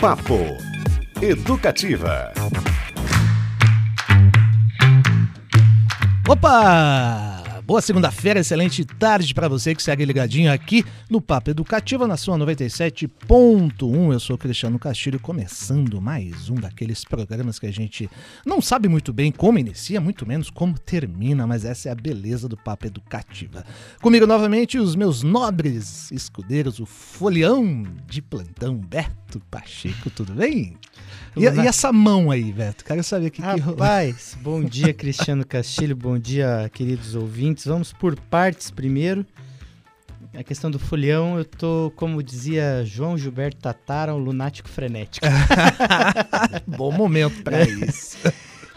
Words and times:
Papo 0.00 0.56
Educativa. 1.20 2.32
Opa! 6.26 7.60
Boa 7.66 7.82
segunda-feira, 7.82 8.40
excelente 8.40 8.82
tarde 8.84 9.34
para 9.34 9.46
você 9.46 9.74
que 9.74 9.82
segue 9.82 10.04
ligadinho 10.06 10.50
aqui 10.50 10.84
no 11.08 11.20
Papo 11.20 11.50
Educativa 11.50 12.08
na 12.08 12.16
sua 12.16 12.38
97.1. 12.38 14.12
Eu 14.12 14.18
sou 14.18 14.38
Cristiano 14.38 14.78
Castilho, 14.78 15.20
começando 15.20 16.00
mais 16.00 16.48
um 16.48 16.54
daqueles 16.54 17.04
programas 17.04 17.58
que 17.58 17.66
a 17.66 17.72
gente 17.72 18.10
não 18.44 18.62
sabe 18.62 18.88
muito 18.88 19.12
bem 19.12 19.30
como 19.30 19.58
inicia, 19.58 20.00
muito 20.00 20.26
menos 20.26 20.48
como 20.48 20.78
termina, 20.78 21.46
mas 21.46 21.66
essa 21.66 21.90
é 21.90 21.92
a 21.92 21.94
beleza 21.94 22.48
do 22.48 22.56
Papo 22.56 22.86
Educativa. 22.86 23.64
Comigo 24.00 24.26
novamente 24.26 24.78
os 24.78 24.96
meus 24.96 25.22
nobres 25.22 26.10
escudeiros, 26.10 26.80
o 26.80 26.86
folião 26.86 27.84
de 28.06 28.22
plantão 28.22 28.78
Beto 28.78 29.19
Pacheco, 29.38 30.10
tudo 30.10 30.32
bem? 30.32 30.76
E, 31.36 31.44
e, 31.44 31.66
essa 31.66 31.92
mão 31.92 32.30
aí, 32.30 32.52
Beto? 32.52 32.84
Quero 32.84 33.04
saber 33.04 33.28
o 33.28 33.30
que, 33.30 33.40
Rapaz, 33.40 34.34
que 34.34 34.42
bom 34.42 34.64
dia, 34.64 34.92
Cristiano 34.92 35.46
Castilho. 35.46 35.94
Bom 35.94 36.18
dia, 36.18 36.68
queridos 36.72 37.14
ouvintes. 37.14 37.66
Vamos 37.66 37.92
por 37.92 38.18
partes 38.18 38.70
primeiro. 38.70 39.24
A 40.34 40.42
questão 40.42 40.70
do 40.70 40.78
folião, 40.78 41.38
eu 41.38 41.44
tô, 41.44 41.92
como 41.96 42.22
dizia 42.22 42.84
João 42.84 43.18
Gilberto 43.18 43.60
Tatara, 43.60 44.14
um 44.14 44.18
lunático 44.18 44.68
frenético. 44.68 45.26
bom 46.66 46.92
momento 46.92 47.42
para 47.42 47.62
isso. 47.62 48.16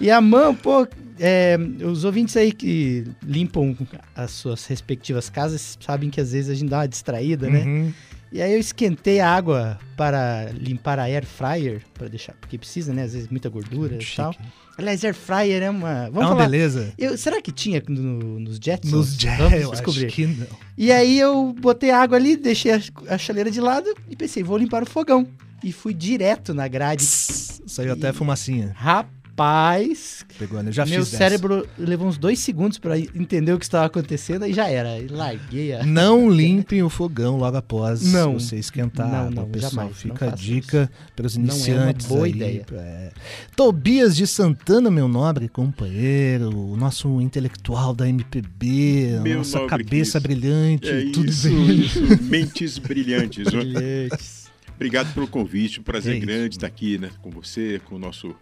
e 0.02 0.09
a 0.09 0.20
mão, 0.20 0.56
pô, 0.56 0.88
é, 1.20 1.58
os 1.84 2.04
ouvintes 2.04 2.36
aí 2.36 2.52
que 2.52 3.06
limpam 3.22 3.76
as 4.16 4.31
suas 4.31 4.66
respectivas 4.66 5.30
casas 5.30 5.78
sabem 5.80 6.09
que 6.09 6.20
às 6.20 6.31
vezes 6.31 6.50
a 6.50 6.56
gente 6.56 6.70
dá 6.70 6.80
uma 6.80 6.88
distraída, 6.88 7.50
né? 7.50 7.64
uhum. 7.64 7.94
E 8.34 8.42
aí 8.42 8.52
eu 8.52 8.60
esquentei 8.60 9.20
a 9.20 9.30
água 9.30 9.80
para 9.96 10.50
limpar 10.54 10.98
a 10.98 11.04
air 11.04 11.23
fryer, 11.23 11.84
para 11.94 12.08
deixar, 12.08 12.34
porque 12.34 12.58
precisa, 12.58 12.92
né? 12.92 13.04
Às 13.04 13.14
vezes 13.14 13.30
muita 13.30 13.48
gordura 13.48 13.96
e 14.02 14.16
tal. 14.16 14.36
Aliás, 14.76 15.06
air 15.06 15.14
fryer 15.14 15.62
é 15.62 15.70
uma. 15.70 16.06
Vamos 16.06 16.16
é 16.16 16.20
uma 16.20 16.28
falar. 16.30 16.45
beleza. 16.45 16.92
Eu, 16.98 17.16
será 17.16 17.39
que 17.39 17.52
tinha 17.52 17.84
no, 17.88 18.39
nos 18.39 18.58
Jetsons? 18.58 18.92
Nos 18.92 19.14
Jetsons. 19.14 19.52
Vamos 19.52 19.72
descobrir. 19.72 20.08
Acho 20.08 20.16
que 20.16 20.26
não. 20.26 20.48
E 20.76 20.92
aí 20.92 21.20
eu 21.20 21.54
botei 21.59 21.92
a 21.92 22.02
água 22.02 22.17
ali, 22.17 22.36
deixei 22.36 22.72
a, 22.72 22.81
a 23.08 23.20
chaleira 23.20 23.52
de 23.52 23.61
lado 23.61 23.94
e 24.09 24.16
pensei, 24.16 24.42
vou 24.42 24.58
limpar 24.58 24.81
o 24.81 24.88
fogão. 24.88 25.28
E 25.64 25.72
fui 25.72 25.94
direto 25.94 26.56
na 26.56 26.67
grade. 26.67 27.04
Saiu 27.04 27.89
e... 27.89 27.92
até 27.92 28.11
fumacinha. 28.11 28.73
Rapaz 28.76 29.23
Rapaz, 29.36 30.23
Pegou, 30.38 30.62
né? 30.62 30.72
já 30.72 30.86
meu 30.86 31.03
cérebro 31.03 31.67
levou 31.76 32.08
uns 32.08 32.20
dois 32.20 32.38
segundos 32.38 32.78
para 32.78 33.00
entender 33.00 33.52
o 33.52 33.58
que 33.58 33.66
estava 33.66 33.88
acontecendo 33.88 34.45
e 34.45 34.53
já 34.53 34.70
era. 34.70 35.00
E 35.00 35.08
larguei 35.08 35.73
a... 35.73 35.84
Não 35.84 36.30
limpem 36.30 36.84
o 36.84 36.89
fogão 36.89 37.38
logo 37.38 37.58
após 37.58 38.04
não, 38.14 38.34
você 38.34 38.58
esquentar. 38.58 39.09
Não, 39.09 39.31
não, 39.31 39.50
pessoal. 39.50 39.72
Jamais, 39.72 39.98
Fica 39.98 40.28
a 40.28 40.36
dica 40.36 40.92
para 41.16 41.26
os 41.26 41.36
iniciantes. 41.36 42.08
Não 42.08 42.17
é 42.17 42.20
uma 42.20 42.22
boa 42.22 42.26
aí, 42.28 42.31
ideia. 42.31 42.66
É. 42.73 43.11
Tobias 43.56 44.16
de 44.16 44.28
Santana, 44.28 44.92
meu 44.92 45.08
nobre 45.08 45.50
companheiro, 45.50 46.56
o 46.56 46.78
nosso 46.78 47.20
intelectual 47.20 47.95
da 47.95 48.08
MPB, 48.08 49.20
meu 49.23 49.39
nossa 49.39 49.66
cabeça 49.66 50.20
brilhante. 50.20 50.88
É 50.88 51.09
tudo 51.11 51.31
isso, 51.31 51.50
bem. 51.50 51.80
isso. 51.80 52.23
Mentes 52.23 52.78
brilhantes. 52.78 53.45
brilhantes. 53.50 54.44
Obrigado 54.76 55.11
pelo 55.11 55.28
convite, 55.28 55.80
um 55.80 55.84
prazer 55.84 56.17
é 56.17 56.20
grande 56.20 56.56
estar 56.56 56.67
aqui 56.67 57.00
né, 57.00 57.09
com 57.22 57.31
você, 57.31 57.81
com 57.86 57.95
o 57.95 58.00
nosso 58.00 58.36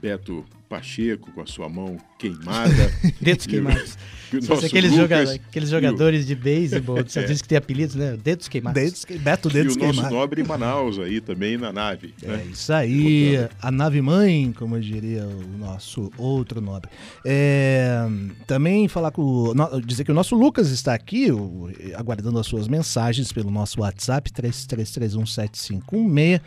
Beto 0.00 0.44
Pacheco 0.68 1.32
com 1.32 1.40
a 1.40 1.46
sua 1.46 1.68
mão 1.68 1.96
queimada. 2.18 2.92
Dedos 3.20 3.46
queimados. 3.46 3.96
São 4.42 4.58
aqueles, 4.58 4.94
joga 4.94 5.22
aqueles 5.22 5.70
jogadores 5.70 6.24
o... 6.24 6.26
de 6.26 6.34
beisebol, 6.34 7.02
você 7.02 7.24
diz 7.28 7.40
que 7.40 7.48
tem 7.48 7.56
apelidos, 7.56 7.94
né? 7.94 8.18
Dedos 8.22 8.48
queimados. 8.48 8.82
Dedos, 8.82 9.06
Beto 9.22 9.48
Dedos 9.48 9.76
queimados. 9.76 9.96
E 9.96 10.00
o 10.00 10.02
nosso 10.02 10.14
nobre 10.14 10.44
Manaus 10.44 10.98
aí 10.98 11.22
também 11.22 11.56
na 11.56 11.72
nave. 11.72 12.12
É 12.22 12.26
né? 12.26 12.46
isso 12.52 12.70
aí, 12.72 13.48
a 13.62 13.70
nave 13.70 14.02
mãe, 14.02 14.52
como 14.52 14.78
diria 14.78 15.26
o 15.26 15.58
nosso 15.58 16.12
outro 16.18 16.60
nobre. 16.60 16.90
É, 17.24 18.06
também 18.46 18.88
falar 18.88 19.10
com 19.10 19.54
dizer 19.84 20.04
que 20.04 20.10
o 20.10 20.14
nosso 20.14 20.36
Lucas 20.36 20.68
está 20.68 20.92
aqui, 20.92 21.28
aguardando 21.96 22.38
as 22.38 22.46
suas 22.46 22.68
mensagens 22.68 23.32
pelo 23.32 23.50
nosso 23.50 23.80
WhatsApp 23.80 24.30
33317516. 24.30 26.42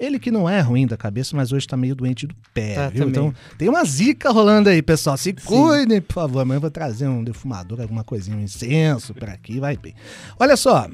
Ele 0.00 0.18
que 0.18 0.30
não 0.30 0.48
é 0.48 0.60
ruim 0.60 0.86
da 0.86 0.96
cabeça, 0.96 1.36
mas 1.36 1.52
hoje 1.52 1.66
tá 1.66 1.76
meio 1.76 1.94
doente 1.94 2.26
do 2.26 2.34
pé, 2.54 2.74
tá, 2.74 2.88
viu? 2.88 3.04
Também. 3.04 3.10
Então 3.10 3.34
tem 3.58 3.68
uma 3.68 3.84
zica 3.84 4.30
rolando 4.30 4.70
aí, 4.70 4.80
pessoal. 4.80 5.14
Se 5.18 5.34
cuidem, 5.34 6.00
por 6.00 6.14
favor. 6.14 6.40
Amanhã 6.40 6.56
eu 6.56 6.62
vou 6.62 6.70
trazer 6.70 7.06
um 7.06 7.22
defumador, 7.22 7.82
alguma 7.82 8.02
coisinha, 8.02 8.34
um 8.34 8.40
incenso 8.40 9.12
por 9.12 9.28
aqui, 9.28 9.60
vai 9.60 9.76
bem. 9.76 9.94
Olha 10.38 10.56
só, 10.56 10.88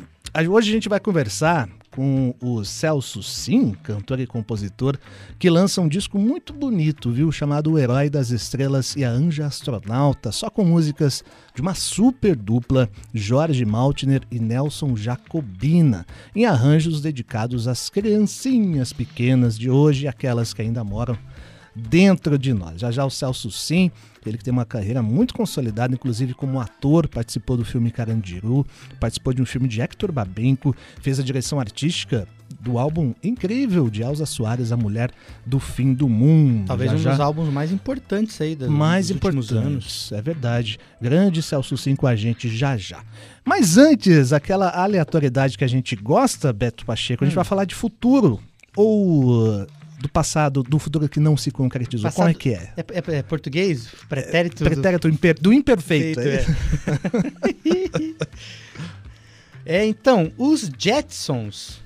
hoje 0.51 0.71
a 0.71 0.73
gente 0.73 0.89
vai 0.89 0.99
conversar 0.99 1.69
com 1.97 2.35
o 2.43 2.63
Celso 2.63 3.23
Sim, 3.23 3.73
cantor 3.83 4.21
e 4.21 4.27
compositor, 4.27 4.99
que 5.39 5.49
lança 5.49 5.81
um 5.81 5.89
disco 5.89 6.19
muito 6.19 6.53
bonito, 6.53 7.11
viu? 7.11 7.33
Chamado 7.33 7.73
O 7.73 7.79
Herói 7.79 8.11
das 8.11 8.29
Estrelas 8.29 8.95
e 8.95 9.03
a 9.03 9.11
Anja 9.11 9.47
Astronauta, 9.47 10.31
só 10.31 10.51
com 10.51 10.63
músicas 10.63 11.25
de 11.55 11.63
uma 11.63 11.75
super 11.75 12.37
dupla, 12.37 12.91
Jorge 13.15 13.65
Maltner 13.65 14.21
e 14.31 14.39
Nelson 14.39 14.95
Jacobina, 14.95 16.05
em 16.35 16.45
arranjos 16.45 17.01
dedicados 17.01 17.67
às 17.67 17.89
criancinhas 17.89 18.93
pequenas 18.93 19.59
de 19.59 19.71
hoje, 19.71 20.07
aquelas 20.07 20.53
que 20.53 20.61
ainda 20.61 20.85
moram 20.85 21.17
dentro 21.77 22.39
de 22.39 22.55
nós. 22.55 22.81
Já 22.81 22.91
já 22.91 23.05
o 23.05 23.11
Celso 23.11 23.51
Sim, 23.51 23.91
ele 24.25 24.39
que 24.39 24.45
tem 24.45 24.53
uma 24.53 24.65
carreira 24.65 25.03
muito 25.03 25.35
consolidada, 25.35 25.95
inclusive 25.95 26.33
como 26.33 26.59
ator, 26.59 27.07
participou 27.07 27.57
do 27.57 27.65
filme 27.65 27.91
Carandiru, 27.91 28.67
participou 28.99 29.33
de 29.33 29.43
um 29.43 29.47
filme 29.47 29.69
de 29.69 29.81
Hector 29.81 30.11
Babenco, 30.11 30.75
fez 31.01 31.21
a 31.21 31.23
direção 31.23 31.61
artística 31.61 32.27
do 32.61 32.79
álbum 32.79 33.13
incrível 33.23 33.91
de 33.91 34.03
Elza 34.03 34.25
Soares, 34.25 34.73
A 34.73 34.77
Mulher 34.77 35.11
do 35.45 35.59
Fim 35.59 35.93
do 35.93 36.09
Mundo. 36.09 36.67
Talvez 36.67 36.91
já, 36.93 36.97
um 36.97 37.13
dos 37.13 37.21
álbuns 37.21 37.53
mais 37.53 37.71
importantes 37.71 38.41
aí 38.41 38.57
dos, 38.57 38.69
mais 38.69 39.09
dos 39.09 39.17
importantes, 39.17 39.53
anos. 39.53 40.13
É 40.13 40.23
verdade. 40.23 40.79
Grande 41.01 41.43
Celso 41.43 41.77
Sim 41.77 41.95
com 41.95 42.07
a 42.07 42.17
gente 42.17 42.49
já 42.49 42.77
já. 42.77 43.03
Mas 43.45 43.77
antes, 43.77 44.33
aquela 44.33 44.71
aleatoriedade 44.71 45.59
que 45.59 45.65
a 45.65 45.69
gente 45.69 45.95
gosta, 45.95 46.53
Beto 46.53 46.85
Pacheco, 46.87 47.23
a 47.23 47.27
gente 47.27 47.35
hum. 47.35 47.37
vai 47.37 47.45
falar 47.45 47.65
de 47.65 47.75
futuro. 47.75 48.41
Ou 48.77 49.67
do 49.99 50.09
passado, 50.09 50.63
do 50.63 50.79
futuro 50.79 51.09
que 51.09 51.19
não 51.19 51.37
se 51.37 51.51
concretizou? 51.51 52.05
Passado, 52.05 52.17
Como 52.17 52.31
é 52.31 52.35
que 52.35 52.51
é? 52.51 52.73
É, 52.77 52.81
é, 52.81 53.19
é 53.19 53.23
português? 53.23 53.89
Pretérito? 54.09 54.63
É, 54.65 54.71
pretérito 54.71 55.09
do, 55.09 55.15
imper, 55.15 55.41
do 55.41 55.53
imperfeito. 55.53 56.21
é. 56.21 56.45
é, 59.83 59.87
então, 59.87 60.33
os 60.37 60.71
Jetsons 60.79 61.81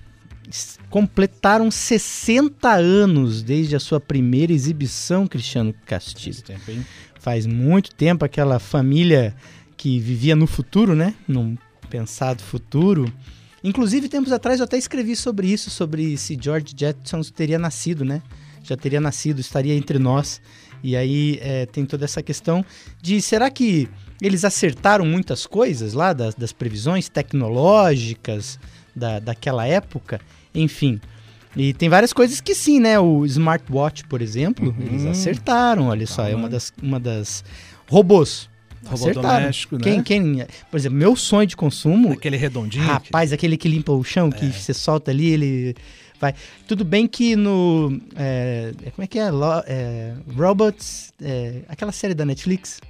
completaram 0.88 1.70
60 1.70 2.68
anos 2.68 3.42
desde 3.42 3.76
a 3.76 3.80
sua 3.80 4.00
primeira 4.00 4.52
exibição, 4.52 5.26
Cristiano 5.26 5.72
Castilho. 5.86 6.34
Faz, 6.34 6.62
tempo, 6.64 6.84
Faz 7.20 7.46
muito 7.46 7.94
tempo 7.94 8.24
aquela 8.24 8.58
família 8.58 9.34
que 9.76 10.00
vivia 10.00 10.34
no 10.34 10.46
futuro, 10.46 10.96
né? 10.96 11.14
Num 11.28 11.56
pensado 11.88 12.42
futuro 12.42 13.12
Inclusive, 13.62 14.08
tempos 14.08 14.32
atrás 14.32 14.60
eu 14.60 14.64
até 14.64 14.78
escrevi 14.78 15.14
sobre 15.14 15.46
isso, 15.48 15.70
sobre 15.70 16.16
se 16.16 16.38
George 16.40 16.74
Jetson 16.76 17.20
teria 17.34 17.58
nascido, 17.58 18.04
né? 18.04 18.22
Já 18.62 18.76
teria 18.76 19.00
nascido, 19.00 19.40
estaria 19.40 19.74
entre 19.74 19.98
nós. 19.98 20.40
E 20.82 20.96
aí 20.96 21.38
é, 21.42 21.66
tem 21.66 21.84
toda 21.84 22.04
essa 22.04 22.22
questão 22.22 22.64
de 23.02 23.20
será 23.20 23.50
que 23.50 23.88
eles 24.20 24.44
acertaram 24.44 25.04
muitas 25.04 25.46
coisas 25.46 25.92
lá 25.92 26.12
das, 26.12 26.34
das 26.34 26.52
previsões 26.52 27.08
tecnológicas 27.08 28.58
da, 28.96 29.18
daquela 29.18 29.66
época? 29.66 30.20
Enfim. 30.54 31.00
E 31.56 31.74
tem 31.74 31.88
várias 31.88 32.12
coisas 32.12 32.40
que 32.40 32.54
sim, 32.54 32.80
né? 32.80 32.98
O 32.98 33.26
smartwatch, 33.26 34.06
por 34.06 34.22
exemplo, 34.22 34.68
uhum. 34.68 34.86
eles 34.86 35.06
acertaram, 35.06 35.88
olha 35.88 36.06
só, 36.06 36.26
é 36.26 36.34
uma 36.34 36.48
das, 36.48 36.72
uma 36.82 37.00
das 37.00 37.44
robôs. 37.88 38.49
Robô 38.84 39.12
doméstico, 39.12 39.76
né? 39.76 39.82
Quem, 39.82 40.02
quem, 40.02 40.46
por 40.70 40.76
exemplo, 40.76 40.98
meu 40.98 41.14
sonho 41.14 41.46
de 41.46 41.56
consumo. 41.56 42.12
Aquele 42.12 42.36
redondinho. 42.36 42.84
Rapaz, 42.84 43.30
que... 43.30 43.34
aquele 43.34 43.56
que 43.56 43.68
limpa 43.68 43.92
o 43.92 44.02
chão, 44.02 44.30
que 44.30 44.46
é. 44.46 44.50
você 44.50 44.72
solta 44.72 45.10
ali, 45.10 45.28
ele 45.28 45.74
vai. 46.20 46.34
Tudo 46.66 46.84
bem 46.84 47.06
que 47.06 47.36
no. 47.36 48.00
É, 48.16 48.72
como 48.94 49.04
é 49.04 49.06
que 49.06 49.18
é? 49.18 49.30
Lo, 49.30 49.62
é 49.66 50.14
Robots. 50.34 51.12
É, 51.20 51.62
aquela 51.68 51.92
série 51.92 52.14
da 52.14 52.24
Netflix. 52.24 52.80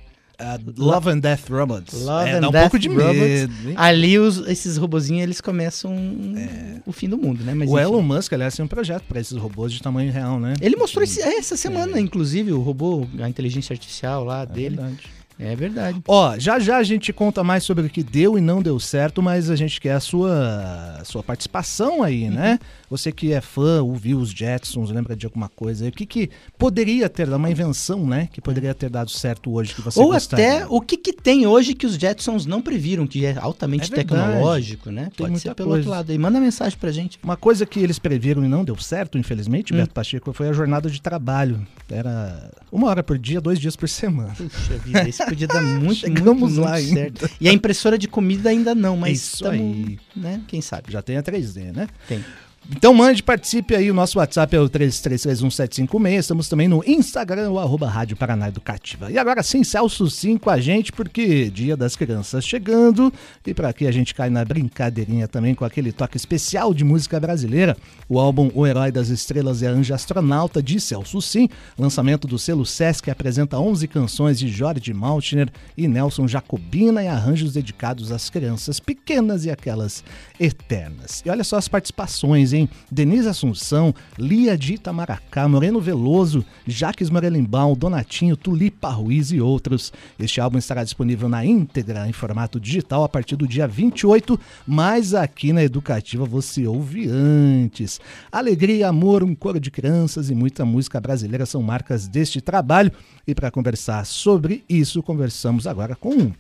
Uh, 0.41 0.83
Love 0.83 1.11
and 1.11 1.19
Death 1.19 1.51
Robots. 1.51 2.01
Love 2.01 2.31
é, 2.31 2.33
and 2.33 2.41
dá 2.41 2.49
um 2.49 2.53
Death 2.53 2.63
pouco 2.63 2.79
de 2.79 2.89
Robots. 2.89 3.13
medo. 3.13 3.75
Ali 3.77 4.19
os, 4.19 4.39
esses 4.49 4.79
robozinhos 4.79 5.23
eles 5.23 5.41
começam 5.41 5.95
é. 6.37 6.81
o 6.87 6.93
fim 6.93 7.11
do 7.11 7.19
mundo, 7.19 7.45
né? 7.45 7.53
Mas, 7.53 7.69
o 7.69 7.79
enfim. 7.79 7.83
Elon 7.83 8.01
Musk, 8.01 8.33
aliás, 8.33 8.57
tem 8.57 8.65
um 8.65 8.69
projeto 8.69 9.03
para 9.07 9.21
esses 9.21 9.37
robôs 9.37 9.71
de 9.71 9.83
tamanho 9.83 10.11
real, 10.11 10.41
né? 10.41 10.55
Ele 10.63 10.77
mostrou 10.77 11.05
esse, 11.05 11.21
essa 11.21 11.59
semana, 11.59 11.99
é. 11.99 12.01
inclusive, 12.01 12.53
o 12.53 12.61
robô, 12.61 13.07
a 13.21 13.29
inteligência 13.29 13.75
artificial 13.75 14.25
lá 14.25 14.43
é 14.43 14.47
dele. 14.47 14.77
Verdade. 14.77 15.20
É 15.41 15.57
verdade. 15.57 16.03
Ó, 16.07 16.39
já 16.39 16.59
já 16.59 16.77
a 16.77 16.83
gente 16.83 17.13
conta 17.13 17.43
mais 17.43 17.65
sobre 17.65 17.87
o 17.87 17.91
que 17.91 18.03
deu 18.03 18.37
e 18.37 18.41
não 18.43 18.61
deu 18.61 18.79
certo, 18.79 19.23
mas 19.23 19.49
a 19.49 19.57
gente 19.57 19.81
quer 19.81 19.93
a 19.93 20.01
sua, 20.01 20.99
a 21.01 21.05
sua 21.05 21.23
participação 21.23 22.03
aí, 22.03 22.29
né? 22.29 22.59
Você 22.91 23.13
que 23.13 23.33
é 23.33 23.41
fã, 23.41 23.81
ouviu 23.83 24.19
os 24.19 24.31
Jetsons, 24.31 24.91
lembra 24.91 25.15
de 25.15 25.25
alguma 25.25 25.49
coisa? 25.49 25.87
O 25.87 25.93
que, 25.93 26.05
que 26.05 26.29
poderia 26.59 27.09
ter 27.09 27.27
dado 27.27 27.37
uma 27.39 27.49
invenção, 27.51 28.05
né? 28.05 28.29
Que 28.33 28.41
poderia 28.41 28.75
ter 28.75 28.91
dado 28.91 29.09
certo 29.13 29.53
hoje 29.53 29.73
que 29.77 29.81
você 29.81 30.01
Ou 30.01 30.09
gostaria? 30.11 30.57
até 30.65 30.67
o 30.69 30.81
que, 30.81 30.97
que 30.97 31.13
tem 31.13 31.47
hoje 31.47 31.73
que 31.75 31.87
os 31.87 31.95
Jetsons 31.95 32.47
não 32.47 32.61
previram, 32.61 33.07
que 33.07 33.25
é 33.25 33.39
altamente 33.39 33.93
É 33.93 33.97
tecnológico, 33.97 34.91
né? 34.91 35.09
Tem 35.17 35.29
Pode 35.29 35.39
ser 35.39 35.55
pelo 35.55 35.69
coisa. 35.69 35.79
outro 35.83 35.91
lado 35.93 36.11
aí. 36.11 36.19
Manda 36.19 36.41
mensagem 36.41 36.77
pra 36.77 36.91
gente. 36.91 37.17
Uma 37.23 37.37
coisa 37.37 37.65
que 37.65 37.79
eles 37.79 37.99
previram 38.01 38.45
e 38.45 38.49
não 38.49 38.65
deu 38.65 38.77
certo, 38.77 39.17
infelizmente, 39.17 39.73
Hum. 39.73 39.77
Beto 39.77 39.95
Pacheco, 39.95 40.33
foi 40.33 40.49
a 40.49 40.53
jornada 40.53 40.91
de 40.91 41.01
trabalho. 41.01 41.65
Era 41.89 42.51
uma 42.73 42.89
hora 42.89 43.03
por 43.05 43.17
dia, 43.19 43.41
dois 43.41 43.61
dias 43.61 43.77
por 43.77 43.89
semana. 43.89 44.35
Puxa 44.35 44.79
vida, 44.79 45.09
isso 45.09 45.25
podia 45.27 45.47
dar 45.47 45.63
muito, 45.79 45.95
Chegamos 46.01 46.55
muito, 46.55 46.61
lá 46.61 46.73
muito 46.73 46.93
certo. 46.93 47.31
E 47.41 47.49
a 47.49 47.53
impressora 47.53 47.97
de 47.97 48.09
comida 48.09 48.51
ainda 48.51 48.75
não, 48.75 48.97
mas 48.97 49.19
Isso 49.19 49.45
tamo, 49.45 49.53
aí. 49.63 49.99
né? 50.17 50.41
Quem 50.49 50.61
sabe? 50.61 50.91
Já 50.91 51.01
tem 51.03 51.17
a 51.17 51.23
3D, 51.23 51.73
né? 51.73 51.87
Tem. 52.09 52.25
Então 52.73 52.95
mande, 52.95 53.21
participe 53.21 53.75
aí, 53.75 53.91
o 53.91 53.95
nosso 53.95 54.21
WhatsApp 54.21 54.55
é 54.55 54.61
o 54.61 54.71
33317756, 54.71 56.19
estamos 56.19 56.49
também 56.49 56.69
no 56.69 56.85
Instagram, 56.87 57.51
o 57.51 57.59
arroba 57.59 57.89
Rádio 57.89 58.17
Paraná 58.17 58.47
Educativa. 58.47 59.11
E 59.11 59.19
agora 59.19 59.43
sim, 59.43 59.65
Celso 59.65 60.09
sim 60.09 60.39
com 60.39 60.51
a 60.51 60.61
gente, 60.61 60.93
porque 60.93 61.51
Dia 61.51 61.77
das 61.77 61.97
Crianças 61.97 62.47
chegando, 62.47 63.13
e 63.45 63.53
para 63.53 63.73
que 63.73 63.89
a 63.89 63.91
gente 63.91 64.15
cai 64.15 64.31
na 64.31 64.45
brincadeirinha 64.45 65.27
também 65.27 65.53
com 65.53 65.65
aquele 65.65 65.91
toque 65.91 66.17
especial 66.17 66.73
de 66.73 66.85
música 66.85 67.19
brasileira, 67.19 67.77
o 68.09 68.21
álbum 68.21 68.49
O 68.55 68.65
Herói 68.65 68.93
das 68.93 69.09
Estrelas 69.09 69.63
e 69.63 69.67
a 69.67 69.71
Anja 69.71 69.97
Astronauta 69.97 70.63
de 70.63 70.79
Celso 70.81 71.21
Sim, 71.21 71.49
lançamento 71.77 72.29
do 72.29 72.39
selo 72.39 72.65
Sesc, 72.65 73.11
apresenta 73.11 73.59
11 73.59 73.89
canções 73.89 74.39
de 74.39 74.49
Jorge 74.49 74.95
Maltner 74.95 75.51
e 75.77 75.89
Nelson 75.89 76.29
Jacobina 76.29 77.03
e 77.03 77.09
arranjos 77.09 77.53
dedicados 77.53 78.13
às 78.13 78.31
crianças 78.31 78.79
pequenas 78.79 79.45
e 79.45 79.51
aquelas 79.51 80.05
eternas. 80.39 81.21
E 81.27 81.31
olha 81.31 81.43
só 81.43 81.57
as 81.57 81.67
participações, 81.67 82.53
hein? 82.53 82.60
Denise 82.91 83.29
Assunção, 83.29 83.95
Lia 84.19 84.57
de 84.57 84.75
Itamaracá, 84.75 85.47
Moreno 85.49 85.81
Veloso, 85.81 86.45
Jaques 86.67 87.11
Morelimbaum, 87.11 87.75
Donatinho, 87.75 88.37
Tulipa 88.37 88.89
Ruiz 88.89 89.31
e 89.31 89.41
outros. 89.41 89.93
Este 90.19 90.41
álbum 90.41 90.59
estará 90.59 90.83
disponível 90.83 91.29
na 91.29 91.45
íntegra 91.45 92.09
em 92.09 92.13
formato 92.13 92.59
digital 92.59 93.05
a 93.05 93.09
partir 93.09 93.37
do 93.37 93.47
dia 93.47 93.67
28, 93.67 94.39
mas 94.67 95.15
aqui 95.15 95.53
na 95.53 95.63
Educativa 95.63 96.25
você 96.25 96.67
ouve 96.67 97.09
antes. 97.09 98.01
Alegria, 98.33 98.89
amor, 98.89 99.23
um 99.23 99.35
coro 99.35 99.61
de 99.61 99.71
crianças 99.71 100.31
e 100.31 100.35
muita 100.35 100.65
música 100.65 101.01
brasileira 101.01 101.47
são 101.47 101.63
marcas 101.63 102.09
deste 102.09 102.41
trabalho. 102.41 102.93
E 103.27 103.35
para 103.35 103.51
conversar 103.51 104.05
sobre 104.07 104.65
isso, 104.69 105.03
conversamos 105.03 105.67
agora 105.67 105.95
com 105.95 106.33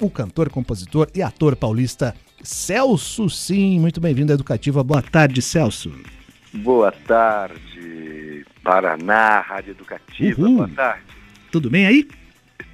o 0.00 0.08
cantor, 0.08 0.48
compositor 0.48 1.08
e 1.14 1.22
ator 1.22 1.56
paulista 1.56 2.14
Celso 2.42 3.28
Sim. 3.28 3.80
Muito 3.80 4.00
bem-vindo 4.00 4.32
à 4.32 4.34
Educativa. 4.34 4.82
Boa 4.82 5.02
tarde, 5.02 5.42
Celso. 5.42 5.92
Boa 6.52 6.90
tarde, 6.90 8.44
Paraná, 8.62 9.40
Rádio 9.40 9.72
Educativa. 9.72 10.40
Uhul. 10.40 10.56
Boa 10.56 10.68
tarde. 10.68 11.02
Tudo 11.52 11.68
bem 11.68 11.86
aí? 11.86 12.08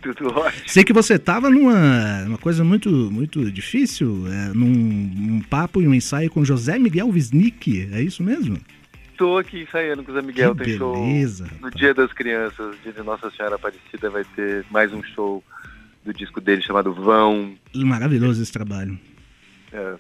Tudo 0.01 0.29
ótimo. 0.29 0.63
Sei 0.67 0.85
que 0.85 0.93
você 0.93 1.15
estava 1.15 1.51
numa 1.51 2.25
uma 2.27 2.39
coisa 2.39 2.63
muito 2.63 2.91
muito 3.11 3.51
difícil, 3.51 4.27
é, 4.29 4.49
num, 4.55 4.67
num 4.67 5.41
papo 5.41 5.81
e 5.81 5.89
um 5.89 5.95
ensaio 5.95 6.31
com 6.31 6.45
José 6.45 6.79
Miguel 6.79 7.09
Wisnik, 7.09 7.89
é 7.93 8.03
isso 8.03 8.23
mesmo? 8.23 8.59
Estou 9.11 9.39
aqui 9.39 9.63
ensaiando 9.63 10.03
com 10.03 10.11
o 10.11 10.15
Zé 10.15 10.23
Miguel. 10.23 10.55
que 10.57 10.65
Tem 10.65 10.77
show 10.77 10.93
beleza. 10.93 11.45
no 11.45 11.51
rapaz. 11.55 11.75
Dia 11.77 11.95
das 11.95 12.13
Crianças, 12.13 12.77
dia 12.83 12.93
de 12.93 13.03
Nossa 13.03 13.31
Senhora 13.31 13.55
Aparecida, 13.55 14.11
vai 14.11 14.25
ter 14.37 14.65
mais 14.71 14.93
um 14.93 15.03
show 15.03 15.43
do 16.05 16.13
disco 16.13 16.41
dele 16.41 16.61
chamado 16.61 16.93
Vão. 16.93 17.55
Maravilhoso 17.75 18.43
esse 18.43 18.53
trabalho. 18.53 18.99
É, 19.75 19.97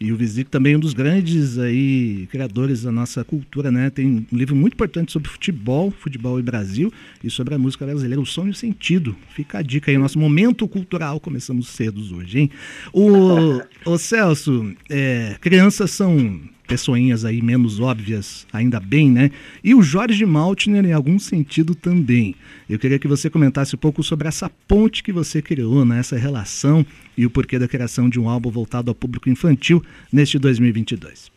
E 0.00 0.10
o 0.12 0.16
Wisnik 0.16 0.48
também 0.48 0.72
é 0.72 0.76
um 0.78 0.80
dos 0.80 0.94
grandes 0.94 1.58
aí 1.58 2.26
criadores 2.30 2.84
da 2.84 2.90
nossa 2.90 3.22
cultura, 3.22 3.70
né? 3.70 3.90
Tem 3.90 4.26
um 4.32 4.36
livro 4.36 4.56
muito 4.56 4.72
importante 4.72 5.12
sobre 5.12 5.28
futebol, 5.28 5.90
futebol 5.90 6.40
e 6.40 6.42
Brasil, 6.42 6.90
e 7.22 7.28
sobre 7.28 7.54
a 7.54 7.58
música 7.58 7.84
brasileira, 7.84 8.18
o 8.18 8.24
som 8.24 8.46
e 8.46 8.50
o 8.50 8.54
sentido. 8.54 9.14
Fica 9.34 9.58
a 9.58 9.62
dica 9.62 9.90
aí, 9.90 9.98
nosso 9.98 10.18
momento 10.18 10.66
cultural, 10.66 11.20
começamos 11.20 11.68
cedo 11.68 12.00
hoje, 12.16 12.38
hein? 12.40 12.50
O, 12.94 13.60
o 13.84 13.98
Celso, 13.98 14.74
é, 14.88 15.36
crianças 15.38 15.90
são 15.90 16.40
pessoinhas 16.70 17.24
aí 17.24 17.42
menos 17.42 17.80
óbvias, 17.80 18.46
ainda 18.52 18.78
bem, 18.78 19.10
né? 19.10 19.32
E 19.62 19.74
o 19.74 19.82
Jorge 19.82 20.24
Maltner, 20.24 20.84
em 20.84 20.92
algum 20.92 21.18
sentido, 21.18 21.74
também. 21.74 22.36
Eu 22.68 22.78
queria 22.78 22.96
que 22.96 23.08
você 23.08 23.28
comentasse 23.28 23.74
um 23.74 23.78
pouco 23.78 24.04
sobre 24.04 24.28
essa 24.28 24.48
ponte 24.68 25.02
que 25.02 25.10
você 25.10 25.42
criou, 25.42 25.84
né? 25.84 25.98
Essa 25.98 26.16
relação 26.16 26.86
e 27.18 27.26
o 27.26 27.30
porquê 27.30 27.58
da 27.58 27.66
criação 27.66 28.08
de 28.08 28.20
um 28.20 28.28
álbum 28.28 28.50
voltado 28.50 28.88
ao 28.88 28.94
público 28.94 29.28
infantil 29.28 29.84
neste 30.12 30.38
2022. 30.38 31.32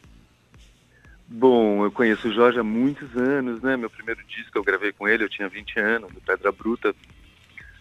Bom, 1.28 1.84
eu 1.84 1.92
conheço 1.92 2.28
o 2.28 2.32
Jorge 2.32 2.60
há 2.60 2.64
muitos 2.64 3.18
anos, 3.18 3.60
né? 3.64 3.76
Meu 3.76 3.90
primeiro 3.90 4.22
disco 4.28 4.56
eu 4.56 4.64
gravei 4.64 4.92
com 4.92 5.08
ele, 5.08 5.24
eu 5.24 5.30
tinha 5.30 5.50
20 5.50 5.80
anos, 5.80 6.14
do 6.14 6.22
Pedra 6.22 6.52
Bruta, 6.52 6.94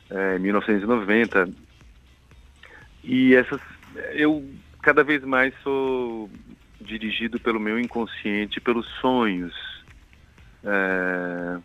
é, 0.09 0.37
em 0.37 0.41
1990. 0.41 1.51
E 3.05 3.35
essas, 3.35 3.61
eu 4.15 4.43
cada 4.81 5.05
vez 5.05 5.23
mais 5.23 5.53
sou 5.63 6.31
dirigido 6.83 7.41
pelo 7.41 7.61
meu 7.61 7.79
inconsciente, 7.79 8.61
pelos 8.61 8.87
sonhos. 9.01 9.55
É, 10.65 11.59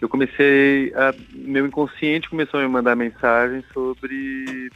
eu 0.00 0.08
comecei 0.08 0.92
a, 0.94 1.14
meu 1.32 1.66
inconsciente 1.66 2.30
começou 2.30 2.60
a 2.60 2.62
me 2.62 2.68
mandar 2.68 2.96
mensagens 2.96 3.64
sobre 3.72 4.70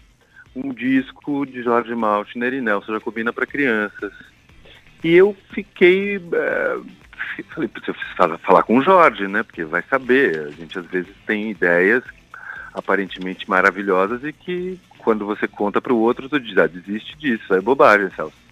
um 0.54 0.72
disco 0.72 1.46
de 1.46 1.62
Jorge 1.62 1.94
Maltner 1.94 2.54
e 2.54 2.60
Nelson 2.60 2.92
Jacobina 2.92 3.32
para 3.32 3.46
crianças. 3.46 4.12
E 5.02 5.14
eu 5.14 5.36
fiquei. 5.52 6.16
é, 6.16 6.78
falei, 7.50 7.68
"Putz, 7.68 7.88
eu 7.88 7.94
preciso 7.94 8.38
falar 8.38 8.62
com 8.62 8.78
o 8.78 8.82
Jorge, 8.82 9.26
né? 9.28 9.42
Porque 9.42 9.64
vai 9.64 9.82
saber. 9.82 10.38
A 10.46 10.50
gente 10.50 10.78
às 10.78 10.86
vezes 10.86 11.12
tem 11.26 11.50
ideias 11.50 12.02
aparentemente 12.74 13.48
maravilhosas 13.48 14.24
e 14.24 14.32
que 14.32 14.78
quando 14.98 15.24
você 15.26 15.46
conta 15.46 15.80
para 15.80 15.92
o 15.92 15.98
outro, 15.98 16.28
tu 16.28 16.40
diz, 16.40 16.56
ah, 16.58 16.66
desiste 16.66 17.16
disso, 17.18 17.54
é 17.54 17.60
bobagem, 17.60 18.10
Celso. 18.16 18.43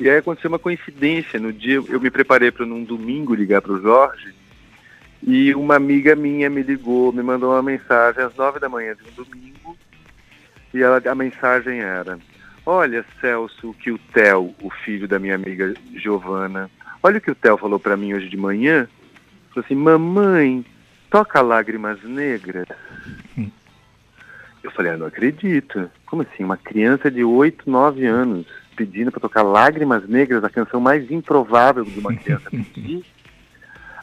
E 0.00 0.08
aí 0.08 0.16
aconteceu 0.16 0.48
uma 0.48 0.58
coincidência. 0.58 1.38
No 1.38 1.52
dia, 1.52 1.74
eu 1.74 2.00
me 2.00 2.10
preparei 2.10 2.50
para 2.50 2.64
num 2.64 2.82
domingo 2.82 3.34
ligar 3.34 3.60
para 3.60 3.72
o 3.72 3.82
Jorge 3.82 4.34
e 5.22 5.54
uma 5.54 5.76
amiga 5.76 6.16
minha 6.16 6.48
me 6.48 6.62
ligou, 6.62 7.12
me 7.12 7.22
mandou 7.22 7.52
uma 7.52 7.62
mensagem 7.62 8.24
às 8.24 8.34
nove 8.34 8.58
da 8.58 8.70
manhã 8.70 8.96
de 8.96 9.02
um 9.02 9.24
domingo 9.24 9.76
e 10.72 10.82
ela, 10.82 11.02
a 11.04 11.14
mensagem 11.14 11.80
era: 11.80 12.18
Olha, 12.64 13.04
Celso, 13.20 13.68
o 13.68 13.74
que 13.74 13.90
o 13.90 13.98
Theo, 13.98 14.54
o 14.62 14.70
filho 14.70 15.06
da 15.06 15.18
minha 15.18 15.34
amiga 15.34 15.74
Giovana, 15.94 16.70
olha 17.02 17.18
o 17.18 17.20
que 17.20 17.30
o 17.30 17.34
Theo 17.34 17.58
falou 17.58 17.78
para 17.78 17.96
mim 17.96 18.14
hoje 18.14 18.30
de 18.30 18.38
manhã. 18.38 18.88
Falou 19.50 19.64
assim: 19.66 19.74
Mamãe, 19.74 20.64
toca 21.10 21.42
Lágrimas 21.42 22.02
Negras. 22.02 22.66
Eu 24.62 24.70
falei: 24.70 24.92
ah, 24.92 24.96
Não 24.96 25.06
acredito. 25.06 25.90
Como 26.06 26.22
assim? 26.22 26.42
Uma 26.42 26.56
criança 26.56 27.10
de 27.10 27.22
8, 27.22 27.68
9 27.68 28.06
anos 28.06 28.46
pedindo 28.80 29.10
para 29.10 29.20
tocar 29.20 29.42
Lágrimas 29.42 30.08
Negras, 30.08 30.42
a 30.42 30.48
canção 30.48 30.80
mais 30.80 31.10
improvável 31.10 31.84
de 31.84 32.00
uma 32.00 32.14
criança 32.14 32.48
pedir. 32.48 33.04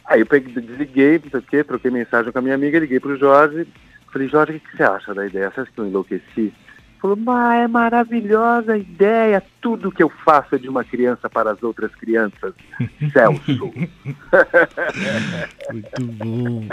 Aí 0.05 0.19
eu 0.19 0.25
peguei, 0.27 0.53
desliguei, 0.53 1.19
quê, 1.49 1.63
troquei 1.63 1.89
mensagem 1.89 2.31
com 2.31 2.37
a 2.37 2.41
minha 2.43 2.53
amiga, 2.53 2.77
liguei 2.77 2.99
pro 2.99 3.17
Jorge. 3.17 3.67
Falei, 4.13 4.27
Jorge, 4.27 4.57
o 4.57 4.59
que, 4.59 4.77
você 4.77 4.83
acha 4.83 5.15
da 5.15 5.25
ideia? 5.25 5.49
Você 5.49 5.61
acha 5.61 5.71
que 5.71 5.79
eu 5.79 5.87
enlouqueci? 5.87 6.23
Ele 6.37 6.53
Falou, 7.01 7.17
mas 7.17 7.63
é 7.63 7.67
maravilhosa 7.67 8.73
a 8.73 8.77
ideia. 8.77 9.43
Tudo 9.59 9.91
que 9.91 10.03
eu 10.03 10.09
faço 10.23 10.53
é 10.53 10.59
de 10.59 10.69
uma 10.69 10.83
criança 10.83 11.27
para 11.27 11.51
as 11.51 11.63
outras 11.63 11.93
crianças. 11.95 12.53
Celso. 13.11 13.73
Muito 15.73 16.01
bom. 16.13 16.67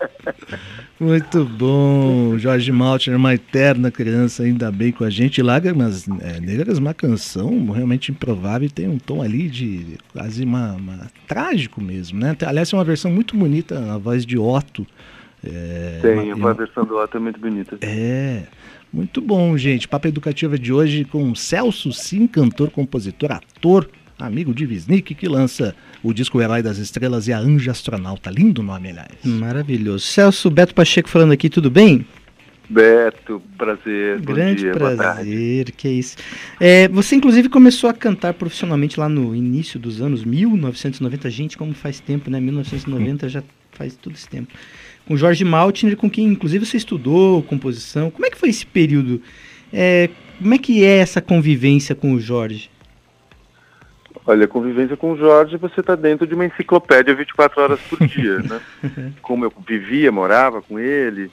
Muito 0.98 1.44
bom. 1.44 2.36
Jorge 2.38 2.70
Maltner, 2.70 3.16
uma 3.16 3.34
eterna 3.34 3.90
criança, 3.90 4.42
ainda 4.42 4.70
bem 4.70 4.92
com 4.92 5.04
a 5.04 5.10
gente. 5.10 5.42
Lágrimas 5.42 6.06
é, 6.20 6.40
Negras, 6.40 6.78
uma 6.78 6.92
canção 6.92 7.70
realmente 7.70 8.10
improvável 8.12 8.66
e 8.66 8.70
tem 8.70 8.88
um 8.88 8.98
tom 8.98 9.22
ali 9.22 9.48
de 9.48 9.96
quase 10.12 10.44
uma, 10.44 10.74
uma- 10.74 11.06
trágico 11.26 11.80
mesmo, 11.80 12.18
né? 12.18 12.36
Aliás, 12.46 12.72
é 12.72 12.76
uma 12.76 12.84
versão 12.84 13.10
muito 13.10 13.36
bonita, 13.36 13.94
a 13.94 13.98
voz 13.98 14.26
de 14.26 14.36
Otto. 14.38 14.86
É, 15.42 15.98
Tem, 16.02 16.32
uma- 16.32 16.36
uma 16.36 16.54
versão 16.54 16.84
do 16.84 16.96
Otto 16.98 17.16
é 17.16 17.20
muito 17.20 17.40
bonita. 17.40 17.78
é, 17.80 18.42
muito 18.92 19.20
bom, 19.22 19.56
gente. 19.56 19.88
Papo 19.88 20.06
Educativa 20.08 20.58
de 20.58 20.70
hoje 20.72 21.04
com 21.06 21.34
Celso 21.34 21.92
Sim, 21.92 22.26
cantor, 22.26 22.70
compositor, 22.70 23.32
ator, 23.32 23.88
amigo 24.20 24.54
de 24.54 24.66
Visnik, 24.66 25.14
que 25.14 25.28
lança 25.28 25.74
o 26.02 26.12
disco 26.12 26.38
O 26.38 26.42
Herói 26.42 26.62
das 26.62 26.78
Estrelas 26.78 27.28
e 27.28 27.32
a 27.32 27.38
Anja 27.38 27.70
Astronauta. 27.70 28.30
Lindo 28.30 28.62
nome, 28.62 28.90
aliás. 28.90 29.24
Maravilhoso. 29.24 30.04
Celso 30.04 30.50
Beto 30.50 30.74
Pacheco 30.74 31.08
falando 31.08 31.32
aqui, 31.32 31.48
tudo 31.48 31.70
bem? 31.70 32.06
Beto, 32.68 33.42
prazer. 33.58 34.20
Bom 34.20 34.32
Grande 34.32 34.62
dia, 34.62 34.72
boa 34.72 34.94
tarde. 34.94 35.30
prazer, 35.30 35.72
que 35.72 35.88
é 35.88 35.90
isso. 35.90 36.16
É, 36.60 36.86
você 36.88 37.16
inclusive 37.16 37.48
começou 37.48 37.90
a 37.90 37.92
cantar 37.92 38.34
profissionalmente 38.34 38.98
lá 39.00 39.08
no 39.08 39.34
início 39.34 39.78
dos 39.78 40.00
anos 40.00 40.24
1990. 40.24 41.28
Gente, 41.30 41.58
como 41.58 41.74
faz 41.74 41.98
tempo, 41.98 42.30
né? 42.30 42.38
1990 42.40 43.28
já 43.28 43.42
faz 43.72 43.96
todo 43.96 44.14
esse 44.14 44.28
tempo. 44.28 44.52
Com 45.04 45.16
Jorge 45.16 45.44
Maltner, 45.44 45.96
com 45.96 46.08
quem 46.08 46.26
inclusive 46.26 46.64
você 46.64 46.76
estudou 46.76 47.42
composição. 47.42 48.08
Como 48.08 48.24
é 48.24 48.30
que 48.30 48.38
foi 48.38 48.50
esse 48.50 48.64
período? 48.64 49.20
É, 49.72 50.08
como 50.38 50.54
é 50.54 50.58
que 50.58 50.84
é 50.84 50.98
essa 50.98 51.20
convivência 51.20 51.96
com 51.96 52.12
o 52.12 52.20
Jorge? 52.20 52.69
Olha, 54.30 54.46
convivência 54.46 54.96
com 54.96 55.10
o 55.10 55.16
Jorge, 55.16 55.56
você 55.56 55.80
está 55.80 55.96
dentro 55.96 56.24
de 56.24 56.34
uma 56.34 56.46
enciclopédia 56.46 57.12
24 57.12 57.62
horas 57.62 57.80
por 57.80 57.98
dia, 58.06 58.38
né? 58.38 58.60
Como 59.20 59.44
eu 59.44 59.52
vivia, 59.66 60.12
morava 60.12 60.62
com 60.62 60.78
ele, 60.78 61.28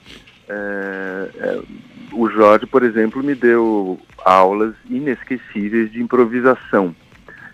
é, 0.48 1.30
é, 1.36 1.60
o 2.12 2.28
Jorge, 2.28 2.66
por 2.66 2.82
exemplo, 2.82 3.22
me 3.22 3.36
deu 3.36 4.00
aulas 4.24 4.74
inesquecíveis 4.90 5.92
de 5.92 6.02
improvisação. 6.02 6.92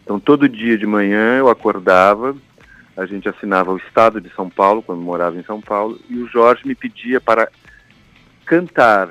Então, 0.02 0.18
todo 0.18 0.48
dia 0.48 0.78
de 0.78 0.86
manhã 0.86 1.36
eu 1.36 1.50
acordava, 1.50 2.34
a 2.96 3.04
gente 3.04 3.28
assinava 3.28 3.70
o 3.70 3.76
Estado 3.76 4.22
de 4.22 4.30
São 4.34 4.48
Paulo, 4.48 4.82
quando 4.82 5.02
morava 5.02 5.36
em 5.36 5.44
São 5.44 5.60
Paulo, 5.60 6.00
e 6.08 6.16
o 6.20 6.26
Jorge 6.26 6.66
me 6.66 6.74
pedia 6.74 7.20
para 7.20 7.50
cantar 8.46 9.10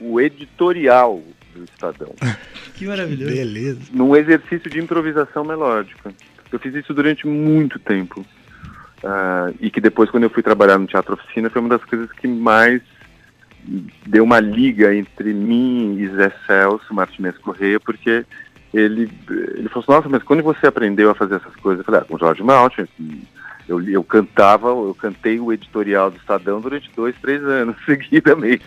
o 0.00 0.18
editorial 0.18 1.22
do 1.54 1.64
Estadão. 1.64 2.14
que 2.74 2.86
maravilhoso. 2.86 3.34
Beleza. 3.34 3.80
Num 3.92 4.14
exercício 4.16 4.70
de 4.70 4.78
improvisação 4.78 5.44
melódica. 5.44 6.12
Eu 6.50 6.58
fiz 6.58 6.74
isso 6.74 6.94
durante 6.94 7.26
muito 7.26 7.78
tempo. 7.78 8.24
Uh, 9.02 9.54
e 9.60 9.70
que 9.70 9.80
depois, 9.80 10.10
quando 10.10 10.24
eu 10.24 10.30
fui 10.30 10.42
trabalhar 10.42 10.78
no 10.78 10.86
Teatro 10.86 11.14
Oficina, 11.14 11.50
foi 11.50 11.60
uma 11.60 11.68
das 11.68 11.84
coisas 11.84 12.10
que 12.12 12.26
mais 12.26 12.82
deu 14.06 14.24
uma 14.24 14.40
liga 14.40 14.94
entre 14.94 15.32
mim 15.32 15.98
e 15.98 16.08
Zé 16.08 16.32
Celso 16.46 16.94
Martins 16.94 17.36
Correia, 17.38 17.78
porque 17.78 18.24
ele, 18.72 19.10
ele 19.28 19.68
falou 19.68 19.82
assim, 19.82 19.92
nossa, 19.92 20.08
mas 20.08 20.22
quando 20.22 20.42
você 20.42 20.66
aprendeu 20.66 21.10
a 21.10 21.14
fazer 21.14 21.36
essas 21.36 21.54
coisas? 21.56 21.80
Eu 21.80 21.84
falei, 21.84 22.00
ah, 22.00 22.04
com 22.04 22.18
Jorge 22.18 22.42
Maltin, 22.42 22.86
eu, 23.68 23.86
eu 23.86 24.02
cantava, 24.02 24.68
eu 24.68 24.96
cantei 24.98 25.38
o 25.38 25.52
editorial 25.52 26.10
do 26.10 26.16
Estadão 26.16 26.60
durante 26.60 26.90
dois, 26.96 27.14
três 27.20 27.44
anos, 27.44 27.76
seguidamente. 27.84 28.64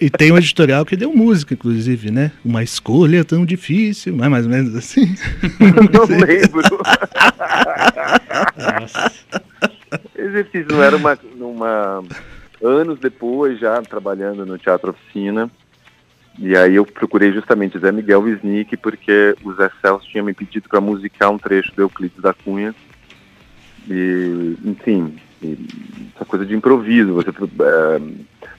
E 0.00 0.08
tem 0.08 0.32
um 0.32 0.38
editorial 0.38 0.84
que 0.86 0.96
deu 0.96 1.14
música, 1.14 1.52
inclusive, 1.52 2.10
né? 2.10 2.32
Uma 2.44 2.62
escolha 2.62 3.24
tão 3.24 3.44
difícil, 3.44 4.16
mas 4.16 4.30
mais 4.30 4.46
ou 4.46 4.50
menos 4.50 4.74
assim. 4.74 5.14
Não 5.92 6.06
lembro. 6.06 6.62
Exercício 10.16 10.66
não 10.70 10.82
era 10.82 10.96
uma, 10.96 11.18
uma 11.38 12.02
anos 12.62 12.98
depois, 12.98 13.60
já 13.60 13.80
trabalhando 13.82 14.44
no 14.44 14.58
Teatro 14.58 14.90
Oficina. 14.90 15.50
E 16.38 16.56
aí 16.56 16.74
eu 16.74 16.84
procurei 16.84 17.30
justamente 17.32 17.78
Zé 17.78 17.92
Miguel 17.92 18.22
Wisnik, 18.22 18.76
porque 18.78 19.36
o 19.44 19.52
Zé 19.52 19.70
Celso 19.80 20.08
tinha 20.08 20.22
me 20.22 20.34
pedido 20.34 20.68
para 20.68 20.80
musicar 20.80 21.30
um 21.30 21.38
trecho 21.38 21.72
do 21.76 21.82
Euclides 21.82 22.20
da 22.20 22.34
Cunha. 22.34 22.74
E, 23.88 24.56
enfim, 24.64 25.16
e 25.42 25.58
essa 26.14 26.24
coisa 26.24 26.44
de 26.46 26.54
improviso, 26.54 27.14
você 27.14 27.30
é, 27.30 28.00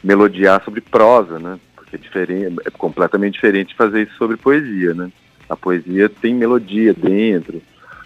melodiar 0.04 0.64
sobre 0.64 0.82
prosa, 0.82 1.40
né? 1.40 1.60
Porque 1.76 1.96
é, 1.96 2.00
diferente, 2.00 2.56
é 2.66 2.70
completamente 2.70 3.34
diferente 3.34 3.76
fazer 3.76 4.04
isso 4.04 4.16
sobre 4.18 4.38
poesia, 4.38 4.94
né? 4.94 5.12
A 5.50 5.56
poesia 5.56 6.10
tem 6.10 6.34
melodia 6.34 6.94
dentro, 6.94 7.62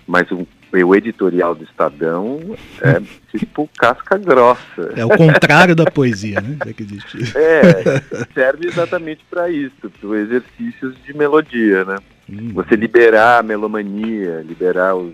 mas 0.07 0.31
um 0.31 0.45
o 0.71 0.95
editorial 0.95 1.55
do 1.55 1.63
Estadão 1.63 2.55
é 2.81 3.01
tipo 3.35 3.67
casca 3.77 4.17
grossa. 4.17 4.93
É 4.95 5.03
o 5.03 5.09
contrário 5.09 5.75
da 5.75 5.85
poesia, 5.85 6.39
né? 6.41 6.57
É, 6.65 6.73
que 6.73 6.83
existe. 6.83 7.17
é 7.35 8.23
serve 8.33 8.67
exatamente 8.67 9.25
para 9.29 9.49
isso, 9.49 9.89
para 9.99 10.19
exercícios 10.19 10.95
de 11.03 11.13
melodia, 11.15 11.83
né? 11.85 11.97
Hum. 12.29 12.51
Você 12.53 12.75
liberar 12.75 13.39
a 13.39 13.43
melomania, 13.43 14.43
liberar 14.47 14.95
os. 14.95 15.13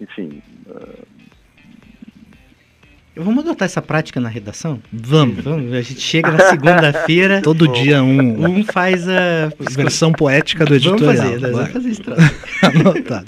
Enfim. 0.00 0.42
Uh... 0.66 1.13
Vamos 3.16 3.44
adotar 3.44 3.66
essa 3.66 3.80
prática 3.80 4.20
na 4.20 4.28
redação? 4.28 4.80
Vamos. 4.92 5.44
Vamos. 5.44 5.72
A 5.72 5.80
gente 5.82 6.00
chega 6.00 6.30
na 6.30 6.50
segunda-feira. 6.50 7.40
Todo 7.44 7.68
dia 7.68 8.02
um. 8.02 8.58
Um 8.58 8.64
faz 8.64 9.08
a. 9.08 9.52
Versão 9.58 10.12
poética 10.12 10.64
do 10.64 10.74
editorial. 10.74 11.14
Vamos 11.14 11.20
fazer, 11.20 11.52
vamos 11.52 11.70
fazer 11.70 11.88
isso. 11.88 12.02
Anotado 12.62 13.26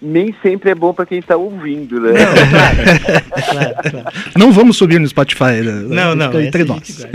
nem 0.00 0.34
sempre 0.42 0.70
é 0.70 0.74
bom 0.74 0.92
para 0.92 1.06
quem 1.06 1.18
está 1.18 1.36
ouvindo, 1.36 1.98
né? 1.98 2.12
Não, 2.12 2.50
claro, 2.50 3.42
claro, 3.50 3.90
claro. 3.90 4.16
não 4.36 4.52
vamos 4.52 4.76
subir 4.76 5.00
no 5.00 5.08
Spotify. 5.08 5.62
Né? 5.64 5.72
Não, 5.88 6.14
não. 6.14 6.40
Entre 6.40 6.64
nós. 6.64 7.06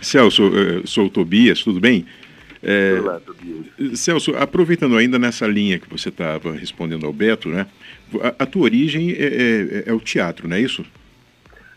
Celso, 0.00 0.50
eh, 0.54 0.80
sou 0.86 1.06
o 1.06 1.10
Tobias, 1.10 1.60
tudo 1.60 1.78
bem? 1.78 2.06
É. 2.62 2.98
Celso, 3.94 4.36
aproveitando 4.36 4.96
ainda 4.96 5.18
nessa 5.18 5.46
linha 5.46 5.78
que 5.78 5.88
você 5.88 6.10
estava 6.10 6.52
respondendo 6.52 7.06
ao 7.06 7.12
Beto, 7.12 7.48
né? 7.48 7.66
A, 8.22 8.44
a 8.44 8.46
tua 8.46 8.64
origem 8.64 9.12
é, 9.12 9.14
é, 9.14 9.84
é, 9.86 9.92
o 9.92 10.00
teatro, 10.00 10.46
não 10.46 10.56
é 10.56 10.60
isso? 10.60 10.84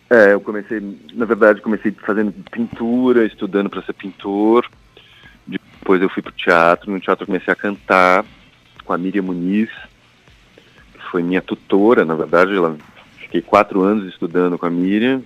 É, 0.10 0.34
eu 0.34 0.42
comecei, 0.42 0.82
na 1.14 1.26
verdade, 1.26 1.62
comecei 1.62 1.92
fazendo 2.06 2.34
pintura, 2.52 3.26
estudando 3.26 3.70
para 3.70 3.82
ser 3.82 3.94
pintor. 3.94 4.70
Depois 5.48 6.02
eu 6.02 6.10
fui 6.10 6.22
para 6.22 6.32
o 6.32 6.36
teatro, 6.36 6.92
no 6.92 7.00
teatro 7.00 7.24
eu 7.24 7.28
comecei 7.28 7.52
a 7.52 7.56
cantar 7.56 8.26
com 8.84 8.94
a 8.94 8.98
Miriam 8.98 9.24
Muniz, 9.24 9.70
que 10.94 11.12
foi 11.12 11.24
minha 11.24 11.42
tutora, 11.42 12.04
na 12.04 12.16
verdade, 12.16 12.54
ela, 12.54 12.78
fiquei 13.18 13.42
quatro 13.42 13.82
anos 13.82 14.08
estudando 14.08 14.58
com 14.58 14.66
a 14.66 14.70
Miriam 14.70 15.22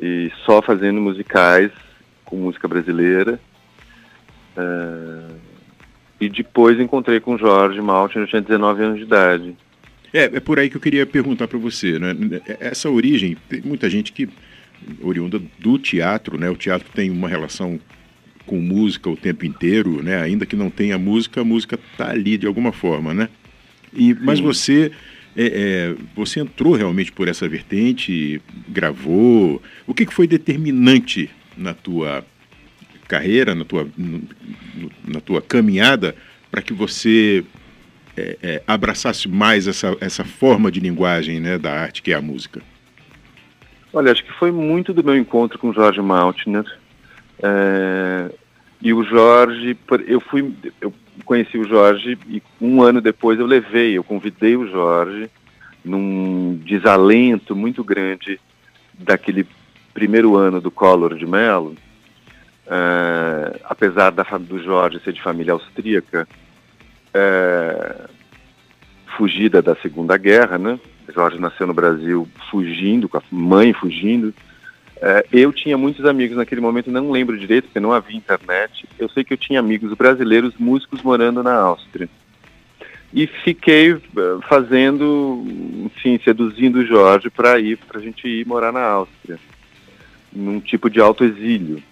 e 0.00 0.30
só 0.44 0.60
fazendo 0.60 1.00
musicais 1.00 1.72
com 2.24 2.36
música 2.36 2.68
brasileira. 2.68 3.40
Uh, 4.56 5.36
e 6.20 6.28
depois 6.28 6.80
encontrei 6.80 7.20
com 7.20 7.34
o 7.34 7.38
Jorge 7.38 7.80
Maltin, 7.80 8.20
eu 8.20 8.26
tinha 8.26 8.40
19 8.40 8.82
anos 8.82 8.98
de 8.98 9.04
idade. 9.04 9.56
É, 10.12 10.24
é 10.24 10.40
por 10.40 10.58
aí 10.58 10.70
que 10.70 10.76
eu 10.76 10.80
queria 10.80 11.04
perguntar 11.04 11.46
para 11.46 11.58
você, 11.58 11.98
né? 11.98 12.14
Essa 12.58 12.88
origem, 12.88 13.36
tem 13.48 13.60
muita 13.60 13.90
gente 13.90 14.12
que 14.12 14.28
oriunda 15.02 15.40
do 15.58 15.78
teatro, 15.78 16.38
né? 16.38 16.48
O 16.48 16.56
teatro 16.56 16.88
tem 16.94 17.10
uma 17.10 17.28
relação 17.28 17.78
com 18.46 18.58
música 18.58 19.10
o 19.10 19.16
tempo 19.16 19.44
inteiro, 19.44 20.02
né? 20.02 20.22
Ainda 20.22 20.46
que 20.46 20.56
não 20.56 20.70
tenha 20.70 20.98
música, 20.98 21.40
a 21.40 21.44
música 21.44 21.78
está 21.92 22.10
ali 22.10 22.38
de 22.38 22.46
alguma 22.46 22.72
forma, 22.72 23.12
né? 23.12 23.28
E, 23.92 24.14
mas 24.14 24.40
você 24.40 24.90
é, 25.36 25.46
é, 25.46 25.94
você 26.14 26.40
entrou 26.40 26.74
realmente 26.74 27.12
por 27.12 27.28
essa 27.28 27.46
vertente, 27.46 28.40
gravou. 28.68 29.60
O 29.86 29.92
que, 29.92 30.06
que 30.06 30.14
foi 30.14 30.26
determinante 30.26 31.28
na 31.56 31.74
tua 31.74 32.24
carreira, 33.06 33.54
na 33.54 33.64
tua, 33.64 33.88
na 35.06 35.20
tua 35.20 35.40
caminhada, 35.40 36.14
para 36.50 36.62
que 36.62 36.72
você 36.72 37.44
é, 38.16 38.38
é, 38.42 38.62
abraçasse 38.66 39.28
mais 39.28 39.68
essa, 39.68 39.96
essa 40.00 40.24
forma 40.24 40.70
de 40.70 40.80
linguagem 40.80 41.40
né, 41.40 41.58
da 41.58 41.72
arte 41.72 42.02
que 42.02 42.12
é 42.12 42.16
a 42.16 42.22
música? 42.22 42.62
Olha, 43.92 44.12
acho 44.12 44.24
que 44.24 44.32
foi 44.32 44.50
muito 44.50 44.92
do 44.92 45.04
meu 45.04 45.16
encontro 45.16 45.58
com 45.58 45.72
Jorge 45.72 46.00
Maltner. 46.00 46.64
É, 47.42 48.30
e 48.80 48.92
o 48.92 49.02
Jorge, 49.04 49.76
eu 50.06 50.20
fui, 50.20 50.52
eu 50.80 50.92
conheci 51.24 51.58
o 51.58 51.66
Jorge 51.66 52.18
e 52.28 52.42
um 52.60 52.82
ano 52.82 53.00
depois 53.00 53.38
eu 53.38 53.46
levei, 53.46 53.96
eu 53.96 54.04
convidei 54.04 54.56
o 54.56 54.66
Jorge 54.66 55.30
num 55.84 56.60
desalento 56.64 57.54
muito 57.54 57.82
grande 57.82 58.40
daquele 58.98 59.46
primeiro 59.94 60.36
ano 60.36 60.60
do 60.60 60.70
Collor 60.70 61.14
de 61.14 61.26
Mello, 61.26 61.74
é, 62.66 63.60
apesar 63.64 64.10
da, 64.10 64.24
do 64.38 64.62
Jorge 64.62 65.00
ser 65.00 65.12
de 65.12 65.22
família 65.22 65.52
austríaca, 65.52 66.26
é, 67.14 68.08
fugida 69.16 69.62
da 69.62 69.74
Segunda 69.76 70.16
Guerra, 70.16 70.58
né? 70.58 70.78
Jorge 71.14 71.38
nasceu 71.38 71.66
no 71.66 71.74
Brasil 71.74 72.28
fugindo, 72.50 73.08
com 73.08 73.18
a 73.18 73.22
mãe 73.30 73.72
fugindo, 73.72 74.34
é, 75.00 75.26
eu 75.30 75.52
tinha 75.52 75.76
muitos 75.76 76.04
amigos 76.06 76.36
naquele 76.36 76.60
momento, 76.60 76.90
não 76.90 77.10
lembro 77.10 77.38
direito, 77.38 77.64
porque 77.64 77.80
não 77.80 77.92
havia 77.92 78.16
internet. 78.16 78.88
Eu 78.98 79.08
sei 79.10 79.24
que 79.24 79.32
eu 79.32 79.36
tinha 79.36 79.60
amigos 79.60 79.92
brasileiros, 79.94 80.54
músicos 80.58 81.02
morando 81.02 81.42
na 81.42 81.54
Áustria. 81.54 82.08
E 83.12 83.26
fiquei 83.26 83.92
uh, 83.92 84.02
fazendo, 84.48 85.44
enfim, 85.84 86.18
seduzindo 86.24 86.78
o 86.78 86.86
Jorge 86.86 87.30
para 87.30 87.58
ir, 87.60 87.76
para 87.76 87.98
a 87.98 88.02
gente 88.02 88.26
ir 88.26 88.46
morar 88.46 88.72
na 88.72 88.82
Áustria, 88.82 89.38
num 90.32 90.60
tipo 90.60 90.90
de 90.90 91.00
autoexílio. 91.00 91.82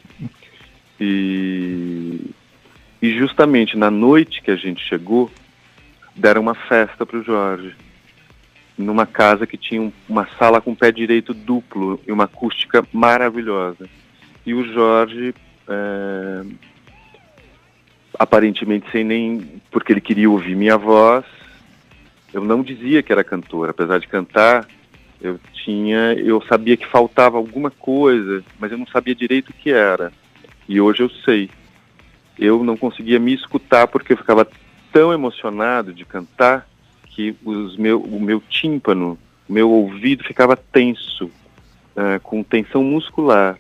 E, 1.01 2.31
e 3.03 3.19
justamente 3.19 3.77
na 3.77 3.91
noite 3.91 4.43
que 4.43 4.51
a 4.51 4.57
gente 4.57 4.85
chegou, 4.85 5.31
deram 6.15 6.41
uma 6.41 6.55
festa 6.55 7.05
para 7.05 7.19
o 7.19 7.23
Jorge 7.23 7.75
numa 8.77 9.07
casa 9.07 9.47
que 9.47 9.57
tinha 9.57 9.93
uma 10.09 10.29
sala 10.39 10.61
com 10.61 10.75
pé 10.75 10.91
direito 10.91 11.33
duplo 11.33 12.01
e 12.07 12.13
uma 12.13 12.25
acústica 12.25 12.85
maravilhosa. 12.93 13.89
E 14.45 14.53
o 14.53 14.65
Jorge, 14.65 15.35
é, 15.69 16.43
aparentemente 18.19 18.91
sem 18.91 19.05
nem. 19.05 19.61
porque 19.71 19.93
ele 19.93 20.01
queria 20.01 20.31
ouvir 20.31 20.57
minha 20.57 20.77
voz, 20.77 21.25
eu 22.33 22.45
não 22.45 22.63
dizia 22.63 23.03
que 23.03 23.13
era 23.13 23.23
cantor, 23.23 23.71
apesar 23.71 23.99
de 23.99 24.09
cantar, 24.09 24.67
eu 25.21 25.39
tinha. 25.53 26.15
eu 26.15 26.43
sabia 26.43 26.77
que 26.77 26.87
faltava 26.87 27.37
alguma 27.37 27.71
coisa, 27.71 28.43
mas 28.59 28.73
eu 28.73 28.79
não 28.79 28.87
sabia 28.87 29.15
direito 29.15 29.51
o 29.51 29.55
que 29.55 29.71
era. 29.71 30.13
E 30.69 30.81
hoje 30.81 31.03
eu 31.03 31.11
sei. 31.25 31.51
Eu 32.39 32.65
não 32.65 32.77
conseguia 32.77 33.19
me 33.19 33.35
escutar 33.35 33.87
porque 33.87 34.13
eu 34.13 34.17
ficava 34.17 34.47
tão 34.93 35.13
emocionado 35.13 35.93
de 35.93 36.05
cantar 36.05 36.67
que 37.07 37.37
os 37.45 37.77
meu, 37.77 38.01
o 38.01 38.21
meu 38.21 38.41
tímpano, 38.41 39.19
o 39.49 39.53
meu 39.53 39.71
ouvido 39.71 40.25
ficava 40.25 40.57
tenso, 40.57 41.27
uh, 41.27 42.21
com 42.23 42.43
tensão 42.43 42.83
muscular. 42.83 43.57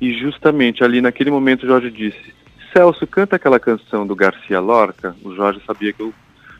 E 0.00 0.18
justamente 0.18 0.82
ali 0.82 1.00
naquele 1.00 1.30
momento 1.30 1.66
Jorge 1.66 1.90
disse: 1.90 2.34
Celso, 2.72 3.06
canta 3.06 3.36
aquela 3.36 3.58
canção 3.58 4.06
do 4.06 4.14
Garcia 4.14 4.60
Lorca. 4.60 5.14
O 5.22 5.34
Jorge 5.34 5.60
sabia 5.66 5.92
que 5.92 6.02
eu 6.02 6.14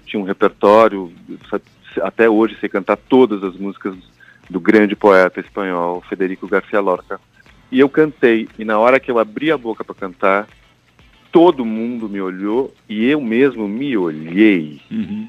tinha 0.05 0.21
um 0.21 0.27
repertório, 0.27 1.13
até 2.03 2.29
hoje 2.29 2.57
sei 2.59 2.69
cantar 2.69 2.97
todas 2.97 3.43
as 3.45 3.57
músicas 3.57 3.95
do 4.49 4.59
grande 4.59 4.97
poeta 4.97 5.41
espanhol 5.41 6.03
Federico 6.09 6.49
Garcia 6.49 6.81
Lorca. 6.81 7.21
E 7.71 7.81
eu 7.81 7.89
cantei, 7.89 8.49
e 8.59 8.65
na 8.65 8.79
hora 8.79 8.99
que 8.99 9.11
eu 9.11 9.19
abri 9.19 9.51
a 9.51 9.59
boca 9.59 9.85
para 9.85 9.95
cantar, 9.95 10.49
todo 11.31 11.65
mundo 11.65 12.09
me 12.09 12.21
olhou 12.21 12.75
e 12.89 13.07
eu 13.07 13.21
mesmo 13.21 13.69
me 13.69 13.97
olhei. 13.97 14.81
Uhum. 14.91 15.29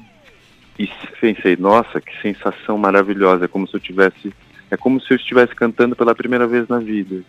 E 0.78 0.88
pensei, 1.20 1.56
nossa, 1.56 2.00
que 2.00 2.10
sensação 2.22 2.78
maravilhosa, 2.78 3.44
é 3.44 3.48
como 3.48 3.68
se 3.68 3.74
eu 3.74 3.80
tivesse, 3.80 4.32
é 4.70 4.76
como 4.76 5.00
se 5.00 5.12
eu 5.12 5.16
estivesse 5.16 5.54
cantando 5.54 5.94
pela 5.94 6.14
primeira 6.14 6.46
vez 6.46 6.66
na 6.68 6.78
vida. 6.78 7.22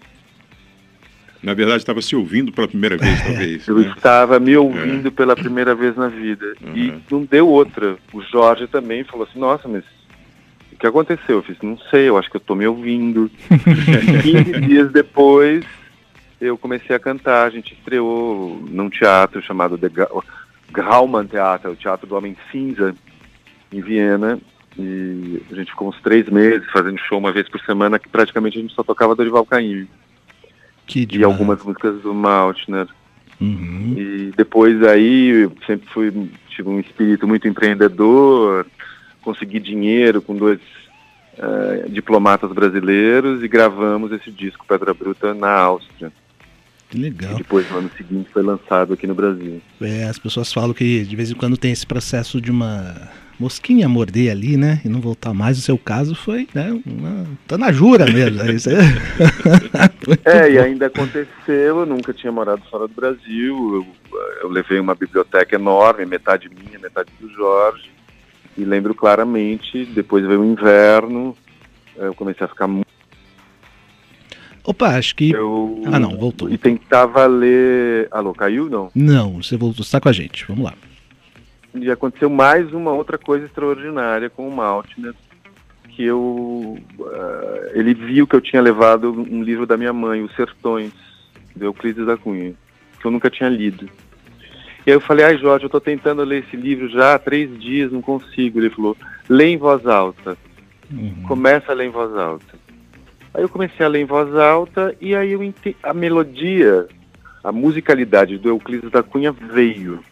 Na 1.44 1.54
verdade, 1.54 1.80
estava 1.80 2.02
se 2.02 2.16
ouvindo 2.16 2.52
pela 2.52 2.68
primeira 2.68 2.96
vez, 2.96 3.20
talvez. 3.24 3.68
Eu 3.68 3.80
né? 3.80 3.94
estava 3.96 4.40
me 4.40 4.56
ouvindo 4.56 5.08
é. 5.08 5.12
pela 5.12 5.36
primeira 5.36 5.76
vez 5.76 5.98
na 5.98 6.08
vida. 6.08 6.54
Uhum. 6.62 6.78
E 6.78 6.94
não 7.10 7.26
deu 7.26 7.48
outra. 7.48 7.98
O 8.14 8.22
Jorge 8.22 8.68
também 8.68 9.04
falou 9.04 9.28
assim, 9.30 9.40
nossa, 9.40 9.68
mas 9.68 9.84
que 10.82 10.88
aconteceu? 10.88 11.38
Eu 11.38 11.44
fiz, 11.44 11.58
não 11.62 11.78
sei, 11.78 12.10
eu 12.10 12.18
acho 12.18 12.30
que 12.30 12.36
eu 12.36 12.42
estou 12.42 12.56
me 12.56 12.66
ouvindo. 12.66 13.30
15 14.24 14.62
dias 14.62 14.92
depois, 14.92 15.64
eu 16.42 16.58
comecei 16.58 16.96
a 16.96 17.00
cantar. 17.00 17.46
A 17.46 17.50
gente 17.52 17.74
estreou 17.74 18.60
num 18.68 18.90
teatro 18.90 19.42
chamado 19.44 19.78
The 19.78 19.90
Grauman 20.72 21.28
Theater, 21.28 21.72
o 21.72 21.76
Teatro 21.76 22.08
do 22.08 22.16
Homem 22.16 22.36
Cinza, 22.52 22.96
em 23.72 23.80
Viena. 23.80 24.40
E 24.78 25.44
a 25.52 25.56
gente 25.56 25.70
ficou 25.70 25.90
uns 25.90 26.02
três 26.02 26.28
meses 26.30 26.68
fazendo 26.72 26.98
show 26.98 27.20
uma 27.20 27.32
vez 27.32 27.48
por 27.48 27.62
semana, 27.62 28.00
que 28.00 28.10
praticamente 28.10 28.58
a 28.58 28.62
gente 28.62 28.74
só 28.74 28.82
tocava 28.82 29.16
Dorival 29.16 29.46
Caymmi. 29.46 29.88
Que 30.88 31.08
e 31.12 31.24
algumas 31.24 31.64
músicas 31.64 32.02
do 32.02 32.14
Maltner. 32.14 32.88
Uhum. 33.40 33.94
E 33.98 34.34
depois 34.36 34.82
aí 34.84 35.50
sempre 35.68 35.88
fui 35.90 36.30
tive 36.50 36.70
um 36.70 36.80
espírito 36.80 37.28
muito 37.28 37.48
empreendedor, 37.48 38.66
consegui 39.22 39.60
dinheiro 39.60 40.22
com 40.22 40.36
dois 40.36 40.60
uh, 41.38 41.90
diplomatas 41.90 42.52
brasileiros 42.52 43.44
e 43.44 43.48
gravamos 43.48 44.12
esse 44.12 44.32
disco 44.32 44.66
Pedra 44.68 44.94
Bruta 44.94 45.34
na 45.34 45.52
Áustria. 45.52 46.12
Que 46.90 46.98
legal. 46.98 47.32
E 47.32 47.36
depois, 47.36 47.70
no 47.72 47.78
ano 47.78 47.92
seguinte, 47.96 48.30
foi 48.34 48.44
lançado 48.44 48.94
aqui 48.94 49.08
no 49.08 49.16
Brasil. 49.16 49.62
É, 49.80 50.04
as 50.04 50.20
pessoas 50.20 50.52
falam 50.52 50.74
que 50.74 51.06
de 51.06 51.16
vez 51.16 51.32
em 51.32 51.36
quando 51.36 51.56
tem 51.56 51.72
esse 51.72 51.88
processo 51.88 52.42
de 52.42 52.52
uma 52.52 53.10
mosquinha 53.40 53.90
morder 53.90 54.30
ali, 54.30 54.58
né? 54.58 54.82
E 54.84 54.90
não 54.90 55.00
voltar 55.00 55.34
mais. 55.34 55.58
O 55.58 55.62
seu 55.62 55.78
caso 55.78 56.14
foi, 56.14 56.48
né? 56.54 56.80
Uma... 56.86 57.26
Tá 57.48 57.58
na 57.58 57.72
jura 57.72 58.06
mesmo. 58.06 58.42
É, 60.26 60.46
é, 60.46 60.52
e 60.52 60.60
ainda 60.60 60.88
aconteceu. 60.88 61.80
Eu 61.80 61.86
nunca 61.86 62.14
tinha 62.14 62.32
morado 62.32 62.62
fora 62.70 62.88
do 62.88 62.94
Brasil. 62.94 63.76
Eu, 63.76 63.88
eu 64.44 64.50
levei 64.50 64.80
uma 64.80 64.94
biblioteca 64.94 65.56
enorme, 65.56 66.06
metade 66.06 66.50
minha, 66.50 66.78
metade 66.78 67.10
do 67.22 67.30
Jorge. 67.30 67.90
E 68.58 68.64
lembro 68.64 68.94
claramente, 68.94 69.86
depois 69.86 70.26
veio 70.26 70.42
o 70.42 70.46
inverno, 70.46 71.36
eu 71.96 72.14
comecei 72.14 72.46
a 72.46 72.50
ficar 72.50 72.68
muito. 72.68 72.88
Opa, 74.64 74.90
acho 74.98 75.16
que. 75.16 75.32
Eu... 75.32 75.82
Ah, 75.86 76.00
não, 76.00 76.18
voltou. 76.18 76.50
E 76.50 76.58
tentava 76.58 77.26
ler. 77.26 78.08
Alô, 78.12 78.34
caiu 78.34 78.70
não? 78.70 78.92
Não, 78.94 79.42
você 79.42 79.58
voltou, 79.58 79.84
está 79.84 80.00
com 80.00 80.10
a 80.10 80.14
gente. 80.14 80.46
Vamos 80.48 80.66
lá 80.66 80.74
e 81.74 81.90
aconteceu 81.90 82.30
mais 82.30 82.72
uma 82.74 82.92
outra 82.92 83.18
coisa 83.18 83.46
extraordinária 83.46 84.30
com 84.30 84.48
o 84.48 84.56
Maltner, 84.56 85.14
que 85.90 86.04
eu 86.04 86.78
uh, 87.00 87.72
ele 87.74 87.94
viu 87.94 88.28
que 88.28 88.36
eu 88.36 88.42
tinha 88.42 88.62
levado 88.62 89.12
um 89.12 89.42
livro 89.42 89.66
da 89.66 89.78
minha 89.78 89.94
mãe, 89.94 90.22
Os 90.22 90.36
Sertões, 90.36 90.92
de 91.56 91.66
Euclides 91.66 92.06
da 92.06 92.18
Cunha, 92.18 92.54
que 93.00 93.06
eu 93.06 93.12
nunca 93.12 93.30
tinha 93.30 93.50
lido. 93.50 93.90
E 94.86 94.90
aí 94.90 94.96
eu 94.96 95.02
falei, 95.02 95.26
ai 95.26 95.38
Jorge, 95.38 95.66
eu 95.66 95.68
estou 95.68 95.82
tentando 95.82 96.24
ler 96.24 96.44
esse 96.44 96.58
livro 96.58 96.90
já 96.90 97.16
há 97.16 97.20
três 97.20 97.60
dias, 97.60 97.92
não 97.92 98.02
consigo. 98.02 98.60
Ele 98.60 98.70
falou, 98.70 98.98
lê 99.30 99.48
em 99.48 99.58
voz 99.58 99.86
alta. 99.86 100.38
Uhum. 100.92 101.24
Começa 101.28 101.72
a 101.72 101.76
ler 101.76 101.86
em 101.86 101.92
voz 101.92 102.16
alta. 102.16 102.60
Aí 103.34 103.44
eu 103.44 103.50
comecei 103.50 103.86
a 103.86 103.90
ler 103.90 104.02
em 104.02 104.06
voz 104.06 104.34
alta 104.36 104.96
e 105.00 105.16
aí 105.16 105.32
eu 105.32 105.44
ent... 105.44 105.76
a 105.82 105.94
melodia, 105.94 106.88
a 107.44 107.52
musicalidade 107.52 108.38
do 108.38 108.50
Euclides 108.50 108.92
da 108.92 109.04
Cunha 109.04 109.32
veio. 109.32 110.04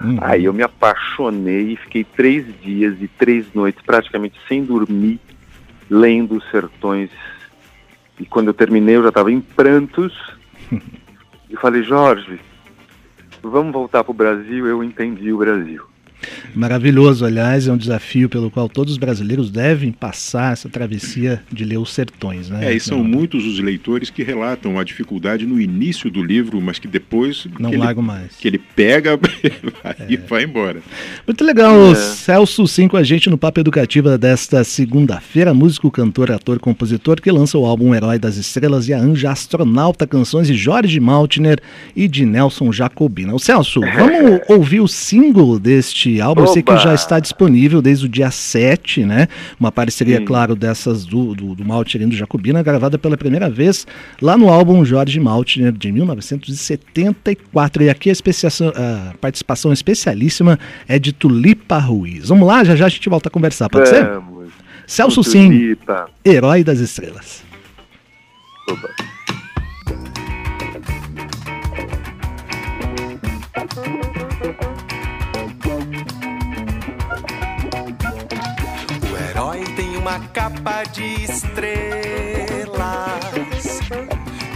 Uhum. 0.00 0.18
Aí 0.20 0.44
eu 0.44 0.52
me 0.52 0.62
apaixonei 0.62 1.72
e 1.72 1.76
fiquei 1.76 2.04
três 2.04 2.44
dias 2.60 3.00
e 3.00 3.08
três 3.08 3.46
noites 3.54 3.82
praticamente 3.82 4.38
sem 4.46 4.62
dormir, 4.62 5.18
lendo 5.88 6.36
os 6.36 6.50
sertões. 6.50 7.10
E 8.18 8.26
quando 8.26 8.48
eu 8.48 8.54
terminei, 8.54 8.96
eu 8.96 9.02
já 9.02 9.08
estava 9.08 9.32
em 9.32 9.40
prantos. 9.40 10.12
e 11.48 11.56
falei, 11.56 11.82
Jorge, 11.82 12.38
vamos 13.50 13.72
voltar 13.72 14.04
para 14.04 14.10
o 14.10 14.14
Brasil. 14.14 14.66
Eu 14.66 14.82
entendi 14.82 15.32
o 15.32 15.38
Brasil. 15.38 15.82
Maravilhoso, 16.54 17.24
aliás, 17.24 17.68
é 17.68 17.72
um 17.72 17.76
desafio 17.76 18.28
pelo 18.28 18.50
qual 18.50 18.68
todos 18.68 18.92
os 18.92 18.98
brasileiros 18.98 19.50
devem 19.50 19.92
passar 19.92 20.52
essa 20.52 20.68
travessia 20.68 21.42
de 21.52 21.64
ler 21.64 21.78
os 21.78 21.92
sertões. 21.92 22.48
Né? 22.48 22.72
É, 22.72 22.74
e 22.74 22.80
são 22.80 23.02
muitos 23.04 23.44
os 23.44 23.58
leitores 23.58 24.10
que 24.10 24.22
relatam 24.22 24.78
a 24.78 24.84
dificuldade 24.84 25.46
no 25.46 25.60
início 25.60 26.10
do 26.10 26.22
livro, 26.22 26.60
mas 26.60 26.78
que 26.78 26.88
depois. 26.88 27.46
Não 27.58 27.70
que 27.70 27.76
largo 27.76 28.00
ele, 28.00 28.06
mais. 28.06 28.36
Que 28.36 28.48
ele 28.48 28.58
pega 28.58 29.18
e 30.08 30.14
é. 30.14 30.16
vai 30.16 30.44
embora. 30.44 30.80
Muito 31.26 31.44
legal, 31.44 31.92
é. 31.92 31.94
Celso 31.94 32.66
Sim 32.66 32.88
com 32.88 32.96
a 32.96 33.02
gente 33.02 33.28
no 33.28 33.38
Papo 33.38 33.60
Educativa 33.60 34.18
desta 34.18 34.64
segunda-feira, 34.64 35.52
músico, 35.52 35.90
cantor, 35.90 36.30
ator, 36.30 36.58
compositor, 36.58 37.20
que 37.20 37.30
lança 37.30 37.58
o 37.58 37.66
álbum 37.66 37.94
Herói 37.94 38.18
das 38.18 38.36
Estrelas 38.36 38.88
e 38.88 38.94
a 38.94 38.98
Anja 38.98 39.30
Astronauta, 39.30 40.06
canções 40.06 40.46
de 40.46 40.54
Jorge 40.54 40.98
Maltner 41.00 41.60
e 41.94 42.08
de 42.08 42.24
Nelson 42.24 42.72
Jacobina. 42.72 43.34
O 43.34 43.38
Celso, 43.38 43.80
vamos 43.96 44.40
ouvir 44.48 44.80
o 44.80 44.88
single 44.88 45.58
deste 45.58 46.15
álbum. 46.20 46.42
Oba. 46.42 46.50
Eu 46.50 46.52
sei 46.54 46.62
que 46.62 46.76
já 46.78 46.94
está 46.94 47.18
disponível 47.20 47.80
desde 47.82 48.06
o 48.06 48.08
dia 48.08 48.30
7, 48.30 49.04
né? 49.04 49.28
Uma 49.58 49.72
parceria, 49.72 50.18
Sim. 50.18 50.24
claro, 50.24 50.54
dessas 50.54 51.04
do, 51.04 51.34
do, 51.34 51.54
do 51.54 51.64
Maltner 51.64 52.06
e 52.06 52.10
do 52.10 52.16
Jacobina, 52.16 52.62
gravada 52.62 52.98
pela 52.98 53.16
primeira 53.16 53.48
vez 53.50 53.86
lá 54.20 54.36
no 54.36 54.48
álbum 54.48 54.84
Jorge 54.84 55.18
Maltner 55.20 55.72
de 55.72 55.92
1974. 55.92 57.82
E 57.82 57.90
aqui 57.90 58.10
a, 58.10 58.12
a 58.12 59.14
participação 59.18 59.72
especialíssima 59.72 60.58
é 60.88 60.98
de 60.98 61.12
Tulipa 61.12 61.78
Ruiz. 61.78 62.28
Vamos 62.28 62.46
lá, 62.46 62.64
já 62.64 62.76
já 62.76 62.86
a 62.86 62.88
gente 62.88 63.08
volta 63.08 63.28
a 63.28 63.32
conversar, 63.32 63.68
pode 63.68 63.90
Vamos. 63.90 64.46
ser? 64.46 64.52
Celso 64.86 65.24
Sim, 65.24 65.76
Herói 66.24 66.62
das 66.62 66.78
Estrelas. 66.78 67.42
Oba. 68.68 69.15
Uma 80.06 80.20
capa 80.28 80.84
de 80.92 81.24
estrelas 81.24 82.70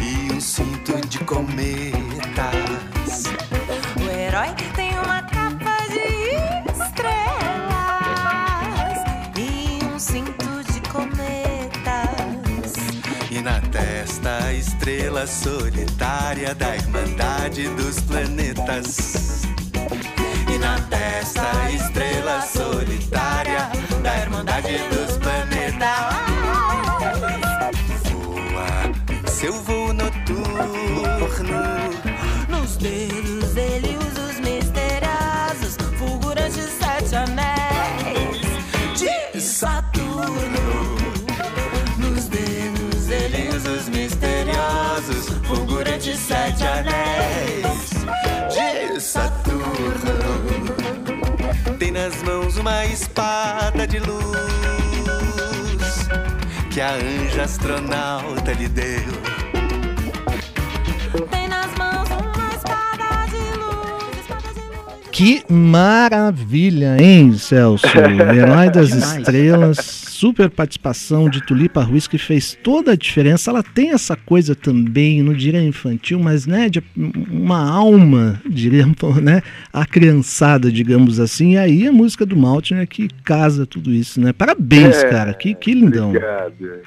e 0.01 0.33
um 0.33 0.41
cinto 0.41 0.93
de 1.09 1.19
cometas. 1.25 1.65
O 3.97 4.09
herói 4.09 4.55
tem 4.77 4.93
uma 4.93 5.21
capa 5.23 5.77
de 5.89 5.99
estrelas 6.71 7.67
e 9.37 9.85
um 9.93 9.99
cinto 9.99 10.63
de 10.73 10.81
cometas. 10.89 11.27
E 13.29 13.41
na 13.43 13.61
testa 13.61 14.45
a 14.45 14.53
estrela 14.53 15.27
solitária 15.27 16.55
da 16.55 16.77
Irmandade 16.77 17.69
dos 17.71 18.01
Planetas. 18.03 19.43
E 20.49 20.59
na 20.59 20.79
testa 20.83 21.43
a 21.43 21.73
estrela 21.73 22.41
solitária 22.43 23.69
da 24.01 24.17
Irmandade 24.17 24.79
dos 24.91 25.11
Voa 25.23 25.30
seu 29.41 29.55
voo 29.55 29.91
noturno. 29.95 31.03
Nos 32.47 32.77
dedos 32.77 33.57
ele 33.57 33.97
usa 33.97 34.23
os 34.29 34.39
misteriosos, 34.41 35.79
fulgurantes 35.99 36.69
sete 36.79 37.17
anéis 37.17 38.43
de 38.99 39.41
Saturno. 39.41 40.95
Nos 41.97 42.29
dedos 42.29 43.09
ele 43.09 43.49
usa 43.57 43.71
os 43.71 43.89
misteriosos, 43.89 45.29
fulgurantes 45.47 46.19
sete 46.19 46.63
anéis 46.63 47.89
de 48.53 49.01
Saturno. 49.01 50.19
Tem 51.79 51.91
nas 51.91 52.23
mãos 52.25 52.59
uma 52.59 52.85
espada 52.85 53.87
de 53.87 54.01
luz 54.01 54.80
que 56.71 56.81
a 56.81 56.93
anja 56.93 57.43
astronauta 57.43 58.53
lhe 58.53 58.69
deu. 58.69 59.03
Tem 61.29 61.49
nas 61.49 61.75
mãos 61.77 62.09
uma 62.11 62.49
espada 62.55 63.27
de 63.27 63.59
luz, 63.59 64.21
espada 64.21 64.55
de 64.55 64.61
luz. 64.61 65.09
Que 65.11 65.45
maravilha, 65.53 66.97
hein, 67.03 67.37
Celso? 67.37 67.87
Herói 67.99 68.71
das 68.71 68.91
Estrelas, 68.91 70.00
super 70.21 70.51
participação 70.51 71.31
de 71.31 71.41
Tulipa 71.41 71.83
Ruiz 71.83 72.07
que 72.07 72.19
fez 72.19 72.55
toda 72.55 72.93
a 72.93 72.97
diferença. 72.97 73.51
Ela 73.51 73.63
tem 73.63 73.93
essa 73.93 74.15
coisa 74.15 74.55
também, 74.55 75.23
não 75.23 75.33
diria 75.33 75.63
infantil, 75.63 76.21
mas 76.21 76.47
né, 76.47 76.69
de 76.69 76.83
uma 76.95 77.71
alma, 77.71 78.39
diríamos, 78.45 78.99
né, 79.23 79.41
a 79.73 79.87
criançada, 79.87 80.71
digamos 80.71 81.19
assim. 81.19 81.55
E 81.55 81.59
aí 81.59 81.87
a 81.89 81.93
música 81.93 82.27
do 82.27 82.37
Maltner 82.37 82.87
que 82.87 83.09
casa 83.25 83.65
tudo 83.65 83.91
isso, 83.91 84.21
né? 84.21 84.31
Parabéns, 84.35 85.03
é, 85.03 85.09
cara, 85.09 85.33
que, 85.33 85.55
que 85.55 85.73
lindão. 85.73 86.11
Obrigado. 86.11 86.83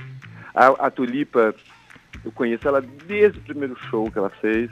A, 0.53 0.67
a 0.85 0.91
Tulipa, 0.91 1.55
eu 2.23 2.31
conheço 2.31 2.67
ela 2.67 2.85
desde 3.07 3.39
o 3.39 3.41
primeiro 3.41 3.75
show 3.89 4.11
que 4.11 4.19
ela 4.19 4.29
fez 4.29 4.69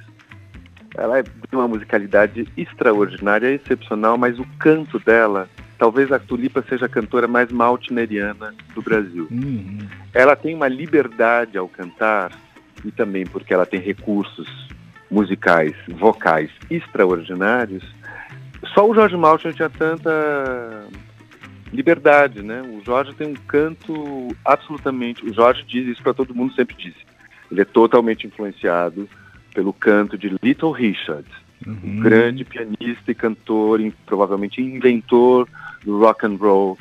ela 0.95 1.19
é 1.19 1.23
de 1.23 1.31
uma 1.53 1.67
musicalidade 1.67 2.47
extraordinária, 2.57 3.53
excepcional, 3.53 4.17
mas 4.17 4.37
o 4.37 4.45
canto 4.59 4.99
dela, 4.99 5.49
talvez 5.81 6.11
a 6.11 6.19
Tulipa 6.19 6.63
seja 6.69 6.85
a 6.85 6.89
cantora 6.89 7.27
mais 7.27 7.51
maltineriana 7.51 8.53
do 8.75 8.83
Brasil. 8.83 9.27
Uhum. 9.31 9.79
Ela 10.13 10.35
tem 10.35 10.53
uma 10.53 10.67
liberdade 10.67 11.57
ao 11.57 11.67
cantar 11.67 12.31
e 12.85 12.91
também 12.91 13.25
porque 13.25 13.51
ela 13.51 13.65
tem 13.65 13.79
recursos 13.79 14.47
musicais, 15.09 15.73
vocais 15.87 16.51
extraordinários. 16.69 17.83
Só 18.75 18.87
o 18.87 18.93
Jorge 18.93 19.17
Maltin 19.17 19.53
tinha 19.53 19.71
tanta 19.71 20.85
liberdade, 21.73 22.43
né? 22.43 22.61
O 22.61 22.85
Jorge 22.85 23.15
tem 23.15 23.29
um 23.29 23.33
canto 23.33 24.27
absolutamente. 24.45 25.25
O 25.25 25.33
Jorge 25.33 25.63
diz 25.67 25.87
isso 25.87 26.03
para 26.03 26.13
todo 26.13 26.35
mundo, 26.35 26.53
sempre 26.53 26.75
disse. 26.75 27.03
Ele 27.51 27.61
é 27.61 27.65
totalmente 27.65 28.27
influenciado 28.27 29.09
pelo 29.51 29.73
canto 29.73 30.15
de 30.15 30.29
Little 30.43 30.73
Richard, 30.73 31.27
uhum. 31.65 31.79
um 31.83 31.99
grande 32.01 32.45
pianista 32.45 33.09
e 33.09 33.15
cantor, 33.15 33.81
provavelmente 34.05 34.61
inventor 34.61 35.49
do 35.83 35.99
rock 35.99 36.25
and 36.25 36.35
roll, 36.35 36.77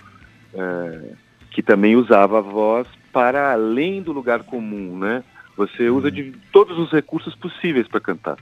é, 0.55 1.13
que 1.51 1.63
também 1.63 1.97
usava 1.97 2.39
a 2.39 2.43
voz 2.43 2.87
para 3.13 3.53
além 3.53 4.03
do 4.03 4.13
lugar 4.13 4.43
comum, 4.45 4.99
né? 4.99 5.25
Você 5.57 5.91
usa 5.91 6.09
uhum. 6.09 6.15
de 6.15 6.33
todos 6.53 6.79
os 6.79 6.91
recursos 6.91 7.35
possíveis 7.35 7.89
para 7.89 8.01
cantar. 8.01 8.39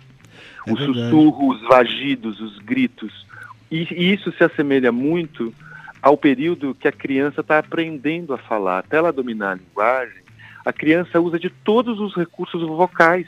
É 0.66 0.72
os 0.72 0.80
sussurros, 0.80 1.60
os 1.60 1.68
vagidos, 1.68 2.40
os 2.40 2.58
gritos. 2.58 3.26
E, 3.70 3.86
e 3.92 4.12
isso 4.12 4.32
se 4.32 4.44
assemelha 4.44 4.92
muito 4.92 5.52
ao 6.00 6.16
período 6.16 6.74
que 6.74 6.86
a 6.86 6.92
criança 6.92 7.40
está 7.40 7.58
aprendendo 7.58 8.32
a 8.32 8.38
falar. 8.38 8.80
Até 8.80 8.98
ela 8.98 9.12
dominar 9.12 9.52
a 9.52 9.54
linguagem, 9.56 10.22
a 10.64 10.72
criança 10.72 11.20
usa 11.20 11.38
de 11.38 11.50
todos 11.50 11.98
os 11.98 12.14
recursos 12.14 12.62
vocais 12.62 13.26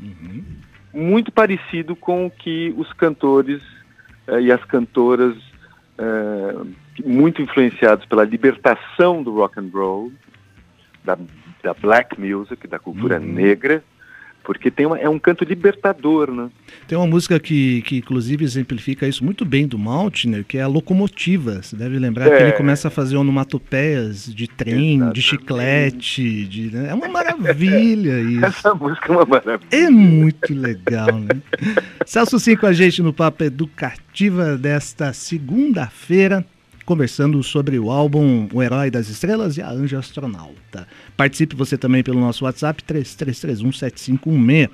Uhum. 0.00 0.42
Muito 0.92 1.32
parecido 1.32 1.96
com 1.96 2.26
o 2.26 2.30
que 2.30 2.74
os 2.76 2.92
cantores 2.92 3.62
eh, 4.26 4.42
e 4.42 4.52
as 4.52 4.62
cantoras, 4.64 5.36
eh, 5.98 6.66
muito 7.04 7.42
influenciados 7.42 8.04
pela 8.06 8.24
libertação 8.24 9.22
do 9.22 9.34
rock 9.34 9.58
and 9.58 9.70
roll, 9.72 10.12
da, 11.04 11.18
da 11.62 11.74
black 11.74 12.20
music, 12.20 12.66
da 12.66 12.78
cultura 12.78 13.18
uhum. 13.18 13.26
negra, 13.26 13.82
porque 14.44 14.70
tem 14.70 14.86
uma, 14.86 14.98
é 14.98 15.08
um 15.08 15.18
canto 15.18 15.44
libertador, 15.44 16.30
né? 16.30 16.50
Tem 16.86 16.96
uma 16.96 17.06
música 17.06 17.38
que, 17.38 17.82
que 17.82 17.98
inclusive 17.98 18.44
exemplifica 18.44 19.06
isso 19.06 19.24
muito 19.24 19.44
bem 19.44 19.66
do 19.66 19.78
Maltner, 19.78 20.44
que 20.44 20.58
é 20.58 20.62
a 20.62 20.66
Locomotiva. 20.66 21.62
Você 21.62 21.76
deve 21.76 21.98
lembrar 21.98 22.26
é. 22.26 22.36
que 22.36 22.42
ele 22.42 22.52
começa 22.52 22.88
a 22.88 22.90
fazer 22.90 23.16
onomatopeias 23.16 24.32
de 24.32 24.48
trem, 24.48 24.96
Exatamente. 24.96 25.14
de 25.14 25.22
chiclete, 25.22 26.44
de, 26.46 26.74
né? 26.74 26.88
é 26.90 26.94
uma 26.94 27.08
maravilha 27.08 28.20
isso. 28.22 28.44
Essa 28.44 28.74
música 28.74 29.12
é 29.12 29.16
uma 29.16 29.26
maravilha. 29.26 29.68
É 29.70 29.90
muito 29.90 30.54
legal, 30.54 31.18
né? 31.18 31.40
Celso 32.06 32.38
Sim 32.38 32.56
com 32.56 32.66
a 32.66 32.72
gente 32.72 33.02
no 33.02 33.12
Papo 33.12 33.44
Educativa 33.44 34.56
desta 34.56 35.12
segunda-feira 35.12 36.44
conversando 36.92 37.42
sobre 37.42 37.78
o 37.78 37.90
álbum 37.90 38.46
O 38.52 38.62
Herói 38.62 38.90
das 38.90 39.08
Estrelas 39.08 39.56
e 39.56 39.62
a 39.62 39.70
Anja 39.70 39.98
Astronauta. 39.98 40.86
Participe 41.16 41.56
você 41.56 41.78
também 41.78 42.02
pelo 42.02 42.20
nosso 42.20 42.44
WhatsApp 42.44 42.82
33317516. 42.82 44.68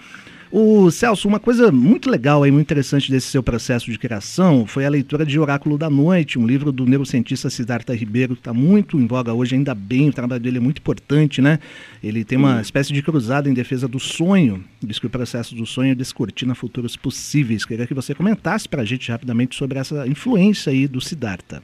O 0.50 0.90
Celso, 0.90 1.28
uma 1.28 1.38
coisa 1.38 1.70
muito 1.70 2.10
legal 2.10 2.44
e 2.44 2.50
muito 2.50 2.66
interessante 2.66 3.08
desse 3.08 3.28
seu 3.28 3.40
processo 3.40 3.88
de 3.88 3.96
criação 3.96 4.66
foi 4.66 4.84
a 4.84 4.88
leitura 4.88 5.24
de 5.24 5.38
Oráculo 5.38 5.78
da 5.78 5.88
Noite, 5.88 6.40
um 6.40 6.46
livro 6.46 6.72
do 6.72 6.86
neurocientista 6.86 7.48
Siddhartha 7.48 7.94
Ribeiro, 7.94 8.34
que 8.34 8.40
está 8.40 8.52
muito 8.52 8.98
em 8.98 9.06
voga 9.06 9.32
hoje, 9.32 9.54
ainda 9.54 9.76
bem, 9.76 10.08
o 10.08 10.12
trabalho 10.12 10.42
dele 10.42 10.56
é 10.56 10.60
muito 10.60 10.78
importante, 10.78 11.40
né? 11.40 11.60
Ele 12.02 12.24
tem 12.24 12.36
uma 12.36 12.60
espécie 12.60 12.92
de 12.92 13.00
cruzada 13.00 13.48
em 13.48 13.54
defesa 13.54 13.86
do 13.86 14.00
sonho, 14.00 14.64
diz 14.82 14.98
que 14.98 15.06
o 15.06 15.10
processo 15.10 15.54
do 15.54 15.66
sonho 15.66 15.94
descortina 15.94 16.52
futuros 16.54 16.96
possíveis. 16.96 17.64
Queria 17.64 17.86
que 17.86 17.94
você 17.94 18.12
comentasse 18.12 18.68
para 18.68 18.82
a 18.82 18.84
gente 18.84 19.08
rapidamente 19.08 19.54
sobre 19.54 19.78
essa 19.78 20.08
influência 20.08 20.72
aí 20.72 20.88
do 20.88 21.00
Siddhartha. 21.00 21.62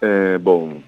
É, 0.00 0.38
bom, 0.38 0.80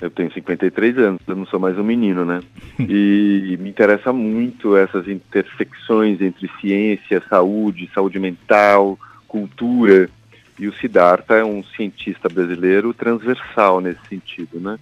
eu 0.00 0.10
tenho 0.10 0.32
53 0.32 0.98
anos, 0.98 1.20
eu 1.26 1.36
não 1.36 1.46
sou 1.46 1.60
mais 1.60 1.78
um 1.78 1.84
menino, 1.84 2.24
né? 2.24 2.40
E 2.78 3.56
me 3.60 3.70
interessa 3.70 4.12
muito 4.12 4.76
essas 4.76 5.06
intersecções 5.06 6.20
entre 6.20 6.50
ciência, 6.60 7.22
saúde, 7.28 7.90
saúde 7.94 8.18
mental, 8.18 8.98
cultura. 9.28 10.10
E 10.58 10.66
o 10.66 10.74
Siddhartha 10.74 11.34
é 11.34 11.44
um 11.44 11.62
cientista 11.62 12.28
brasileiro 12.28 12.92
transversal 12.92 13.80
nesse 13.80 14.00
sentido, 14.08 14.60
né? 14.60 14.78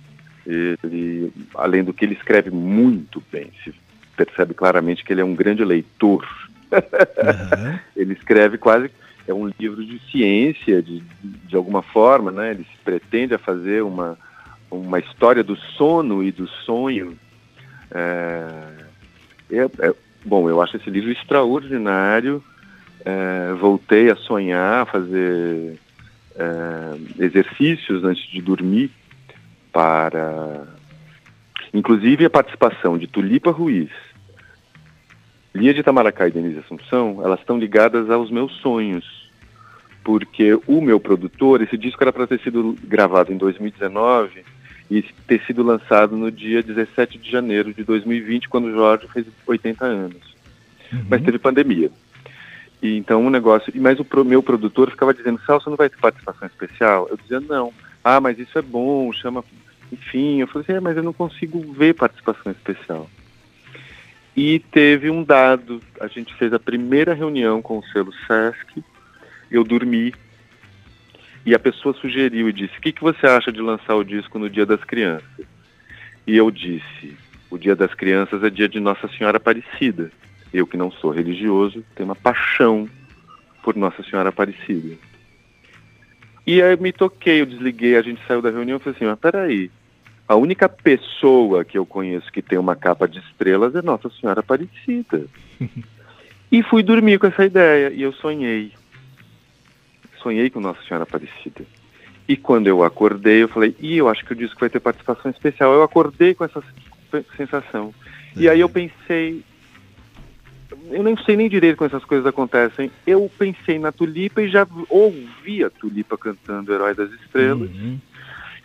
Ele, 0.47 1.33
além 1.55 1.85
do 1.85 1.93
que 1.93 2.05
ele 2.05 2.15
escreve 2.15 2.51
muito 2.51 3.23
bem, 3.31 3.51
se 3.63 3.75
percebe 4.17 4.55
claramente 4.55 5.05
que 5.05 5.13
ele 5.13 5.21
é 5.21 5.25
um 5.25 5.35
grande 5.35 5.65
leitor. 5.65 6.27
Uhum. 6.73 7.79
ele 7.95 8.15
escreve 8.15 8.57
quase 8.57 8.91
é 9.31 9.35
um 9.35 9.51
livro 9.59 9.85
de 9.85 10.01
ciência, 10.11 10.83
de, 10.83 11.01
de 11.23 11.57
alguma 11.57 11.83
forma, 11.83 12.31
né? 12.31 12.51
Ele 12.51 12.67
pretende 12.85 13.37
fazer 13.39 13.83
uma, 13.83 14.19
uma 14.71 14.99
história 14.99 15.45
do 15.45 15.57
sono 15.57 16.23
e 16.23 16.33
do 16.33 16.49
sonho. 16.49 17.17
É, 17.93 18.45
é, 19.53 19.87
é, 19.87 19.95
bom, 20.25 20.49
eu 20.49 20.61
acho 20.61 20.77
esse 20.77 20.91
livro 20.91 21.11
extraordinário. 21.11 22.43
É, 23.05 23.55
voltei 23.55 24.11
a 24.11 24.17
sonhar, 24.17 24.83
a 24.83 24.87
fazer 24.87 25.79
é, 26.37 27.25
exercícios 27.25 28.05
antes 28.05 28.29
de 28.31 28.43
dormir 28.43 28.91
para, 29.73 30.67
inclusive 31.73 32.25
a 32.25 32.31
participação 32.31 32.99
de 32.99 33.07
Tulipa 33.07 33.51
Ruiz, 33.51 33.91
Lia 35.55 35.75
de 35.75 35.81
Itamaracá 35.81 36.29
e 36.29 36.31
Denise 36.31 36.59
Assunção, 36.61 37.21
elas 37.25 37.41
estão 37.41 37.59
ligadas 37.59 38.09
aos 38.09 38.31
meus 38.31 38.53
sonhos. 38.61 39.20
Porque 40.03 40.59
o 40.67 40.81
meu 40.81 40.99
produtor, 40.99 41.61
esse 41.61 41.77
disco 41.77 42.03
era 42.03 42.13
para 42.13 42.27
ter 42.27 42.41
sido 42.41 42.77
gravado 42.85 43.33
em 43.33 43.37
2019 43.37 44.43
e 44.91 45.03
ter 45.27 45.41
sido 45.47 45.63
lançado 45.63 46.17
no 46.17 46.31
dia 46.31 46.63
17 46.63 47.19
de 47.19 47.31
janeiro 47.31 47.73
de 47.73 47.85
2020, 47.85 48.49
quando 48.49 48.67
o 48.67 48.73
Jorge 48.73 49.07
fez 49.13 49.27
80 49.47 49.85
anos. 49.85 50.35
Uhum. 50.93 51.05
Mas 51.09 51.23
teve 51.23 51.39
pandemia. 51.39 51.91
E 52.83 52.97
então 52.97 53.25
o 53.25 53.31
negócio. 53.31 53.73
Mas 53.77 54.01
o 54.01 54.05
pro, 54.05 54.25
meu 54.25 54.43
produtor 54.43 54.91
ficava 54.91 55.15
dizendo: 55.15 55.41
Sal, 55.47 55.61
você 55.61 55.71
não 55.71 55.77
vai 55.77 55.89
ter 55.89 55.99
participação 55.99 56.49
especial? 56.49 57.09
Eu 57.11 57.17
dizia: 57.17 57.41
não. 57.41 57.73
Ah, 58.03 58.21
mas 58.21 58.39
isso 58.39 58.59
é 58.59 58.63
bom, 58.63 59.13
chama. 59.13 59.45
Enfim, 59.93 60.41
eu 60.41 60.47
falei 60.47 60.63
assim: 60.63 60.73
é, 60.73 60.81
mas 60.81 60.97
eu 60.97 61.03
não 61.03 61.13
consigo 61.13 61.61
ver 61.73 61.95
participação 61.95 62.51
especial. 62.51 63.09
E 64.37 64.59
teve 64.59 65.11
um 65.11 65.23
dado, 65.23 65.81
a 66.01 66.07
gente 66.07 66.35
fez 66.35 66.53
a 66.53 66.59
primeira 66.59 67.13
reunião 67.15 67.61
com 67.61 67.79
o 67.79 67.85
selo 67.87 68.13
SESC, 68.27 68.83
eu 69.51 69.65
dormi, 69.65 70.15
e 71.45 71.55
a 71.55 71.59
pessoa 71.59 71.95
sugeriu 71.95 72.49
e 72.49 72.53
disse, 72.53 72.79
o 72.79 72.81
que, 72.81 72.93
que 72.93 73.03
você 73.03 73.27
acha 73.27 73.51
de 73.51 73.61
lançar 73.61 73.95
o 73.97 74.05
disco 74.05 74.39
no 74.39 74.51
Dia 74.51 74.67
das 74.67 74.83
Crianças? 74.85 75.47
E 76.27 76.37
eu 76.37 76.51
disse, 76.51 77.17
o 77.51 77.59
Dia 77.59 77.75
das 77.75 77.95
Crianças 77.95 78.43
é 78.45 78.51
dia 78.51 78.69
de 78.69 78.79
Nossa 78.79 79.09
Senhora 79.09 79.39
Aparecida. 79.39 80.13
Eu 80.53 80.67
que 80.67 80.77
não 80.77 80.91
sou 80.91 81.11
religioso, 81.11 81.85
tenho 81.95 82.09
uma 82.09 82.17
paixão 82.17 82.89
por 83.63 83.75
Nossa 83.75 84.03
Senhora 84.03 84.29
Aparecida. 84.29 84.97
E 86.47 86.63
aí 86.63 86.73
eu 86.73 86.79
me 86.79 86.93
toquei, 86.93 87.41
eu 87.41 87.47
desliguei, 87.47 87.97
a 87.97 88.03
gente 88.03 88.21
saiu 88.27 88.43
da 88.43 88.51
reunião 88.51 88.77
e 88.77 88.81
falei 88.81 88.97
assim, 88.97 89.07
mas 89.07 89.19
peraí, 89.19 89.71
a 90.29 90.37
única 90.37 90.69
pessoa 90.69 91.65
que 91.65 91.77
eu 91.77 91.85
conheço 91.85 92.31
que 92.31 92.43
tem 92.43 92.59
uma 92.59 92.77
capa 92.77 93.09
de 93.09 93.19
estrelas 93.19 93.75
é 93.75 93.83
Nossa 93.83 94.09
Senhora 94.11 94.41
Aparecida. 94.41 95.25
e 96.53 96.63
fui 96.63 96.83
dormir 96.83 97.19
com 97.19 97.27
essa 97.27 97.45
ideia 97.45 97.91
e 97.91 98.03
eu 98.03 98.13
sonhei. 98.13 98.73
Sonhei 100.23 100.51
com 100.51 100.61
Nossa 100.61 100.83
Senhora 100.83 101.05
Aparecida. 101.05 101.65
E 102.29 102.37
quando 102.37 102.69
eu 102.69 102.85
acordei, 102.85 103.43
eu 103.43 103.49
falei, 103.49 103.75
e 103.81 103.97
eu 103.97 104.09
acho 104.09 104.25
que 104.25 104.33
o 104.33 104.37
disco 104.37 104.61
vai 104.61 104.71
ter 104.71 104.81
participação 104.81 105.31
especial. 105.31 105.73
Eu 105.73 105.83
acordei 105.83 106.35
com 106.35 106.45
essa 106.45 106.63
sensação. 107.37 107.93
E 108.37 108.49
aí 108.49 108.61
eu 108.61 108.69
pensei, 108.69 109.43
eu 110.91 111.03
nem 111.03 111.17
sei 111.25 111.37
nem 111.37 111.49
direito 111.49 111.77
como 111.77 111.89
essas 111.89 112.05
coisas 112.05 112.27
acontecem. 112.27 112.91
Eu 113.07 113.31
pensei 113.37 113.79
na 113.79 113.91
Tulipa 113.91 114.43
e 114.43 114.49
já 114.49 114.67
ouvi 114.89 115.65
a 115.65 115.71
Tulipa 115.71 116.17
cantando 116.17 116.73
Herói 116.73 116.95
das 116.95 117.11
Estrelas. 117.13 117.69
Uhum. 117.71 117.99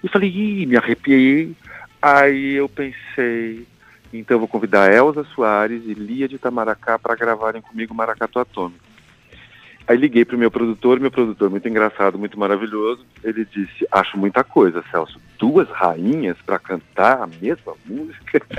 E 0.04 0.08
falei, 0.08 0.30
ih, 0.30 0.66
me 0.68 0.78
arrepiei. 0.78 1.56
Aí 2.00 2.54
eu 2.54 2.70
pensei, 2.70 3.66
então 4.14 4.38
vou 4.38 4.48
convidar 4.48 4.94
Elza 4.94 5.24
Soares 5.34 5.82
e 5.88 5.94
Lia 5.96 6.28
de 6.28 6.36
Itamaracá 6.36 7.00
para 7.00 7.16
gravarem 7.16 7.64
comigo 7.64 7.96
Maracatu 7.96 8.38
Atômico. 8.38 8.85
Aí 9.88 9.98
liguei 9.98 10.26
pro 10.26 10.38
meu 10.38 10.50
produtor, 10.50 11.00
meu 11.00 11.12
produtor 11.12 11.50
muito 11.50 11.68
engraçado, 11.68 12.18
muito 12.18 12.40
maravilhoso. 12.40 13.06
Ele 13.24 13.46
disse: 13.46 13.88
Acho 13.92 14.18
muita 14.18 14.44
coisa, 14.44 14.84
Celso. 14.90 15.22
Duas 15.38 15.70
rainhas 15.70 16.38
para 16.44 16.58
cantar 16.58 17.22
a 17.22 17.28
mesma 17.28 17.76
música. 17.86 18.42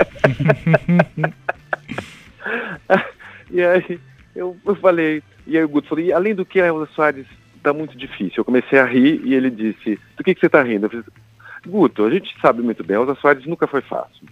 e 3.51 3.61
aí 3.61 3.99
eu, 4.33 4.55
eu 4.65 4.75
falei, 4.75 5.21
e 5.45 5.57
aí 5.57 5.63
o 5.63 5.69
Guto 5.69 5.89
falou: 5.89 6.03
E 6.03 6.13
além 6.13 6.33
do 6.33 6.45
que, 6.45 6.61
a 6.61 6.67
Elza 6.67 6.87
Soares 6.93 7.27
tá 7.61 7.73
muito 7.73 7.97
difícil. 7.97 8.35
Eu 8.37 8.45
comecei 8.45 8.79
a 8.79 8.85
rir 8.85 9.19
e 9.25 9.33
ele 9.33 9.49
disse: 9.49 9.99
Do 10.15 10.23
que, 10.23 10.33
que 10.33 10.39
você 10.39 10.47
tá 10.47 10.63
rindo? 10.63 10.85
Eu 10.85 10.89
falei, 10.89 11.05
Guto, 11.65 12.05
a 12.05 12.09
gente 12.09 12.33
sabe 12.39 12.61
muito 12.61 12.85
bem, 12.85 12.95
a 12.95 13.01
Elza 13.01 13.15
Soares 13.15 13.45
nunca 13.45 13.67
foi 13.67 13.81
fácil. 13.81 14.25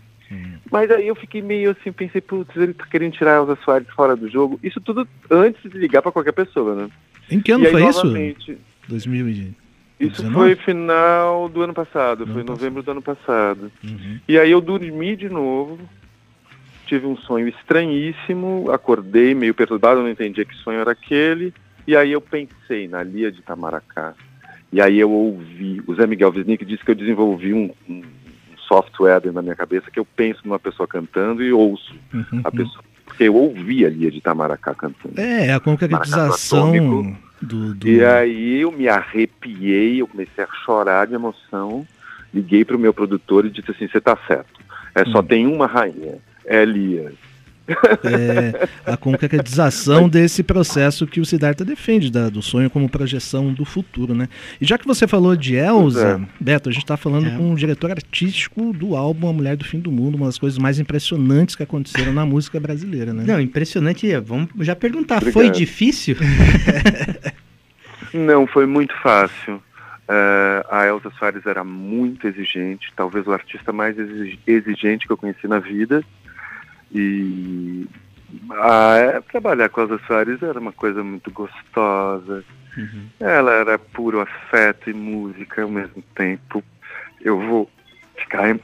Mas 0.71 0.89
aí 0.91 1.07
eu 1.07 1.15
fiquei 1.15 1.41
meio 1.41 1.71
assim, 1.71 1.91
pensei, 1.91 2.21
putz, 2.21 2.55
ele 2.55 2.73
tá 2.73 2.85
querendo 2.85 3.13
tirar 3.13 3.37
Elza 3.37 3.57
Soares 3.63 3.87
fora 3.95 4.15
do 4.15 4.29
jogo. 4.29 4.59
Isso 4.63 4.81
tudo 4.81 5.07
antes 5.29 5.61
de 5.69 5.77
ligar 5.77 6.01
para 6.01 6.11
qualquer 6.11 6.31
pessoa, 6.33 6.75
né? 6.75 6.89
Em 7.29 7.39
que 7.39 7.51
ano 7.51 7.65
aí, 7.65 7.71
foi 7.71 7.81
novamente, 7.81 8.51
isso? 8.53 8.61
2000 8.87 9.27
Isso 9.99 10.21
19? 10.21 10.33
foi 10.33 10.55
final 10.55 11.49
do 11.49 11.61
ano 11.61 11.73
passado, 11.73 12.25
Do 12.25 12.31
foi 12.33 12.41
ano 12.41 12.51
novembro 12.51 12.83
do 12.83 12.91
ano 12.91 13.01
passado. 13.01 13.71
Uhum. 13.83 14.19
E 14.27 14.37
aí 14.37 14.51
eu 14.51 14.61
dormi 14.61 15.15
de 15.15 15.29
novo, 15.29 15.79
tive 16.85 17.05
um 17.07 17.17
sonho 17.17 17.47
estranhíssimo, 17.47 18.69
acordei 18.71 19.33
meio 19.33 19.53
perturbado, 19.53 20.01
não 20.01 20.09
entendia 20.09 20.45
que 20.45 20.55
sonho 20.57 20.79
era 20.79 20.91
aquele. 20.91 21.53
E 21.87 21.95
aí 21.95 22.11
eu 22.11 22.21
pensei 22.21 22.87
na 22.87 23.01
Lia 23.03 23.31
de 23.31 23.39
Itamaracá. 23.39 24.13
E 24.71 24.81
aí 24.81 24.99
eu 24.99 25.09
ouvi, 25.11 25.81
o 25.87 25.95
Zé 25.95 26.05
Miguel 26.07 26.31
Wisnik 26.35 26.65
disse 26.65 26.83
que 26.83 26.91
eu 26.91 26.95
desenvolvi 26.95 27.53
um- 27.53 27.71
um 27.89 28.01
software 28.67 29.19
dentro 29.21 29.33
da 29.33 29.41
minha 29.41 29.55
cabeça 29.55 29.89
que 29.91 29.99
eu 29.99 30.05
penso 30.05 30.41
numa 30.45 30.59
pessoa 30.59 30.87
cantando 30.87 31.43
e 31.43 31.51
ouço 31.53 31.95
Uhum. 32.13 32.41
a 32.43 32.51
pessoa. 32.51 32.83
Porque 33.05 33.23
eu 33.23 33.35
ouvi 33.35 33.85
a 33.85 33.89
Lia 33.89 34.11
de 34.11 34.17
Itamaracá 34.17 34.73
cantando. 34.73 35.19
É, 35.19 35.53
a 35.53 35.59
concretização 35.59 36.71
do, 37.41 37.73
do- 37.75 37.87
E 37.87 38.03
aí 38.03 38.61
eu 38.61 38.71
me 38.71 38.87
arrepiei, 38.89 40.01
eu 40.01 40.07
comecei 40.07 40.43
a 40.43 40.47
chorar 40.65 41.07
de 41.07 41.13
emoção, 41.13 41.85
liguei 42.33 42.65
para 42.65 42.75
o 42.75 42.79
meu 42.79 42.93
produtor 42.93 43.45
e 43.45 43.49
disse 43.49 43.71
assim, 43.71 43.87
você 43.87 44.01
tá 44.01 44.17
certo, 44.27 44.59
é 44.93 45.05
só 45.05 45.19
Hum. 45.19 45.23
tem 45.23 45.45
uma 45.47 45.67
rainha, 45.67 46.17
é 46.45 46.61
Elias. 46.63 47.13
É, 48.03 48.67
a 48.85 48.95
concretização 48.97 50.07
desse 50.07 50.43
processo 50.43 51.07
que 51.07 51.19
o 51.19 51.25
Siddhartha 51.25 51.65
defende, 51.65 52.11
da- 52.11 52.29
do 52.29 52.41
sonho 52.41 52.69
como 52.69 52.87
projeção 52.89 53.51
do 53.53 53.65
futuro, 53.65 54.13
né? 54.13 54.27
E 54.61 54.65
já 54.65 54.77
que 54.77 54.85
você 54.87 55.07
falou 55.07 55.35
de 55.35 55.55
Elza, 55.55 56.17
Pois 56.19 56.29
Beto, 56.39 56.69
a 56.69 56.71
gente 56.71 56.83
está 56.83 56.95
falando 56.97 57.27
É. 57.27 57.37
com 57.37 57.51
o 57.51 57.55
diretor 57.55 57.91
artístico 57.91 58.71
do 58.73 58.95
álbum 58.95 59.29
A 59.29 59.33
Mulher 59.33 59.55
do 59.57 59.65
Fim 59.65 59.79
do 59.79 59.91
Mundo, 59.91 60.15
uma 60.15 60.27
das 60.27 60.37
coisas 60.37 60.59
mais 60.59 60.79
impressionantes 60.79 61.55
que 61.55 61.63
aconteceram 61.63 62.13
na 62.13 62.25
música 62.25 62.59
brasileira, 62.59 63.13
né? 63.13 63.23
Não, 63.25 63.39
impressionante. 63.41 64.07
Vamos 64.19 64.49
já 64.59 64.75
perguntar, 64.75 65.17
Obrigado. 65.17 65.33
foi 65.33 65.49
difícil? 65.49 66.15
Não, 68.13 68.47
foi 68.47 68.65
muito 68.65 68.93
fácil. 69.01 69.61
Eh, 70.07 70.65
a 70.69 70.85
Elza 70.85 71.11
Soares 71.17 71.45
era 71.45 71.63
muito 71.63 72.27
exigente, 72.27 72.93
talvez 72.95 73.25
o 73.27 73.31
artista 73.31 73.73
mais 73.73 73.97
exig- 73.97 74.39
exigente 74.45 75.07
que 75.07 75.11
eu 75.11 75.17
conheci 75.17 75.47
na 75.47 75.59
vida. 75.59 76.03
E 76.95 77.85
ah, 78.51 78.95
é, 78.97 79.21
trabalhar 79.21 79.67
com 79.69 79.81
a 79.81 79.83
Elza 79.83 79.99
Soares 80.07 80.41
era 80.41 80.57
uma 80.59 80.71
coisa 80.71 81.03
muito 81.03 81.29
gostosa. 81.29 82.43
Uhum. 82.77 83.07
Ela 83.19 83.51
era 83.53 83.77
puro 83.77 84.21
afeto 84.21 84.89
e 84.89 84.93
música 84.93 85.61
ao 85.63 85.69
mesmo 85.69 86.01
tempo. 86.15 86.63
Eu 87.21 87.37
vou 87.39 87.69
ficar. 88.17 88.57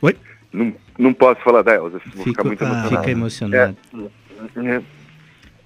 Oi? 0.00 0.16
Não, 0.52 0.72
não 0.98 1.12
posso 1.12 1.40
falar 1.42 1.62
da 1.62 1.74
Elza, 1.74 2.00
vou 2.14 2.24
ficar 2.24 2.42
Fico- 2.42 2.46
muito 2.46 2.64
ah, 2.64 2.68
emocionado. 2.68 2.98
Fica 3.00 3.10
emocionado. 3.10 3.76
É, 4.56 4.82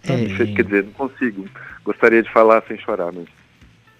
É, 0.09 0.47
Quer 0.55 0.62
dizer, 0.64 0.85
não 0.85 0.92
consigo. 0.92 1.47
Gostaria 1.85 2.23
de 2.23 2.33
falar 2.33 2.62
sem 2.69 2.79
chorar, 2.79 3.12
mas 3.12 3.27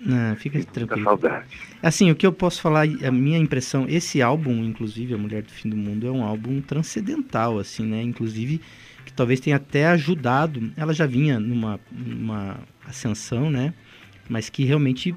não, 0.01 0.37
fica 0.37 0.59
muita 0.59 0.73
tranquilo. 0.73 1.05
saudade. 1.05 1.47
Assim, 1.83 2.11
o 2.11 2.15
que 2.15 2.27
eu 2.27 2.33
posso 2.33 2.61
falar, 2.61 2.87
a 3.05 3.11
minha 3.11 3.39
impressão, 3.39 3.87
esse 3.89 4.21
álbum, 4.21 4.65
inclusive, 4.65 5.15
A 5.15 5.19
Mulher 5.19 5.43
do 5.43 5.51
Fim 5.51 5.69
do 5.69 5.77
Mundo, 5.77 6.07
é 6.07 6.11
um 6.11 6.23
álbum 6.23 6.61
transcendental, 6.61 7.59
assim, 7.59 7.85
né? 7.85 8.03
Inclusive, 8.03 8.61
que 9.05 9.13
talvez 9.13 9.41
tenha 9.41 9.57
até 9.57 9.87
ajudado. 9.87 10.71
Ela 10.77 10.93
já 10.93 11.07
vinha 11.07 11.41
numa, 11.41 11.81
numa 11.91 12.59
ascensão, 12.87 13.51
né? 13.51 13.73
Mas 14.29 14.49
que 14.49 14.65
realmente 14.65 15.15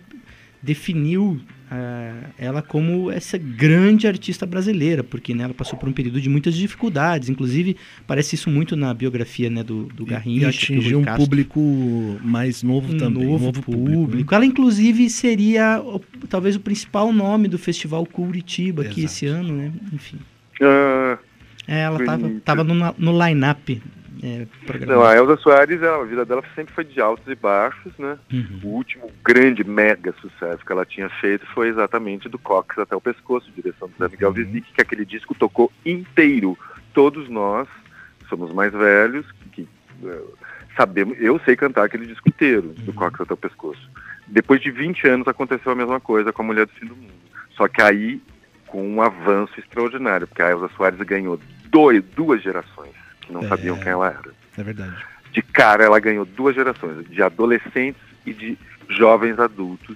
definiu 0.61 1.41
ah, 1.71 2.29
ela 2.37 2.61
como 2.61 3.11
essa 3.11 3.37
grande 3.37 4.07
artista 4.07 4.45
brasileira, 4.45 5.03
porque 5.03 5.33
né, 5.35 5.43
ela 5.43 5.53
passou 5.53 5.77
por 5.77 5.87
um 5.87 5.93
período 5.93 6.19
de 6.19 6.27
muitas 6.29 6.55
dificuldades. 6.55 7.29
Inclusive, 7.29 7.77
parece 8.07 8.35
isso 8.35 8.49
muito 8.49 8.75
na 8.75 8.93
biografia 8.93 9.49
né, 9.49 9.63
do, 9.63 9.83
do 9.85 10.03
E- 10.03 10.05
Garrincha. 10.07 10.73
e 10.73 10.79
Rui 10.79 10.95
um 10.95 11.03
Castro 11.03 11.23
público 11.23 11.59
mais 12.23 12.63
novo 12.63 12.93
um 12.93 12.97
também. 12.97 13.25
um 13.27 13.31
novo, 13.31 13.53
público. 13.61 13.91
público. 13.93 14.35
Ela, 14.35 14.45
inclusive, 14.45 15.09
seria 15.09 15.79
o- 15.81 16.01
talvez 16.27 16.55
o 16.55 16.59
principal 16.59 17.13
nome 17.13 17.47
do 17.47 17.57
Festival 17.59 18.05
Curitiba 18.05 18.81
aqui 18.81 19.01
Exato. 19.01 19.05
esse 19.05 19.25
ano, 19.27 19.53
né? 19.55 19.71
Enfim. 19.93 20.17
Ah, 20.61 21.17
É, 21.67 21.81
ela 21.81 22.03
tava, 22.03 22.17
Bonito. 22.27 22.41
tava 22.41 22.63
no, 22.63 22.73
no 22.97 23.25
line-up 23.27 23.79
é, 24.21 24.45
não, 24.85 25.03
a 25.03 25.15
Elza 25.15 25.37
Soares, 25.37 25.81
ela- 25.81 26.01
a 26.01 26.05
vida 26.05 26.25
dela 26.25 26.43
sempre 26.55 26.73
foi 26.73 26.83
de 26.83 26.99
altos 26.99 27.25
e 27.27 27.35
baixos, 27.35 27.91
né? 27.97 28.17
Uhum. 28.31 28.59
O 28.63 28.67
último 28.69 29.11
grande 29.23 29.63
mega 29.63 30.13
sucesso 30.21 30.65
que 30.65 30.71
ela 30.71 30.85
tinha 30.85 31.09
feito 31.09 31.45
foi 31.53 31.69
exatamente 31.69 32.27
do 32.27 32.37
Cox 32.37 32.77
até 32.77 32.95
o 32.95 33.01
pescoço, 33.01 33.51
direção 33.51 33.87
do 33.87 33.93
Zé 33.97 34.09
Miguel 34.09 34.29
Uhum. 34.29 34.35
Wisnik, 34.35 34.73
que 34.73 34.81
aquele 34.81 35.05
disco 35.05 35.33
tocou 35.35 35.71
inteiro. 35.85 36.57
Todos 36.93 37.29
nós 37.29 37.67
somos 38.27 38.51
mais 38.53 38.71
velhos, 38.73 39.25
que 39.51 39.67
eh, 40.05 40.21
sabemos, 40.75 41.15
eu 41.19 41.39
sei 41.45 41.55
cantar 41.55 41.85
aquele 41.85 42.05
disco 42.05 42.27
inteiro, 42.27 42.69
do 42.77 42.91
Uhum. 42.91 42.95
Cox 42.97 43.21
até 43.21 43.33
o 43.33 43.37
pescoço. 43.37 43.89
Depois 44.27 44.61
de 44.61 44.69
20 44.69 45.07
anos 45.07 45.27
aconteceu 45.27 45.71
a 45.71 45.75
mesma 45.75 45.99
coisa 45.99 46.31
com 46.33 46.41
a 46.41 46.45
Mulher 46.45 46.65
do 46.65 46.73
Fim 46.73 46.85
do 46.85 46.95
Mundo. 46.95 47.13
Só 47.55 47.67
que 47.67 47.81
aí 47.81 48.21
com 48.67 48.87
um 48.87 49.01
avanço 49.01 49.59
extraordinário, 49.59 50.27
porque 50.27 50.41
a 50.43 50.51
Elza 50.51 50.69
Soares 50.77 50.99
ganhou 50.99 51.39
dois, 51.71 52.03
duas 52.15 52.41
gerações 52.43 52.91
que 53.29 53.33
não 53.33 53.43
É. 53.43 53.47
sabiam 53.47 53.77
quem 53.77 53.91
ela 53.91 54.07
era 54.07 54.31
É 54.57 54.63
verdade. 54.63 54.95
de 55.31 55.41
cara 55.43 55.83
ela 55.83 55.99
ganhou 55.99 56.25
duas 56.25 56.55
gerações, 56.55 57.07
de 57.07 57.21
adolescentes 57.21 58.01
e 58.25 58.33
de 58.33 58.57
jovens 58.89 59.39
adultos. 59.39 59.95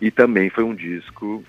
E 0.00 0.10
também 0.10 0.50
foi 0.50 0.64
um 0.64 0.74
disco 0.74 1.44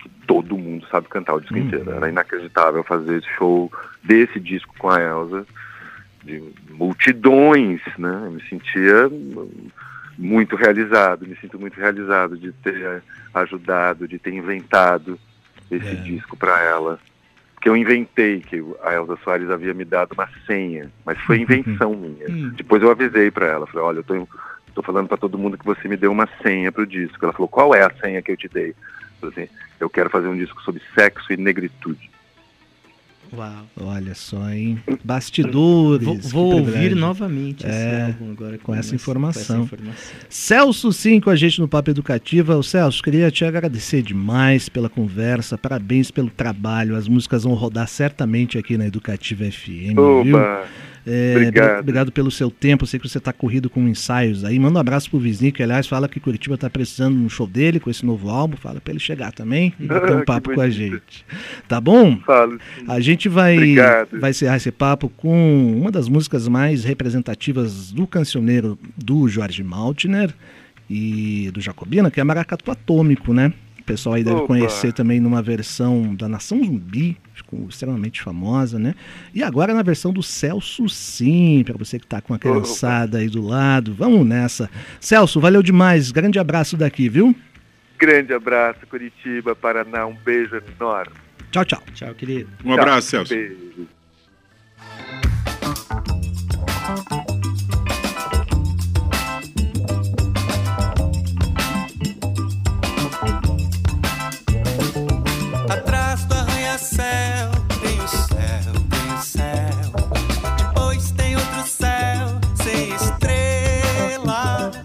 que 0.00 0.08
todo 0.26 0.58
mundo 0.58 0.86
sabe 0.90 1.08
cantar 1.08 1.34
o 1.34 1.40
disco 1.40 1.54
Uhum. 1.56 1.62
inteiro. 1.66 1.90
Era 1.92 2.08
inacreditável 2.08 2.82
fazer 2.84 3.18
esse 3.18 3.28
show 3.36 3.72
desse 4.02 4.38
disco 4.38 4.74
com 4.78 4.90
a 4.90 5.00
Elsa, 5.00 5.46
de 6.24 6.42
multidões, 6.70 7.80
né? 7.96 8.22
Eu 8.26 8.32
me 8.32 8.42
sentia 8.48 9.08
muito 10.18 10.56
realizado, 10.56 11.26
me 11.26 11.36
sinto 11.36 11.58
muito 11.58 11.76
realizado 11.78 12.36
de 12.36 12.52
ter 12.52 13.02
ajudado, 13.32 14.06
de 14.08 14.18
ter 14.18 14.34
inventado 14.34 15.18
esse 15.70 15.86
É. 15.86 15.94
disco 15.94 16.36
para 16.36 16.60
ela. 16.62 16.98
Que 17.60 17.68
eu 17.68 17.76
inventei, 17.76 18.40
que 18.40 18.62
a 18.82 18.94
Elza 18.94 19.18
Soares 19.22 19.50
havia 19.50 19.74
me 19.74 19.84
dado 19.84 20.12
uma 20.12 20.28
senha, 20.46 20.90
mas 21.04 21.18
foi 21.20 21.40
invenção 21.40 21.94
minha. 21.94 22.26
Hum. 22.28 22.52
Depois 22.54 22.82
eu 22.82 22.90
avisei 22.90 23.30
para 23.30 23.46
ela, 23.46 23.66
falei, 23.66 23.84
olha, 23.84 23.98
eu 23.98 24.04
tô, 24.04 24.28
tô 24.74 24.82
falando 24.82 25.08
para 25.08 25.16
todo 25.16 25.38
mundo 25.38 25.58
que 25.58 25.64
você 25.64 25.88
me 25.88 25.96
deu 25.96 26.12
uma 26.12 26.28
senha 26.42 26.70
pro 26.70 26.86
disco. 26.86 27.18
Ela 27.24 27.32
falou, 27.32 27.48
qual 27.48 27.74
é 27.74 27.82
a 27.84 27.92
senha 28.00 28.22
que 28.22 28.30
eu 28.30 28.36
te 28.36 28.48
dei? 28.48 28.70
Eu 28.70 29.30
falei 29.30 29.34
assim, 29.36 29.54
eu 29.80 29.90
quero 29.90 30.10
fazer 30.10 30.28
um 30.28 30.36
disco 30.36 30.62
sobre 30.62 30.80
sexo 30.94 31.32
e 31.32 31.36
negritude. 31.36 32.10
Uau. 33.32 33.66
Olha 33.80 34.14
só, 34.14 34.50
hein? 34.50 34.78
Bastidores. 35.04 36.04
Vou, 36.06 36.16
vou 36.18 36.52
ouvir 36.60 36.94
novamente 36.96 37.66
esse 37.66 37.76
É, 37.76 38.06
álbum 38.06 38.30
agora 38.32 38.58
com 38.58 38.74
essa 38.74 38.94
informação. 38.94 39.66
com 39.66 39.74
essa 39.74 39.74
informação. 39.74 40.14
Celso, 40.28 40.92
sim, 40.92 41.20
com 41.20 41.30
a 41.30 41.36
gente 41.36 41.60
no 41.60 41.68
Papo 41.68 41.90
Educativa. 41.90 42.56
O 42.56 42.62
Celso, 42.62 43.02
queria 43.02 43.30
te 43.30 43.44
agradecer 43.44 44.02
demais 44.02 44.68
pela 44.68 44.88
conversa, 44.88 45.58
parabéns 45.58 46.10
pelo 46.10 46.30
trabalho. 46.30 46.96
As 46.96 47.06
músicas 47.08 47.44
vão 47.44 47.54
rodar 47.54 47.86
certamente 47.88 48.56
aqui 48.58 48.76
na 48.78 48.86
Educativa 48.86 49.44
FM, 49.44 49.94
viu? 50.24 50.36
É, 51.10 51.32
obrigado. 51.36 51.70
bri- 51.72 51.80
obrigado 51.80 52.12
pelo 52.12 52.30
seu 52.30 52.50
tempo. 52.50 52.84
Eu 52.84 52.86
sei 52.88 53.00
que 53.00 53.08
você 53.08 53.16
está 53.18 53.32
corrido 53.32 53.70
com 53.70 53.86
ensaios 53.88 54.44
aí. 54.44 54.58
Manda 54.58 54.78
um 54.78 54.80
abraço 54.80 55.08
pro 55.08 55.18
vizinho, 55.18 55.52
que 55.52 55.62
aliás 55.62 55.86
fala 55.86 56.08
que 56.08 56.20
Curitiba 56.20 56.54
está 56.56 56.68
precisando 56.68 57.16
de 57.16 57.22
um 57.24 57.28
show 57.28 57.46
dele 57.46 57.80
com 57.80 57.88
esse 57.88 58.04
novo 58.04 58.28
álbum. 58.28 58.56
Fala 58.56 58.80
para 58.80 58.92
ele 58.92 59.00
chegar 59.00 59.32
também 59.32 59.72
e 59.80 59.86
bater 59.86 60.14
um 60.16 60.24
papo 60.24 60.52
com 60.54 60.60
a 60.60 60.68
gente. 60.68 61.24
Tá 61.66 61.80
bom? 61.80 62.18
Falo. 62.18 62.58
A 62.86 63.00
gente 63.00 63.28
vai, 63.28 63.56
Obrigado. 63.56 64.20
vai 64.20 64.30
encerrar 64.30 64.56
esse 64.56 64.70
papo 64.70 65.08
com 65.16 65.72
uma 65.80 65.90
das 65.90 66.08
músicas 66.08 66.46
mais 66.48 66.84
representativas 66.84 67.90
do 67.90 68.06
cancioneiro 68.06 68.78
do 68.96 69.26
Jorge 69.28 69.62
Maltner 69.62 70.34
e 70.90 71.50
do 71.52 71.60
Jacobina, 71.60 72.10
que 72.10 72.20
é 72.20 72.24
Maracatu 72.24 72.70
Atômico, 72.70 73.32
né? 73.32 73.52
O 73.88 73.92
pessoal 73.92 74.16
aí 74.16 74.22
deve 74.22 74.36
Opa. 74.36 74.48
conhecer 74.48 74.92
também 74.92 75.18
numa 75.18 75.40
versão 75.40 76.14
da 76.14 76.28
Nação 76.28 76.62
Zumbi, 76.62 77.16
ficou 77.32 77.66
extremamente 77.70 78.20
famosa, 78.20 78.78
né? 78.78 78.94
E 79.34 79.42
agora 79.42 79.72
na 79.72 79.82
versão 79.82 80.12
do 80.12 80.22
Celso 80.22 80.86
Sim, 80.90 81.62
para 81.64 81.74
você 81.74 81.98
que 81.98 82.06
tá 82.06 82.20
com 82.20 82.34
a 82.34 82.38
criançada 82.38 83.16
aí 83.16 83.30
do 83.30 83.40
lado. 83.40 83.94
Vamos 83.94 84.26
nessa. 84.26 84.68
Celso, 85.00 85.40
valeu 85.40 85.62
demais. 85.62 86.10
Grande 86.10 86.38
abraço 86.38 86.76
daqui, 86.76 87.08
viu? 87.08 87.34
Grande 87.98 88.34
abraço, 88.34 88.86
Curitiba, 88.86 89.56
Paraná, 89.56 90.06
um 90.06 90.14
beijo 90.14 90.60
enorme. 90.78 91.14
Tchau, 91.50 91.64
tchau. 91.64 91.82
Tchau, 91.94 92.14
querido. 92.14 92.50
Um 92.62 92.74
abraço, 92.74 93.08
Tchau, 93.08 93.24
Celso. 93.24 93.34
Beijo. 93.34 93.97
céu, 106.78 107.50
tem 107.82 108.00
o 108.00 108.08
céu, 108.08 108.72
tem 108.90 109.14
o 109.14 109.22
céu. 109.22 109.78
Depois 110.56 111.10
tem 111.12 111.36
outro 111.36 111.66
céu, 111.66 112.40
sem 112.54 112.94
estrelas. 112.94 114.78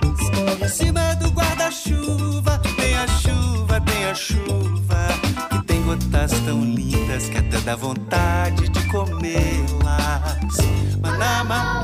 Em 0.61 0.67
cima 0.67 1.15
do 1.15 1.29
guarda-chuva, 1.29 2.59
tem 2.75 2.95
a 2.97 3.07
chuva, 3.07 3.81
tem 3.81 4.05
a 4.05 4.15
chuva. 4.15 5.07
Que 5.49 5.63
tem 5.65 5.83
gotas 5.83 6.31
tão 6.45 6.63
lindas 6.63 7.29
que 7.29 7.37
até 7.37 7.59
dá 7.59 7.75
vontade 7.75 8.69
de 8.69 8.87
comê-las. 8.87 10.57
Manama, 11.01 11.82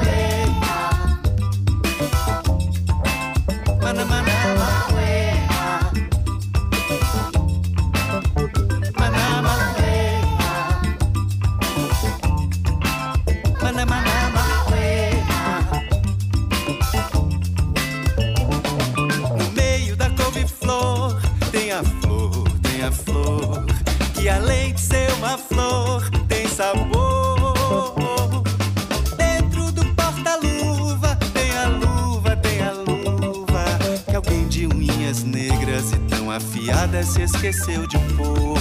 esqueceu 37.34 37.86
de 37.86 37.98
pôr. 38.16 38.58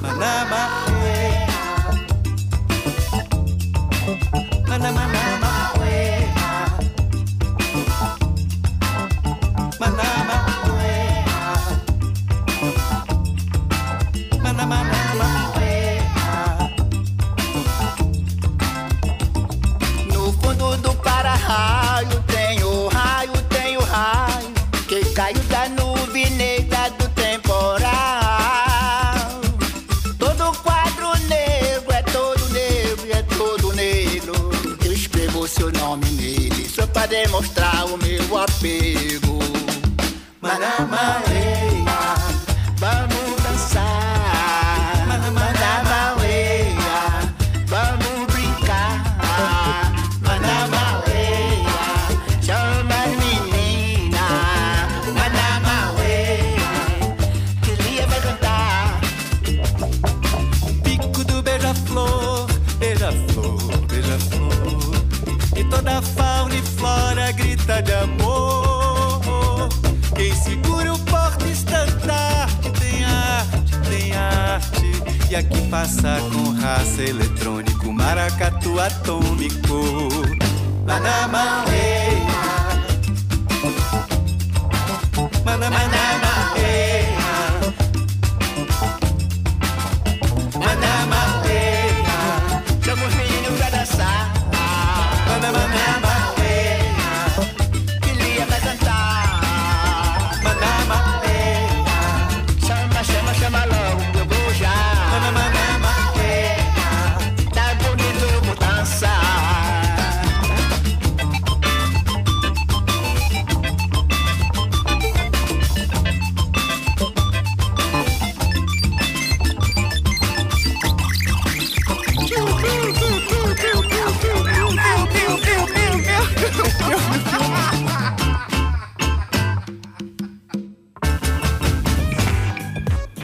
Manamaleia, 0.00 1.46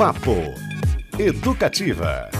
Papo 0.00 0.34
Educativa. 1.18 2.30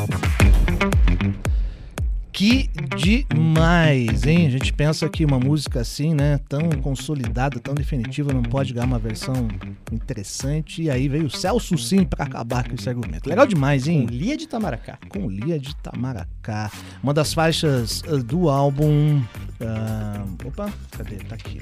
Que 2.33 2.71
demais, 2.97 4.25
hein? 4.25 4.47
A 4.47 4.51
gente 4.51 4.73
pensa 4.73 5.07
que 5.11 5.27
uma 5.27 5.39
música 5.39 5.83
assim, 5.83 6.15
né, 6.15 6.41
tão 6.49 6.71
consolidada, 6.81 7.61
tão 7.61 7.75
definitiva, 7.75 8.33
não 8.33 8.43
pode 8.43 8.73
ganhar 8.73 8.87
uma 8.87 8.99
versão 8.99 9.47
interessante. 9.93 10.85
E 10.85 10.91
aí 10.91 11.07
veio 11.07 11.27
o 11.27 11.31
Celso 11.31 11.77
Sim 11.77 12.05
pra 12.05 12.25
acabar 12.25 12.67
com 12.67 12.75
esse 12.77 12.89
argumento. 12.89 13.29
Legal 13.29 13.47
demais, 13.47 13.85
Com 13.85 13.91
hein? 13.91 14.07
Lia 14.07 14.39
de 14.39 14.49
Tamaracá. 14.49 14.99
com 15.11 15.29
Lia 15.29 15.59
de 15.59 15.77
Tamaracá. 15.77 16.71
Uma 17.03 17.13
das 17.13 17.35
faixas 17.35 18.03
ah, 18.09 18.17
do 18.17 18.49
álbum. 18.49 19.23
ah, 19.61 20.25
opa, 20.47 20.73
cadê? 20.97 21.17
Tá 21.17 21.35
aqui. 21.35 21.61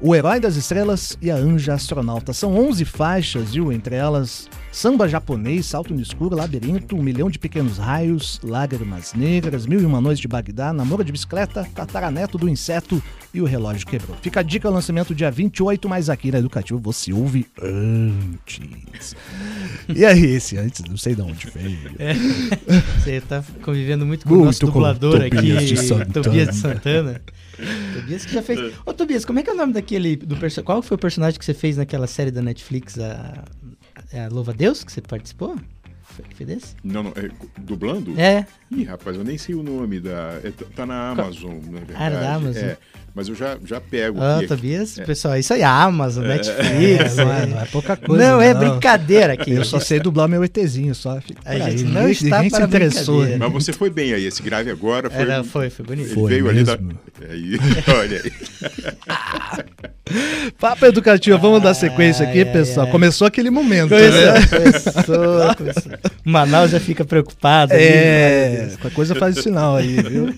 O 0.00 0.14
Herói 0.14 0.38
das 0.38 0.54
Estrelas 0.54 1.18
e 1.20 1.28
a 1.28 1.34
Anja 1.34 1.74
Astronauta. 1.74 2.32
São 2.32 2.56
11 2.56 2.84
faixas, 2.84 3.50
viu? 3.52 3.72
Entre 3.72 3.96
elas, 3.96 4.48
Samba 4.70 5.08
Japonês, 5.08 5.66
Salto 5.66 5.92
no 5.92 6.00
Escuro, 6.00 6.36
Labirinto, 6.36 6.94
Um 6.94 7.02
Milhão 7.02 7.28
de 7.28 7.36
Pequenos 7.36 7.78
Raios, 7.78 8.40
Lágrimas 8.44 9.12
Negras, 9.12 9.66
Mil 9.66 9.80
e 9.80 9.84
Uma 9.84 10.00
Noites 10.00 10.20
de 10.20 10.28
Bagdá, 10.28 10.72
Namoro 10.72 11.02
de 11.02 11.10
Bicicleta, 11.10 11.66
Tataraneto 11.74 12.38
do 12.38 12.48
Inseto 12.48 13.02
e 13.34 13.40
O 13.40 13.44
Relógio 13.44 13.84
Quebrou. 13.88 14.16
Fica 14.22 14.38
a 14.38 14.42
dica, 14.44 14.70
lançamento 14.70 15.12
dia 15.12 15.32
28, 15.32 15.88
mas 15.88 16.08
aqui 16.08 16.30
na 16.30 16.38
Educativo 16.38 16.78
você 16.78 17.12
ouve 17.12 17.44
antes. 17.60 19.16
E 19.88 20.04
aí, 20.04 20.26
esse 20.26 20.56
antes, 20.58 20.84
não 20.88 20.96
sei 20.96 21.16
de 21.16 21.22
onde 21.22 21.50
veio. 21.50 21.76
Você 23.02 23.20
tá 23.20 23.42
convivendo 23.62 24.06
muito 24.06 24.24
com 24.24 24.32
o 24.32 24.36
Muito 24.36 24.46
nosso 24.46 24.60
com 24.60 24.66
dublador 24.66 25.28
Tobias 25.28 25.56
aqui, 25.56 25.66
de 25.66 25.76
Santana. 25.76 26.22
Tobias 26.22 26.48
de 26.50 26.54
Santana. 26.54 27.20
Tobias 27.94 28.24
que 28.24 28.32
já 28.32 28.42
fez. 28.42 28.74
Ô, 28.84 28.92
Tobias, 28.92 29.24
como 29.24 29.38
é 29.38 29.42
que 29.42 29.50
é 29.50 29.52
o 29.52 29.56
nome 29.56 29.72
daquele. 29.72 30.16
Do 30.16 30.36
perso... 30.36 30.62
Qual 30.62 30.82
foi 30.82 30.94
o 30.96 30.98
personagem 30.98 31.38
que 31.38 31.44
você 31.44 31.54
fez 31.54 31.76
naquela 31.76 32.06
série 32.06 32.30
da 32.30 32.42
Netflix, 32.42 32.98
a, 32.98 33.44
a 34.12 34.28
Louva 34.32 34.52
Deus, 34.52 34.84
que 34.84 34.92
você 34.92 35.00
participou? 35.00 35.56
Foi, 36.18 36.24
foi 36.34 36.46
desse? 36.46 36.74
Não, 36.82 37.04
não, 37.04 37.10
é, 37.14 37.30
dublando? 37.58 38.18
É. 38.20 38.44
Ih, 38.70 38.84
rapaz, 38.84 39.16
eu 39.16 39.22
nem 39.24 39.38
sei 39.38 39.54
o 39.54 39.62
nome 39.62 40.00
da. 40.00 40.40
é, 40.42 40.50
tá- 40.50 40.66
tá 40.74 40.86
na 40.86 41.10
Amazon, 41.10 41.52
na 41.70 41.78
verdade. 41.78 41.94
Ah, 41.96 42.04
era 42.06 42.20
da 42.20 42.34
Amazon? 42.34 42.64
É, 42.64 42.76
mas 43.14 43.28
eu 43.28 43.34
já, 43.34 43.56
já 43.64 43.80
pego. 43.80 44.20
Ah, 44.20 44.38
aqui. 44.38 44.46
Tobias, 44.48 44.98
pessoal, 44.98 45.36
isso 45.38 45.54
aí, 45.54 45.62
a 45.62 45.82
Amazon, 45.84 46.24
Netflix. 46.26 47.18
É, 47.18 47.22
é. 47.22 47.24
não, 47.24 47.32
é, 47.32 47.46
não 47.46 47.60
é 47.60 47.64
pouca 47.66 47.96
coisa. 47.96 48.22
Não, 48.32 48.40
é 48.40 48.52
brincadeira 48.52 49.32
aqui. 49.34 49.52
Eu 49.52 49.64
só 49.64 49.78
sei 49.78 50.00
dublar 50.00 50.28
meu 50.28 50.44
ETzinho, 50.44 50.94
só. 50.94 51.18
A 51.18 51.20
por 51.20 51.32
aí. 51.46 51.70
gente 51.78 51.84
não 51.84 52.08
está 52.08 52.36
ninguém 52.36 52.50
se 52.50 52.56
para 52.56 52.64
interessou. 52.66 53.24
né? 53.24 53.36
Mas 53.38 53.52
você 53.52 53.72
foi 53.72 53.90
bem 53.90 54.12
aí, 54.12 54.24
esse 54.26 54.42
grave 54.42 54.70
agora 54.70 55.08
foi. 55.08 55.22
É, 55.22 55.36
não, 55.38 55.44
foi, 55.44 55.70
foi 55.70 55.84
bonito. 55.86 56.06
Ele 56.08 56.14
Foi 56.14 56.30
veio 56.30 56.48
ali 56.48 56.64
da. 56.64 56.76
mesmo? 56.76 56.98
Aí, 57.30 57.58
olha 57.96 58.22
aí. 58.22 58.32
Papo 60.58 60.86
educativo, 60.86 61.38
vamos 61.38 61.62
dar 61.62 61.74
sequência 61.74 62.26
aqui, 62.26 62.38
Ai, 62.40 62.44
ai, 62.46 62.52
pessoal. 62.52 62.86
ai. 62.86 62.92
Começou 62.92 63.26
aquele 63.26 63.50
momento, 63.50 63.90
Começou, 63.90 64.20
né? 64.20 64.46
começou, 64.46 65.54
começou. 65.56 65.92
Manaus 66.24 66.70
já 66.70 66.80
fica 66.80 67.04
preocupado. 67.04 67.72
É, 67.74 68.48
meu 68.50 68.60
Deus. 68.66 68.76
qualquer 68.76 68.94
coisa 68.94 69.14
faz 69.14 69.36
o 69.38 69.42
sinal 69.42 69.76
aí, 69.76 69.96
viu? 70.02 70.34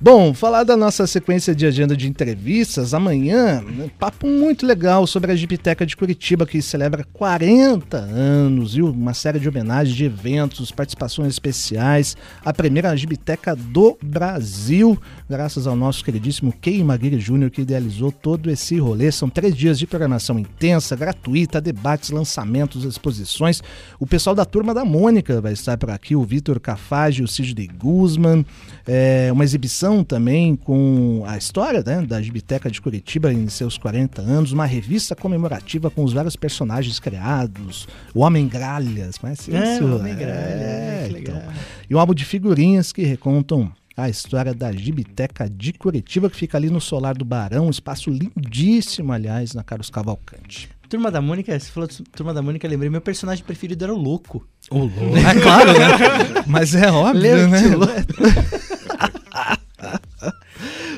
Bom, 0.00 0.32
falar 0.34 0.64
da 0.64 0.76
nossa 0.76 1.06
sequência 1.06 1.54
de 1.54 1.66
agenda 1.66 1.96
de 1.96 2.08
entrevistas, 2.08 2.94
amanhã, 2.94 3.62
né, 3.62 3.90
papo 3.98 4.26
muito 4.26 4.66
legal 4.66 5.06
sobre 5.06 5.32
a 5.32 5.36
Gibiteca 5.36 5.84
de 5.86 5.96
Curitiba, 5.96 6.46
que 6.46 6.60
celebra 6.62 7.04
40 7.12 7.96
anos, 7.96 8.74
viu? 8.74 8.86
Uma 8.90 9.14
série 9.14 9.38
de 9.38 9.48
homenagens, 9.48 9.96
de 9.96 10.04
eventos, 10.04 10.70
participações 10.70 11.28
especiais, 11.28 12.16
a 12.44 12.52
primeira 12.52 12.96
Gibiteca 12.96 13.54
do 13.56 13.96
Brasil, 14.02 14.98
graças 15.28 15.66
ao 15.66 15.74
nosso 15.76 16.04
queridíssimo 16.04 16.52
Kei 16.60 16.82
Maguire 16.84 17.18
Júnior, 17.18 17.50
que 17.50 17.62
idealizou 17.62 18.10
todo 18.12 18.50
esse 18.50 18.78
rolê. 18.78 19.05
São 19.10 19.28
três 19.28 19.54
dias 19.56 19.78
de 19.78 19.86
programação 19.86 20.38
intensa, 20.38 20.94
gratuita, 20.96 21.60
debates, 21.60 22.10
lançamentos, 22.10 22.84
exposições. 22.84 23.62
O 23.98 24.06
pessoal 24.06 24.34
da 24.34 24.44
Turma 24.44 24.72
da 24.74 24.84
Mônica 24.84 25.40
vai 25.40 25.52
estar 25.52 25.76
por 25.78 25.90
aqui, 25.90 26.14
o 26.16 26.22
Vitor 26.22 26.58
Cafage, 26.60 27.22
o 27.22 27.28
Sidney 27.28 27.68
Guzman. 27.68 28.44
É, 28.86 29.30
uma 29.32 29.44
exibição 29.44 30.04
também 30.04 30.56
com 30.56 31.24
a 31.26 31.36
história 31.36 31.82
né, 31.84 32.02
da 32.02 32.20
Gibiteca 32.22 32.70
de 32.70 32.80
Curitiba 32.80 33.32
em 33.32 33.48
seus 33.48 33.76
40 33.78 34.22
anos. 34.22 34.52
Uma 34.52 34.66
revista 34.66 35.14
comemorativa 35.16 35.90
com 35.90 36.04
os 36.04 36.12
vários 36.12 36.36
personagens 36.36 36.98
criados. 37.00 37.86
O 38.14 38.20
Homem 38.20 38.46
Gralhas, 38.48 39.18
conhece 39.18 39.54
É, 39.54 39.74
isso? 39.76 39.84
o 39.84 39.96
Homem 39.98 40.14
Gralhas, 40.14 40.36
É, 40.38 41.04
que 41.08 41.12
legal. 41.14 41.36
então. 41.38 41.52
E 41.88 41.94
um 41.94 41.98
álbum 41.98 42.14
de 42.14 42.24
figurinhas 42.24 42.92
que 42.92 43.02
recontam 43.04 43.70
a 43.96 44.08
história 44.08 44.52
da 44.54 44.70
Gibiteca 44.72 45.48
de 45.48 45.72
Curitiba, 45.72 46.28
que 46.28 46.36
fica 46.36 46.58
ali 46.58 46.68
no 46.70 46.80
Solar 46.80 47.16
do 47.16 47.24
Barão, 47.24 47.66
um 47.66 47.70
espaço 47.70 48.10
lindíssimo, 48.10 49.12
aliás, 49.12 49.54
na 49.54 49.62
Carlos 49.64 49.88
Cavalcante. 49.90 50.68
Turma 50.88 51.10
da 51.10 51.20
Mônica, 51.20 51.58
você 51.58 51.70
falou 51.70 51.88
Turma 52.14 52.32
da 52.34 52.40
Mônica, 52.42 52.68
lembrei, 52.68 52.88
meu 52.90 53.00
personagem 53.00 53.42
preferido 53.44 53.82
era 53.84 53.92
o 53.94 53.98
Louco. 53.98 54.46
Ô, 54.70 54.78
louco. 54.80 55.16
É 55.16 55.40
claro, 55.40 55.72
né? 55.72 56.44
Mas 56.46 56.74
é 56.74 56.90
óbvio, 56.92 57.22
Lembra 57.22 57.60
né? 57.60 57.76
o 57.76 57.80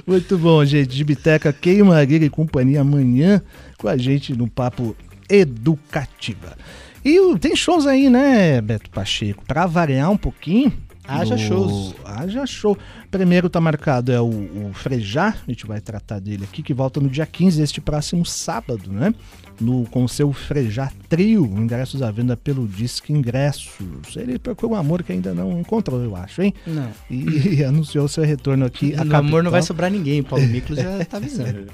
Muito 0.06 0.38
bom, 0.38 0.64
gente. 0.64 0.94
Gibiteca, 0.96 1.52
Queimagueira 1.52 2.24
e 2.24 2.30
companhia 2.30 2.80
amanhã 2.80 3.42
com 3.78 3.88
a 3.88 3.96
gente 3.96 4.34
no 4.34 4.48
Papo 4.48 4.96
Educativa. 5.28 6.56
E 7.04 7.18
o- 7.20 7.38
tem 7.38 7.54
shows 7.54 7.86
aí, 7.86 8.08
né, 8.10 8.60
Beto 8.60 8.90
Pacheco? 8.90 9.44
Pra 9.46 9.66
variar 9.66 10.10
um 10.10 10.16
pouquinho. 10.16 10.72
Haja 11.08 11.34
o- 11.34 11.38
shows. 11.38 11.94
Haja 12.04 12.46
show. 12.46 12.76
Primeiro 13.10 13.48
tá 13.48 13.60
marcado 13.60 14.12
é 14.12 14.20
o, 14.20 14.26
o 14.26 14.70
Frejá, 14.74 15.28
a 15.46 15.50
gente 15.50 15.66
vai 15.66 15.80
tratar 15.80 16.20
dele 16.20 16.44
aqui, 16.44 16.62
que 16.62 16.74
volta 16.74 17.00
no 17.00 17.08
dia 17.08 17.24
15, 17.26 17.62
este 17.62 17.80
próximo 17.80 18.24
sábado, 18.26 18.92
né? 18.92 19.14
No, 19.60 19.84
com 19.86 20.04
o 20.04 20.08
seu 20.08 20.32
Frejá 20.32 20.92
Trio, 21.08 21.44
ingressos 21.46 22.00
à 22.02 22.10
venda 22.12 22.36
pelo 22.36 22.68
Disque 22.68 23.12
Ingressos. 23.12 24.16
Ele 24.16 24.38
procura 24.38 24.72
um 24.72 24.76
amor 24.76 25.02
que 25.02 25.10
ainda 25.10 25.34
não 25.34 25.58
encontrou, 25.58 26.00
eu 26.04 26.14
acho, 26.14 26.42
hein? 26.42 26.54
Não. 26.66 26.90
E, 27.10 27.64
anunciou 27.66 28.06
seu 28.06 28.22
retorno 28.24 28.64
aqui. 28.66 28.94
No 29.04 29.16
amor 29.16 29.42
não 29.42 29.50
vai 29.50 29.62
sobrar 29.62 29.90
ninguém, 29.90 30.20
o 30.20 30.24
Paulo 30.24 30.46
Miklos 30.48 30.78
já 30.78 31.04
tá 31.06 31.16
avisando. 31.16 31.66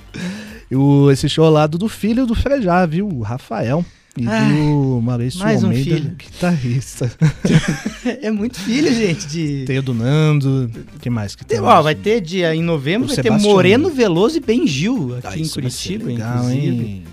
E 0.71 0.77
o, 0.77 1.11
esse 1.11 1.29
show 1.29 1.45
ao 1.45 1.53
lado 1.53 1.77
do 1.77 1.89
filho 1.89 2.25
do 2.27 2.35
Frejá, 2.35 2.87
viu? 2.87 3.07
O 3.09 3.21
Rafael. 3.23 3.85
E 4.17 4.29
Ai, 4.29 4.49
do 4.53 5.01
Maurício 5.03 5.41
um 5.45 5.49
Almeida, 5.49 5.83
filho. 5.97 6.11
guitarrista. 6.17 7.11
É 8.23 8.31
muito 8.31 8.61
filho, 8.61 8.93
gente, 8.95 9.27
de... 9.27 9.65
Tem 9.67 9.79
o 9.79 9.83
do 9.83 9.95
Nando. 9.95 10.71
O 10.95 10.99
que 11.01 11.09
mais 11.11 11.35
que 11.35 11.45
tem? 11.45 11.59
Tem, 11.59 11.67
ó, 11.67 11.81
vai 11.83 11.95
ter 11.95 12.21
dia 12.21 12.55
em 12.55 12.63
novembro, 12.63 13.07
O 13.07 13.09
vai 13.09 13.17
Sebastião. 13.17 13.39
ter 13.49 13.55
Moreno 13.55 13.91
Veloso 13.91 14.37
e 14.37 14.41
Ben 14.41 14.67
Gil 14.67 15.17
aqui 15.17 15.27
Ah, 15.27 15.39
em 15.39 15.49
Curitiba, 15.49 16.05
legal, 16.05 16.37
inclusive. 16.51 16.85
hein? 16.85 17.05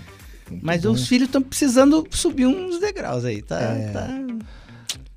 Mas 0.62 0.82
Muito 0.84 0.94
os 0.94 1.00
bom. 1.02 1.06
filhos 1.08 1.28
estão 1.28 1.42
precisando 1.42 2.06
subir 2.10 2.46
uns 2.46 2.78
degraus 2.78 3.24
aí, 3.24 3.40
tá? 3.40 3.58
É. 3.58 3.88
tá- 3.90 4.10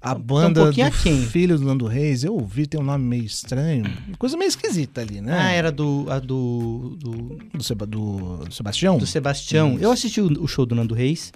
A 0.01 0.09
tá 0.13 0.15
um 0.15 0.21
banda 0.21 0.63
pouquinho 0.63 0.89
do 0.89 0.95
filho 1.27 1.57
do 1.59 1.65
Nando 1.65 1.85
Reis, 1.87 2.23
eu 2.23 2.33
ouvi, 2.33 2.65
tem 2.67 2.79
um 2.79 2.83
nome 2.83 3.03
meio 3.03 3.25
estranho. 3.25 3.83
Coisa 4.17 4.37
meio 4.37 4.47
esquisita 4.47 5.01
ali, 5.01 5.19
né? 5.19 5.37
Ah, 5.37 5.51
era 5.51 5.71
do, 5.73 6.05
a 6.09 6.19
do, 6.19 6.95
do, 6.99 7.37
Do, 7.53 7.63
Seba- 7.63 7.85
do 7.85 8.39
Sebastião? 8.49 8.97
do 8.97 9.05
Sebastião. 9.05 9.73
Isso. 9.75 9.83
Eu 9.83 9.91
assisti 9.91 10.21
o, 10.21 10.43
o 10.43 10.47
show 10.47 10.65
do 10.65 10.73
Nando 10.73 10.95
Reis. 10.95 11.33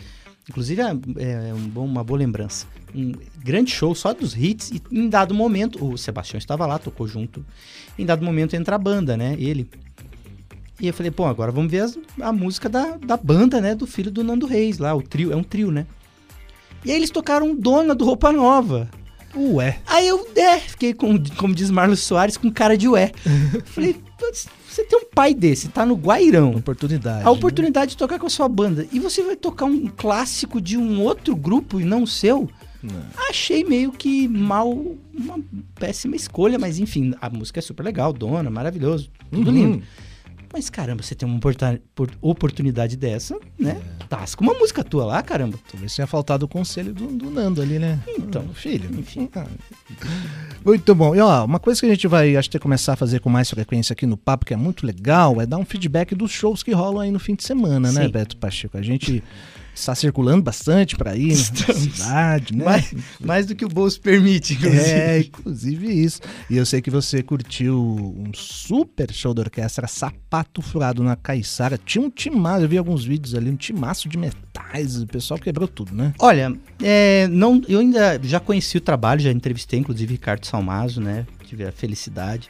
Inclusive, 0.50 0.82
é, 0.82 1.50
é 1.50 1.54
um 1.54 1.68
bom- 1.70 1.86
uma 1.86 2.04
boa 2.04 2.18
lembrança. 2.18 2.66
Um 2.94 3.12
grande 3.44 3.72
show 3.72 3.94
só 3.94 4.14
dos 4.14 4.36
hits. 4.36 4.72
E 4.72 4.82
em 4.92 5.08
dado 5.08 5.34
momento, 5.34 5.84
o 5.86 5.96
Sebastião 5.98 6.38
estava 6.40 6.66
lá, 6.66 6.80
tocou 6.80 7.08
junto. 7.08 7.46
Em 7.98 8.06
dado 8.06 8.26
momento 8.26 8.56
entra 8.56 8.76
a 8.76 8.80
banda, 8.80 9.16
né? 9.16 9.36
Ele. 9.38 9.70
E 10.82 10.88
eu 10.88 10.94
falei, 10.94 11.12
pô, 11.12 11.26
agora 11.26 11.52
vamos 11.52 11.70
ver 11.72 11.82
as- 11.82 11.98
a 12.22 12.32
música 12.34 12.68
da, 12.68 12.98
da 12.98 13.16
banda, 13.16 13.62
né? 13.62 13.76
Do 13.76 13.86
filho 13.86 14.10
do 14.10 14.24
Nando 14.24 14.48
Reis 14.48 14.80
lá, 14.80 14.96
o 14.96 15.02
trio. 15.04 15.32
É 15.32 15.36
um 15.36 15.44
trio, 15.44 15.70
né? 15.72 15.86
E 16.84 16.90
aí 16.92 16.98
eles 16.98 17.12
tocaram 17.12 17.54
Dona 17.56 17.94
do 17.94 18.06
Roupa 18.06 18.32
Nova. 18.32 18.90
Ué. 19.36 19.78
Aí 19.86 20.08
eu, 20.08 20.28
é, 20.36 20.58
fiquei 20.60 20.94
com, 20.94 21.22
como 21.38 21.54
diz 21.54 21.70
Marlos 21.70 22.00
Soares, 22.00 22.38
com 22.38 22.50
cara 22.50 22.76
de 22.76 22.88
ué. 22.88 23.12
Falei, 23.66 23.94
"Putz, 23.94 24.09
você 24.34 24.84
tem 24.86 25.00
um 25.00 25.06
pai 25.14 25.34
desse, 25.34 25.68
tá 25.70 25.86
no 25.86 25.96
Guairão. 25.96 26.52
Oportunidade. 26.56 27.26
A 27.26 27.32
oportunidade 27.32 27.92
de 27.92 27.98
tocar 27.98 28.20
com 28.20 28.28
a 28.28 28.30
sua 28.30 28.48
banda. 28.48 28.88
E 28.92 29.00
você 29.00 29.24
vai 29.24 29.36
tocar 29.36 29.66
um 29.66 29.88
clássico 29.88 30.60
de 30.62 30.78
um 30.78 31.02
outro 31.02 31.36
grupo 31.36 31.80
e 31.80 31.84
não 31.84 32.04
o 32.04 32.08
seu? 32.08 32.50
Achei 33.30 33.64
meio 33.64 33.92
que 33.92 34.28
mal, 34.28 34.70
uma 35.14 35.38
péssima 35.76 36.16
escolha, 36.16 36.58
mas 36.58 36.80
enfim, 36.80 37.14
a 37.20 37.30
música 37.30 37.60
é 37.60 37.62
super 37.62 37.84
legal, 37.84 38.14
dona, 38.14 38.50
maravilhoso, 38.50 39.10
tudo 39.32 39.50
Uhum. 39.50 39.56
lindo. 39.56 39.84
Mas 40.52 40.70
caramba, 40.70 41.04
você 41.04 41.14
tem 41.14 41.28
uma 41.30 41.40
oportunidade 42.22 42.98
dessa, 42.98 43.38
né? 43.58 43.80
Tasca 44.10 44.42
uma 44.42 44.54
música 44.56 44.84
tua 44.84 45.06
lá, 45.06 45.22
caramba. 45.22 45.60
Talvez 45.72 45.96
tenha 45.96 46.08
faltado 46.08 46.46
o 46.46 46.48
conselho 46.48 46.92
do, 46.94 47.08
do 47.08 47.30
Nando 47.30 47.62
ali, 47.62 47.78
né? 47.78 48.00
Então, 48.08 48.44
Ah, 48.50 48.54
filho. 48.54 48.90
enfim. 49.00 49.30
Ah. 49.36 49.46
Muito 50.66 50.94
bom. 50.96 51.16
E 51.16 51.20
ó, 51.20 51.46
uma 51.46 51.60
coisa 51.60 51.80
que 51.80 51.86
a 51.86 51.90
gente 51.90 52.08
vai, 52.08 52.36
acho 52.36 52.50
que 52.50 52.58
começar 52.60 52.94
a 52.94 52.96
fazer 52.96 53.20
com 53.20 53.30
mais 53.30 53.50
frequência 53.50 53.94
aqui 53.94 54.06
no 54.06 54.18
Papo, 54.18 54.46
que 54.46 54.54
é 54.54 54.58
muito 54.58 54.86
legal, 54.86 55.40
é 55.40 55.46
dar 55.46 55.58
um 55.58 55.66
feedback 55.66 56.16
dos 56.16 56.32
shows 56.32 56.64
que 56.64 56.72
rolam 56.72 57.02
aí 57.02 57.12
no 57.12 57.20
fim 57.20 57.36
de 57.36 57.44
semana, 57.44 57.92
né, 57.92 58.06
Sim. 58.06 58.10
Beto 58.12 58.38
Pacheco? 58.38 58.78
A 58.78 58.82
gente 58.82 59.24
está 59.80 59.96
circulando 59.96 60.42
bastante 60.42 60.96
para 60.96 61.16
ir 61.16 61.30
na 61.30 61.74
cidade, 61.74 62.56
né? 62.56 62.66
Mais, 62.66 62.94
mais 63.20 63.46
do 63.46 63.56
que 63.56 63.66
o 63.66 63.70
bolso 63.70 64.00
permite, 64.02 64.54
inclusive. 64.54 64.90
É, 64.90 65.20
inclusive 65.20 66.04
isso. 66.04 66.22
E 66.50 66.58
eu 66.58 66.66
sei 66.66 66.82
que 66.82 66.90
você 66.90 67.24
curtiu 67.24 67.80
um 67.80 68.32
super 68.34 69.12
show 69.12 69.34
da 69.34 69.42
orquestra 69.42 69.88
Sapato 69.88 70.62
Furado 70.62 71.04
na 71.04 71.16
Caiçara. 71.16 71.80
Tinha 71.84 72.04
um 72.04 72.10
timaço, 72.10 72.64
eu 72.64 72.70
vi 72.70 72.78
alguns 72.78 73.04
vídeos 73.04 73.36
ali, 73.36 73.50
um 73.50 73.56
timaço 73.56 74.08
de 74.08 74.18
metais, 74.18 75.02
o 75.02 75.08
pessoal 75.08 75.40
quebrou 75.40 75.68
tudo, 75.68 75.94
né? 75.94 76.14
Olha, 76.20 76.56
é, 76.82 77.28
não, 77.28 77.62
eu 77.68 77.80
ainda 77.80 78.20
já 78.24 78.40
conheci 78.40 78.78
o 78.78 78.82
trabalho, 78.82 79.22
já 79.22 79.32
entrevistei 79.32 79.80
inclusive 79.80 80.14
Ricardo 80.14 80.46
Salmazo, 80.46 81.02
né? 81.02 81.26
Tive 81.46 81.66
a 81.66 81.72
felicidade. 81.72 82.50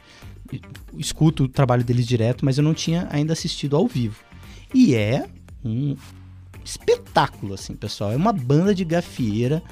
Escuto 0.98 1.44
o 1.44 1.48
trabalho 1.48 1.84
deles 1.84 2.06
direto, 2.06 2.44
mas 2.44 2.58
eu 2.58 2.64
não 2.64 2.74
tinha 2.74 3.06
ainda 3.10 3.32
assistido 3.32 3.76
ao 3.76 3.86
vivo. 3.86 4.16
E 4.74 4.94
é 4.94 5.26
um 5.64 5.96
espetáculo, 6.64 7.54
assim, 7.54 7.74
pessoal. 7.74 8.12
É 8.12 8.16
uma 8.16 8.32
banda 8.32 8.74
de 8.74 8.84
gafieira 8.84 9.62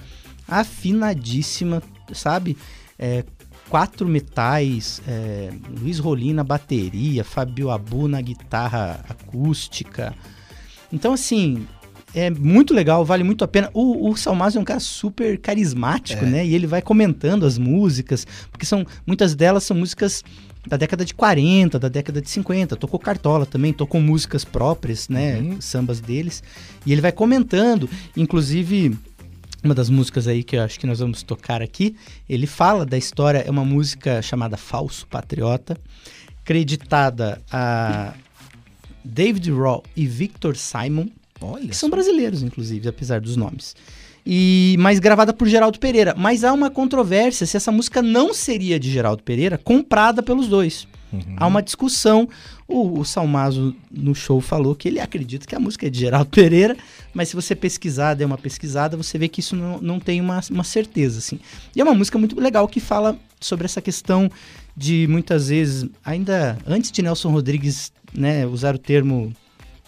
afinadíssima, 0.47 1.82
sabe? 2.12 2.57
É, 2.99 3.24
quatro 3.68 4.07
metais, 4.07 5.03
é, 5.07 5.51
Luiz 5.80 5.99
Rolim 5.99 6.32
na 6.32 6.43
bateria, 6.43 7.22
Fabio 7.22 7.70
Abu 7.70 8.09
na 8.09 8.20
guitarra 8.20 9.05
acústica. 9.09 10.14
Então, 10.93 11.12
assim, 11.12 11.66
é 12.15 12.31
muito 12.31 12.73
legal, 12.73 13.05
vale 13.05 13.23
muito 13.23 13.45
a 13.45 13.49
pena. 13.49 13.71
O, 13.73 14.11
o 14.11 14.17
Salmazo 14.17 14.59
é 14.59 14.61
um 14.61 14.65
cara 14.65 14.81
super 14.81 15.39
carismático, 15.39 16.25
É. 16.25 16.29
né? 16.29 16.47
E 16.47 16.55
ele 16.55 16.67
vai 16.67 16.81
comentando 16.83 17.45
as 17.45 17.59
músicas, 17.59 18.27
porque 18.51 18.65
são 18.67 18.87
muitas 19.07 19.35
delas 19.35 19.65
são 19.65 19.77
músicas 19.77 20.25
da 20.67 20.77
década 20.77 21.05
de 21.05 21.15
40, 21.15 21.79
da 21.79 21.89
década 21.89 22.21
de 22.21 22.29
50. 22.29 22.77
Tocou 22.77 22.99
Cartola 22.99 23.47
também, 23.47 23.73
tocou 23.73 24.01
músicas 24.01 24.45
próprias, 24.45 25.09
né? 25.09 25.39
Uhum. 25.39 25.61
Sambas 25.61 26.01
deles. 26.01 26.43
E 26.85 26.93
ele 26.93 27.01
vai 27.01 27.13
comentando, 27.13 27.89
inclusive 28.17 28.97
uma 29.63 29.75
das 29.75 29.91
músicas 29.91 30.29
aí 30.29 30.45
que 30.45 30.57
eu 30.57 30.63
acho 30.63 30.79
que 30.79 30.87
nós 30.87 31.01
vamos 31.01 31.23
tocar 31.23 31.61
aqui, 31.63 31.97
ele 32.29 32.47
fala 32.47 32.87
da 32.87 32.97
história, 32.97 33.39
é 33.39 33.51
uma 33.51 33.65
música 33.65 34.23
chamada 34.23 34.57
Falso 34.57 35.05
Patriota, 35.09 35.77
creditada 36.45 37.41
a 37.51 38.15
David 39.05 39.51
Raw 39.51 39.83
e 39.97 40.07
Victor 40.07 40.57
Simon, 40.57 41.09
Olha. 41.41 41.68
que 41.68 41.76
são 41.76 41.89
brasileiros, 41.89 42.43
inclusive, 42.43 42.89
apesar 42.89 43.20
dos 43.20 43.36
nomes. 43.36 43.74
E, 44.26 44.76
mas 44.78 44.99
gravada 44.99 45.32
por 45.32 45.49
Geraldo 45.49 45.78
Pereira. 45.78 46.14
Mas 46.16 46.45
há 46.45 46.53
uma 46.53 46.70
controvérsia 46.70 47.47
se 47.47 47.57
essa 47.57 47.72
música 47.72 48.03
não 48.03 48.34
seria 48.34 48.78
de 48.78 48.91
Geraldo 48.91 49.22
Pereira, 49.22 49.57
comprada 49.57 50.22
pelos 50.22 50.49
dois. 50.49 50.86
Uhum. 51.11 51.36
Há 51.36 51.47
uma 51.47 51.62
discussão. 51.62 52.28
O, 52.66 53.01
o 53.01 53.05
Salmazo 53.05 53.74
no 53.91 54.14
show 54.14 54.41
falou 54.43 54.74
que 54.74 54.89
ele 54.89 55.01
acredita 55.01 55.47
que 55.47 55.55
a 55.55 55.61
música 55.61 55.86
é 55.86 55.91
de 55.91 56.01
Geraldo 56.01 56.28
Pereira, 56.28 56.76
mas 57.14 57.30
se 57.30 57.34
você 57.34 57.57
pesquisar, 57.57 58.12
der 58.12 58.26
uma 58.26 58.36
pesquisada, 58.36 58.97
você 58.97 59.16
vê 59.16 59.28
que 59.28 59.41
isso 59.41 59.57
não, 59.57 59.80
não 59.80 59.99
tem 59.99 60.20
uma, 60.20 60.41
uma 60.51 60.64
certeza, 60.64 61.18
assim. 61.18 61.41
E 61.74 61.80
é 61.80 61.84
uma 61.84 61.95
música 61.95 62.18
muito 62.18 62.39
legal 62.39 62.68
que 62.68 62.80
fala 62.80 63.18
sobre 63.41 63.64
essa 63.64 63.80
questão 63.80 64.30
de 64.76 65.07
muitas 65.09 65.49
vezes, 65.49 65.89
ainda 66.05 66.59
antes 66.66 66.93
de 66.93 67.01
Nelson 67.01 67.30
Rodrigues 67.30 67.91
né, 68.12 68.47
usar 68.47 68.74
o 68.74 68.78
termo 68.78 69.32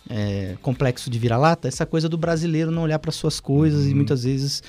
é, 0.09 0.57
complexo 0.63 1.11
de 1.11 1.19
vira-lata, 1.19 1.69
essa 1.69 1.85
coisa 1.85 2.09
do 2.09 2.17
brasileiro 2.17 2.71
não 2.71 2.83
olhar 2.83 2.99
para 2.99 3.13
suas 3.13 3.41
coisas 3.41 3.87
e 3.87 3.95
muitas 3.95 4.25
vezes 4.25 4.63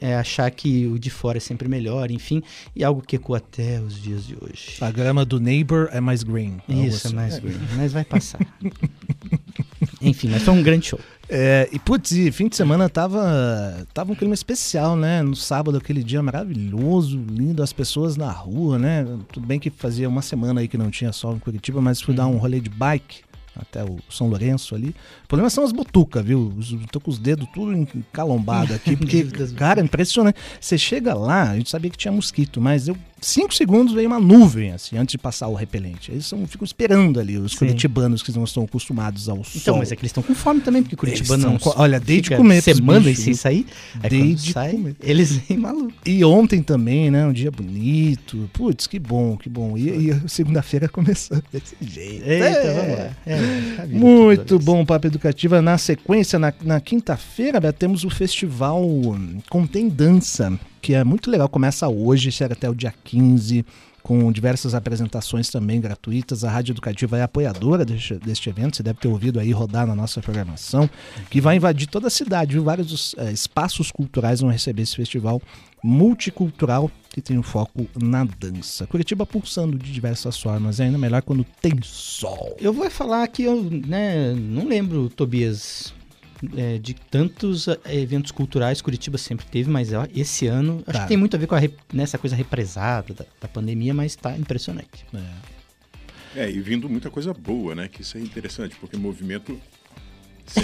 é, 0.00 0.14
achar 0.14 0.50
que 0.50 0.86
o 0.86 0.98
de 0.98 1.10
fora 1.10 1.38
é 1.38 1.40
sempre 1.40 1.68
melhor, 1.68 2.10
enfim, 2.10 2.42
e 2.74 2.84
algo 2.84 3.02
que 3.02 3.16
ecoa 3.16 3.38
até 3.38 3.80
os 3.80 4.00
dias 4.00 4.26
de 4.26 4.36
hoje. 4.40 4.76
A 4.80 4.90
grama 4.90 5.24
do 5.24 5.40
neighbor 5.40 5.88
é 5.92 6.00
mais 6.00 6.22
green. 6.22 6.58
algo 6.68 6.86
Isso, 6.86 7.06
é 7.06 7.08
assim. 7.08 7.16
mais 7.16 7.38
green, 7.38 7.58
mas 7.76 7.92
vai 7.92 8.04
passar. 8.04 8.40
Enfim, 10.00 10.28
mas 10.28 10.42
foi 10.42 10.54
um 10.54 10.62
grande 10.62 10.86
show. 10.86 11.00
É, 11.28 11.68
e 11.72 11.78
putz, 11.78 12.12
e 12.12 12.30
fim 12.30 12.48
de 12.48 12.54
semana 12.54 12.88
tava, 12.88 13.84
tava 13.92 14.12
um 14.12 14.14
clima 14.14 14.32
especial, 14.32 14.96
né? 14.96 15.22
No 15.22 15.34
sábado, 15.34 15.76
aquele 15.76 16.04
dia 16.04 16.22
maravilhoso, 16.22 17.20
lindo, 17.28 17.62
as 17.62 17.72
pessoas 17.72 18.16
na 18.16 18.30
rua, 18.30 18.78
né? 18.78 19.04
Tudo 19.32 19.46
bem 19.46 19.58
que 19.58 19.70
fazia 19.70 20.08
uma 20.08 20.22
semana 20.22 20.60
aí 20.60 20.68
que 20.68 20.78
não 20.78 20.90
tinha 20.90 21.12
sol 21.12 21.34
em 21.34 21.38
Curitiba, 21.40 21.80
mas 21.80 22.00
fui 22.00 22.14
dar 22.14 22.28
um 22.28 22.36
rolê 22.36 22.60
de 22.60 22.70
bike 22.70 23.27
até 23.58 23.84
o 23.84 23.98
São 24.08 24.28
Lourenço 24.28 24.74
ali. 24.74 24.94
O 25.24 25.28
problema 25.28 25.50
são 25.50 25.64
as 25.64 25.72
butucas, 25.72 26.24
viu? 26.24 26.54
Tô 26.90 27.00
com 27.00 27.10
os 27.10 27.18
dedos 27.18 27.48
tudo 27.52 27.74
encalombado 27.74 28.72
aqui, 28.72 28.96
porque, 28.96 29.24
cara, 29.56 29.80
impressionante. 29.80 30.38
Você 30.60 30.78
chega 30.78 31.12
lá, 31.14 31.50
a 31.50 31.56
gente 31.56 31.68
sabia 31.68 31.90
que 31.90 31.96
tinha 31.96 32.12
mosquito, 32.12 32.60
mas 32.60 32.88
eu, 32.88 32.96
cinco 33.20 33.54
segundos 33.54 33.92
veio 33.94 34.06
uma 34.06 34.20
nuvem, 34.20 34.72
assim, 34.72 34.96
antes 34.96 35.12
de 35.12 35.18
passar 35.18 35.48
o 35.48 35.54
repelente. 35.54 36.10
Eles 36.10 36.26
são, 36.26 36.46
ficam 36.46 36.64
esperando 36.64 37.18
ali, 37.20 37.36
os 37.36 37.52
Sim. 37.52 37.58
curitibanos 37.58 38.22
que 38.22 38.30
não 38.36 38.44
estão 38.44 38.64
acostumados 38.64 39.28
ao 39.28 39.36
Então, 39.38 39.44
sol. 39.74 39.78
mas 39.78 39.90
é 39.92 39.96
que 39.96 40.00
eles 40.02 40.10
estão 40.10 40.22
com 40.22 40.34
fome 40.34 40.60
também, 40.60 40.82
porque 40.82 40.96
Curitibano 40.96 41.42
Eles 41.42 41.52
não 41.52 41.58
co- 41.58 41.74
olha, 41.80 41.98
desde 42.00 42.36
comer 42.36 42.62
semanas 42.62 43.04
bichos, 43.04 43.24
sem 43.24 43.34
sair. 43.34 43.66
Aí 44.02 44.10
Desde 44.10 44.52
quando 44.52 44.64
sai, 44.64 44.72
comer. 44.72 44.96
eles 45.02 45.32
vêm 45.32 45.56
malucos. 45.58 45.94
E 46.06 46.24
ontem 46.24 46.62
também, 46.62 47.10
né? 47.10 47.26
Um 47.26 47.32
dia 47.32 47.50
bonito. 47.50 48.48
Putz, 48.52 48.86
que 48.86 48.98
bom, 48.98 49.36
que 49.36 49.48
bom. 49.48 49.76
E, 49.76 50.10
e 50.10 50.28
segunda-feira 50.28 50.88
começou 50.90 51.42
desse 51.52 51.76
jeito. 51.80 52.24
Eita, 52.28 52.44
É. 52.46 52.74
vamos 52.74 52.98
lá. 52.98 53.10
É, 53.26 53.76
tá 53.76 53.86
Muito 53.86 54.58
bom, 54.58 54.84
Papo 54.84 55.06
Educativa. 55.06 55.60
Na 55.62 55.78
sequência, 55.78 56.38
na, 56.38 56.52
na 56.62 56.80
quinta-feira, 56.80 57.72
temos 57.72 58.04
o 58.04 58.10
festival 58.10 58.84
hum, 58.84 59.38
Contém 59.48 59.88
Dança, 59.88 60.58
que 60.88 60.94
é 60.94 61.04
muito 61.04 61.30
legal. 61.30 61.50
Começa 61.50 61.86
hoje, 61.86 62.32
chega 62.32 62.54
até 62.54 62.66
o 62.66 62.74
dia 62.74 62.94
15, 63.04 63.62
com 64.02 64.32
diversas 64.32 64.74
apresentações 64.74 65.50
também 65.50 65.82
gratuitas. 65.82 66.44
A 66.44 66.50
Rádio 66.50 66.72
Educativa 66.72 67.18
é 67.18 67.22
apoiadora 67.22 67.84
deste, 67.84 68.14
deste 68.14 68.48
evento, 68.48 68.74
você 68.74 68.82
deve 68.82 68.98
ter 68.98 69.06
ouvido 69.06 69.38
aí 69.38 69.52
rodar 69.52 69.86
na 69.86 69.94
nossa 69.94 70.22
programação, 70.22 70.88
que 71.28 71.42
vai 71.42 71.56
invadir 71.56 71.88
toda 71.88 72.06
a 72.06 72.10
cidade, 72.10 72.54
viu? 72.54 72.64
Vários 72.64 73.14
eh, 73.18 73.30
espaços 73.30 73.92
culturais 73.92 74.40
vão 74.40 74.48
receber 74.48 74.80
esse 74.80 74.96
festival 74.96 75.42
multicultural 75.84 76.90
que 77.10 77.20
tem 77.20 77.36
um 77.36 77.42
foco 77.42 77.86
na 78.02 78.24
dança. 78.24 78.86
Curitiba 78.86 79.26
pulsando 79.26 79.76
de 79.76 79.92
diversas 79.92 80.40
formas, 80.40 80.80
é 80.80 80.84
ainda 80.84 80.96
melhor 80.96 81.20
quando 81.20 81.44
tem 81.60 81.72
sol. 81.82 82.56
Eu 82.58 82.72
vou 82.72 82.88
falar 82.88 83.28
que 83.28 83.42
eu 83.42 83.62
né, 83.62 84.32
não 84.32 84.66
lembro, 84.66 85.10
Tobias, 85.10 85.92
é, 86.56 86.78
de 86.78 86.94
tantos 86.94 87.68
é, 87.68 87.78
eventos 87.96 88.30
culturais 88.30 88.78
que 88.78 88.84
Curitiba 88.84 89.18
sempre 89.18 89.46
teve, 89.46 89.68
mas 89.70 89.92
ó, 89.92 90.06
esse 90.14 90.46
ano 90.46 90.82
acho 90.86 90.98
Tá. 90.98 91.02
que 91.02 91.08
tem 91.08 91.16
muito 91.16 91.34
a 91.34 91.38
ver 91.38 91.46
com 91.46 91.54
a 91.54 91.58
rep- 91.58 91.78
nessa 91.92 92.16
coisa 92.18 92.34
represada 92.36 93.14
da, 93.14 93.24
da 93.40 93.48
pandemia, 93.48 93.92
mas 93.94 94.14
tá 94.16 94.36
impressionante. 94.36 95.04
É, 96.36 96.50
e 96.50 96.60
vindo 96.60 96.88
muita 96.88 97.10
coisa 97.10 97.32
boa, 97.34 97.74
né? 97.74 97.88
Que 97.88 98.02
isso 98.02 98.16
é 98.18 98.20
interessante, 98.20 98.76
porque 98.80 98.96
movimento. 98.96 99.58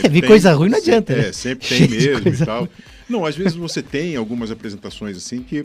É, 0.03 0.09
vir 0.09 0.27
coisa 0.27 0.53
ruim 0.55 0.71
não 0.71 0.79
adianta, 0.79 1.13
É, 1.13 1.17
né? 1.27 1.33
sempre 1.33 1.69
tem 1.69 1.89
Cheio 1.89 2.23
mesmo 2.23 2.43
e 2.43 2.47
tal. 2.47 2.69
Não, 3.09 3.25
às 3.27 3.37
vezes 3.37 3.55
você 3.55 3.83
tem 3.83 4.17
algumas 4.17 4.51
apresentações 4.51 5.17
assim 5.17 5.43
que 5.43 5.65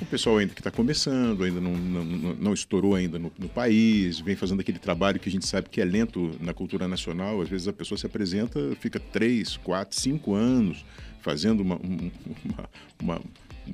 o 0.00 0.06
pessoal 0.06 0.38
ainda 0.38 0.54
que 0.54 0.60
está 0.60 0.70
começando, 0.70 1.42
ainda 1.44 1.60
não, 1.60 1.72
não, 1.76 2.04
não- 2.34 2.52
estourou 2.52 2.94
ainda 2.94 3.18
no, 3.18 3.32
no 3.38 3.48
país, 3.48 4.20
vem 4.20 4.36
fazendo 4.36 4.60
aquele 4.60 4.78
trabalho 4.78 5.18
que 5.18 5.28
a 5.28 5.32
gente 5.32 5.46
sabe 5.46 5.68
que 5.68 5.80
é 5.80 5.84
lento 5.84 6.32
na 6.40 6.52
cultura 6.52 6.86
nacional. 6.86 7.40
Às 7.40 7.48
vezes 7.48 7.68
a 7.68 7.72
pessoa 7.72 7.96
se 7.98 8.06
apresenta, 8.06 8.58
fica 8.80 9.00
três, 9.00 9.56
quatro, 9.56 9.98
cinco 9.98 10.34
anos 10.34 10.84
fazendo 11.20 11.60
uma, 11.60 11.76
um- 11.76 12.10
uma- 12.44 12.70
uma- 13.02 13.16
um 13.18 13.20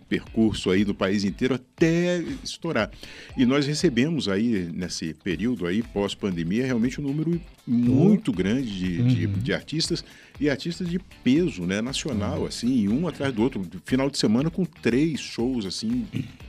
percurso 0.09 0.71
aí 0.71 0.85
no 0.85 0.95
país 0.95 1.25
inteiro 1.25 1.55
até 1.55 2.23
estourar. 2.43 2.91
E 3.37 3.45
nós 3.47 3.67
recebemos 3.67 4.29
aí, 4.29 4.69
nesse 4.73 5.15
período 5.15 5.67
aí, 5.67 5.83
pós-pandemia, 5.83 6.65
realmente 6.67 7.01
um 7.01 7.05
número 7.05 7.41
muito 7.67 8.31
grande 8.33 8.69
de, 8.71 9.03
de- 9.03 9.27
de 9.27 9.53
artistas 9.55 10.05
e 10.39 10.51
artistas 10.51 10.89
de 10.89 10.99
peso, 11.23 11.63
né, 11.63 11.81
nacional, 11.81 12.45
assim, 12.45 12.89
um 12.89 13.07
atrás 13.09 13.33
do 13.33 13.43
outro. 13.43 13.63
Final 13.85 14.11
de 14.11 14.19
semana 14.19 14.51
com 14.51 14.65
três 14.65 15.19
shows, 15.21 15.65
assim, 15.65 16.05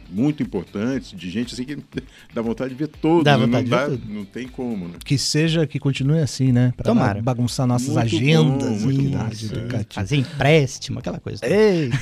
muito 0.10 0.44
importantes, 0.44 1.18
de 1.18 1.30
gente 1.30 1.54
assim 1.54 1.64
que 1.64 1.78
dá 2.34 2.42
vontade 2.42 2.72
de 2.72 2.76
ver 2.76 2.88
todos. 2.88 3.24
Dá 3.24 3.38
né? 3.38 3.46
vontade 3.46 3.64
de 3.66 3.72
não, 3.72 3.78
ver 3.80 3.84
dá, 3.92 3.92
tudo. 3.98 4.14
não 4.14 4.26
tem 4.26 4.48
como, 4.48 4.88
né? 4.90 4.96
Que 5.06 5.18
seja, 5.18 5.66
que 5.66 5.80
continue 5.80 6.20
assim, 6.20 6.52
né? 6.52 6.74
Pra 6.76 6.84
Tomara. 6.86 7.22
ba- 7.22 7.34
bagunçar 7.34 7.66
nossas 7.66 7.90
Muito 7.96 8.00
agendas 8.00 8.68
bom, 8.82 8.86
muito 8.86 9.02
e 9.02 9.08
bom. 9.08 9.18
Educativa. 9.26 9.84
Fazer 9.92 10.18
empréstimo, 10.18 11.00
aquela 11.00 11.20
coisa. 11.20 11.46
Eita. 11.46 11.96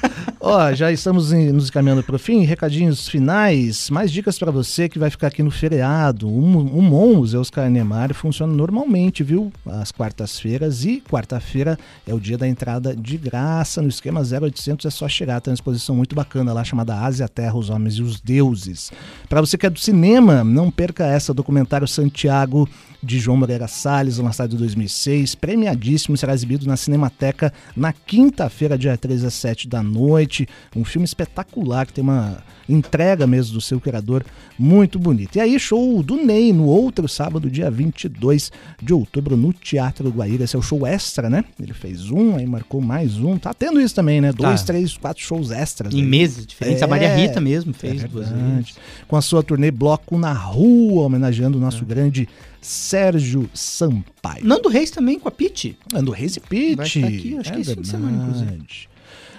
Ó, 0.42 0.72
já 0.72 0.90
estamos 0.90 1.34
em- 1.34 1.52
nos 1.52 1.68
encaminhando 1.68 2.02
para 2.02 2.16
o 2.16 2.18
fim. 2.18 2.44
Recadinhos 2.44 3.06
finais. 3.06 3.90
Mais 3.90 4.10
dicas 4.10 4.38
para 4.38 4.50
você 4.50 4.88
que 4.88 4.98
vai 4.98 5.10
ficar 5.10 5.26
aqui 5.26 5.42
no 5.42 5.50
feriado. 5.50 6.26
Um, 6.26 6.56
o 6.78 6.80
Mon 6.80 7.16
Museu 7.16 7.42
Oscar 7.42 7.68
funciona 8.14 8.50
normalmente, 8.50 9.22
viu? 9.22 9.52
Às 9.66 9.92
quartas-feiras. 9.92 10.86
E 10.86 11.02
quarta-feira 11.02 11.78
é 12.06 12.14
o 12.14 12.18
dia 12.18 12.38
da 12.38 12.48
entrada 12.48 12.96
de 12.96 13.18
graça. 13.18 13.82
No 13.82 13.88
esquema 13.88 14.22
0800 14.24 14.86
é 14.86 14.90
só 14.90 15.06
chegar. 15.06 15.42
Tem 15.42 15.50
uma 15.50 15.56
exposição 15.56 15.94
muito 15.94 16.14
bacana 16.14 16.54
lá 16.54 16.64
chamada 16.64 16.98
Ásia, 16.98 17.28
Terra, 17.28 17.58
os 17.58 17.68
Homens 17.68 17.96
e 17.96 18.02
os 18.02 18.18
Deuses. 18.18 18.90
Para 19.28 19.42
você 19.42 19.58
que 19.58 19.66
é 19.66 19.70
do 19.70 19.78
cinema, 19.78 20.42
não 20.42 20.70
perca 20.70 21.04
essa 21.04 21.34
documentário 21.34 21.86
Santiago 21.86 22.66
de 23.02 23.18
João 23.18 23.36
Moreira 23.36 23.66
Salles, 23.66 24.18
lançado 24.18 24.54
em 24.54 24.58
2006, 24.58 25.34
premiadíssimo, 25.34 26.16
será 26.16 26.34
exibido 26.34 26.66
na 26.66 26.76
Cinemateca 26.76 27.52
na 27.76 27.92
quinta-feira, 27.92 28.76
dia 28.76 28.96
13 28.96 29.26
às 29.26 29.34
7 29.34 29.68
da 29.68 29.82
noite. 29.82 30.46
Um 30.76 30.84
filme 30.84 31.04
espetacular, 31.04 31.86
que 31.86 31.92
tem 31.94 32.04
uma 32.04 32.38
entrega 32.68 33.26
mesmo 33.26 33.54
do 33.54 33.60
seu 33.60 33.80
criador 33.80 34.24
muito 34.58 34.98
bonita. 34.98 35.38
E 35.38 35.40
aí, 35.40 35.58
show 35.58 36.02
do 36.02 36.16
Ney 36.16 36.52
no 36.52 36.66
outro 36.66 37.08
sábado, 37.08 37.50
dia 37.50 37.70
22 37.70 38.52
de 38.80 38.92
outubro, 38.94 39.36
no 39.36 39.52
Teatro 39.52 40.08
Guaíra. 40.10 40.44
Esse 40.44 40.54
é 40.54 40.58
o 40.58 40.62
show 40.62 40.86
extra, 40.86 41.28
né? 41.30 41.44
Ele 41.60 41.72
fez 41.72 42.10
um, 42.10 42.36
aí 42.36 42.46
marcou 42.46 42.80
mais 42.80 43.16
um. 43.18 43.38
Tá 43.38 43.52
tendo 43.54 43.80
isso 43.80 43.94
também, 43.94 44.20
né? 44.20 44.32
Dois, 44.32 44.60
Tá. 44.60 44.68
três, 44.68 44.96
quatro 44.96 45.22
shows 45.22 45.50
extras. 45.50 45.94
Em 45.94 46.00
aí. 46.02 46.06
meses 46.06 46.46
diferentes. 46.46 46.82
A 46.82 46.86
É, 46.86 46.88
Maria 46.88 47.16
Rita 47.16 47.40
mesmo 47.40 47.72
fez 47.72 48.04
é 48.04 48.08
duas 48.08 48.28
vezes. 48.28 48.76
Com 49.08 49.16
a 49.16 49.22
sua 49.22 49.42
turnê 49.42 49.70
Bloco 49.70 50.16
na 50.18 50.32
Rua, 50.32 51.04
homenageando 51.04 51.58
o 51.58 51.60
nosso 51.60 51.84
grande 51.84 52.28
Sérgio 52.60 53.48
Sampaio. 53.54 54.44
Nando 54.46 54.68
Reis 54.68 54.90
também 54.90 55.18
com 55.18 55.28
a 55.28 55.30
Pete. 55.30 55.76
Nando 55.92 56.10
Reis 56.10 56.36
e 56.36 56.40
Pete. 56.40 56.76
Vai 56.76 56.86
estar 56.86 57.06
aqui, 57.06 57.36
acho 57.38 57.52
que 57.52 57.60
esse 57.60 57.74
fim 57.74 57.80
de 57.80 57.88
semana, 57.88 58.32
verdade. 58.32 58.88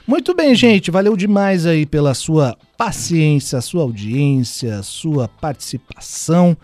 Muito 0.08 0.34
bem, 0.36 0.56
gente. 0.56 0.90
Valeu 0.92 1.16
demais 1.16 1.66
aí 1.66 1.86
pela 1.86 2.14
sua 2.14 2.58
paciência, 2.78 3.62
sua 3.62 3.84
audiência, 3.84 4.82
sua 4.84 5.28
participação. 5.28 6.58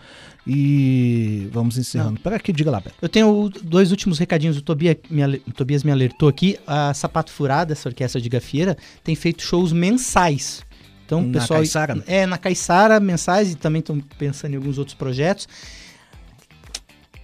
E 0.50 1.46
vamos 1.52 1.76
encerrando. 1.76 2.18
Por 2.20 2.32
aqui, 2.32 2.52
diga 2.52 2.70
lá, 2.70 2.80
Beto. 2.80 2.96
Eu 3.02 3.08
tenho 3.08 3.50
dois 3.62 3.90
últimos 3.90 4.18
recadinhos. 4.18 4.56
O 4.56 4.62
Tobias 4.62 4.96
me, 5.10 5.22
ale- 5.22 5.42
o 5.46 5.52
Tobias 5.52 5.84
me 5.84 5.90
alertou 5.92 6.28
aqui. 6.28 6.58
A 6.66 6.92
Sapato 6.94 7.30
Furada, 7.30 7.72
essa 7.74 7.88
orquestra 7.88 8.20
de 8.20 8.28
gafieira, 8.30 8.76
tem 9.04 9.14
feito 9.14 9.42
shows 9.42 9.72
mensais. 9.72 10.62
Então, 11.04 11.22
Na 11.22 11.38
pessoal. 11.40 11.60
Caiçara? 11.60 12.02
É, 12.06 12.24
na 12.26 12.38
Caiçara, 12.38 12.98
mensais, 12.98 13.52
e 13.52 13.56
também 13.56 13.80
estão 13.80 14.00
pensando 14.18 14.54
em 14.54 14.56
alguns 14.56 14.78
outros 14.78 14.94
projetos. 14.94 15.46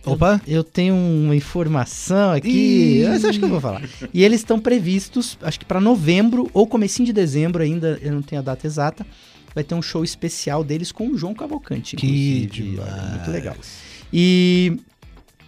Opa. 0.04 0.40
Eu 0.46 0.62
tenho 0.62 0.94
uma 0.94 1.34
informação 1.34 2.32
aqui, 2.32 3.00
Ih. 3.02 3.08
mas 3.08 3.24
acho 3.24 3.38
que 3.38 3.44
eu 3.44 3.48
vou 3.48 3.60
falar. 3.60 3.82
E 4.12 4.22
eles 4.22 4.40
estão 4.40 4.58
previstos, 4.60 5.38
acho 5.42 5.58
que 5.58 5.64
para 5.64 5.80
novembro 5.80 6.50
ou 6.52 6.66
comecinho 6.66 7.06
de 7.06 7.12
dezembro 7.12 7.62
ainda, 7.62 7.98
eu 8.02 8.12
não 8.12 8.22
tenho 8.22 8.40
a 8.40 8.44
data 8.44 8.66
exata, 8.66 9.06
vai 9.54 9.64
ter 9.64 9.74
um 9.74 9.82
show 9.82 10.04
especial 10.04 10.62
deles 10.64 10.90
com 10.92 11.08
o 11.08 11.16
João 11.16 11.34
Cavalcante, 11.34 11.96
Que 11.96 12.46
demais. 12.46 13.10
Muito 13.12 13.30
legal. 13.30 13.56
E, 14.12 14.78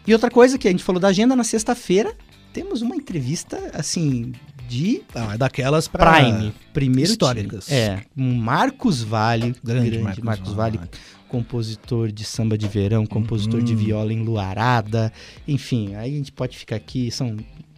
e 0.07 0.12
outra 0.12 0.30
coisa 0.30 0.57
que 0.59 0.66
a 0.66 0.70
gente 0.70 0.82
falou 0.84 1.00
da 1.00 1.09
agenda, 1.09 1.36
na 1.36 1.44
sexta-feira 1.44 2.14
temos 2.52 2.80
uma 2.80 2.96
entrevista, 2.96 3.59
assim, 3.74 4.32
de 4.66 5.02
Não, 5.14 5.30
é 5.32 5.36
daquelas 5.36 5.86
pra... 5.86 6.14
Prime, 6.14 6.54
primeiro 6.72 7.11
históricas. 7.11 7.66
time. 7.66 7.78
É, 7.78 8.02
Marcos 8.16 9.02
Vale, 9.02 9.54
Grande 9.62 9.90
grande, 9.90 10.02
Marcos 10.02 10.24
Marcos, 10.24 10.52
Vale. 10.54 10.78
Vale, 10.78 10.90
compositor 11.29 12.11
de 12.11 12.24
samba 12.24 12.57
de 12.57 12.68
verão, 12.68 13.07
compositor 13.07 13.62
de 13.62 13.72
Uhum. 13.72 13.79
viola 13.79 14.12
enluarada, 14.12 15.12
enfim, 15.47 15.95
aí 15.95 16.14
a 16.14 16.16
gente 16.16 16.33
pode 16.33 16.57
ficar 16.57 16.77
aqui, 16.77 17.11
são 17.11 17.37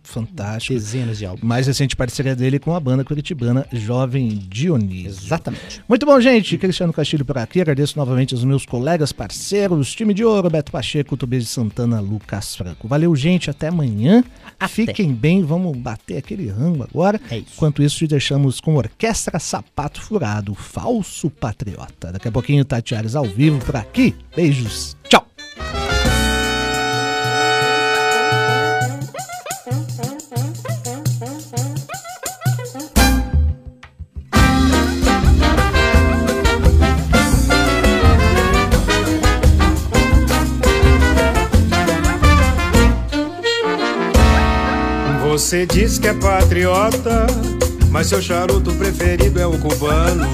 Fantástico. 0.08 0.74
dezenas 0.74 1.18
de 1.18 1.26
álbuns. 1.26 1.42
Mais 1.42 1.66
recente 1.66 1.94
parceria 1.94 2.34
dele 2.34 2.58
com 2.58 2.74
a 2.74 2.80
banda 2.80 3.04
curitibana 3.04 3.66
Jovem 3.72 4.28
Dionísio. 4.48 5.24
Exatamente. 5.26 5.82
Muito 5.88 6.04
bom, 6.06 6.20
gente. 6.20 6.56
Cristiano 6.58 6.92
Castilho 6.92 7.24
por 7.24 7.38
aqui. 7.38 7.60
Agradeço 7.60 7.96
novamente 7.96 8.34
aos 8.34 8.44
meus 8.44 8.64
colegas, 8.66 9.12
parceiros, 9.12 9.94
time 9.94 10.12
de 10.14 10.24
ouro, 10.24 10.50
Beto 10.50 10.72
Pacheco, 10.72 11.16
Tobias 11.16 11.44
de 11.44 11.48
Santana, 11.48 12.00
Lucas 12.00 12.56
Franco. 12.56 12.88
Valeu, 12.88 13.14
gente. 13.14 13.50
Até 13.50 13.68
amanhã. 13.68 14.24
Até. 14.58 14.68
Fiquem 14.68 15.12
bem. 15.12 15.42
Vamos 15.42 15.76
bater 15.76 16.16
aquele 16.16 16.48
rango 16.48 16.82
agora. 16.82 17.20
É 17.30 17.38
isso. 17.38 17.52
Enquanto 17.54 17.82
isso, 17.82 17.98
te 17.98 18.06
deixamos 18.06 18.60
com 18.60 18.76
Orquestra 18.76 19.38
Sapato 19.38 20.00
Furado, 20.00 20.54
Falso 20.54 21.30
Patriota. 21.30 22.12
Daqui 22.12 22.28
a 22.28 22.32
pouquinho, 22.32 22.64
Tati 22.64 22.94
Ares 22.94 23.14
ao 23.14 23.24
vivo 23.24 23.64
por 23.64 23.76
aqui. 23.76 24.14
Beijos. 24.34 24.97
Você 45.48 45.64
diz 45.64 45.98
que 45.98 46.06
é 46.06 46.12
patriota, 46.12 47.26
mas 47.90 48.08
seu 48.08 48.20
charuto 48.20 48.70
preferido 48.74 49.40
é 49.40 49.46
o 49.46 49.58
cubano. 49.58 50.28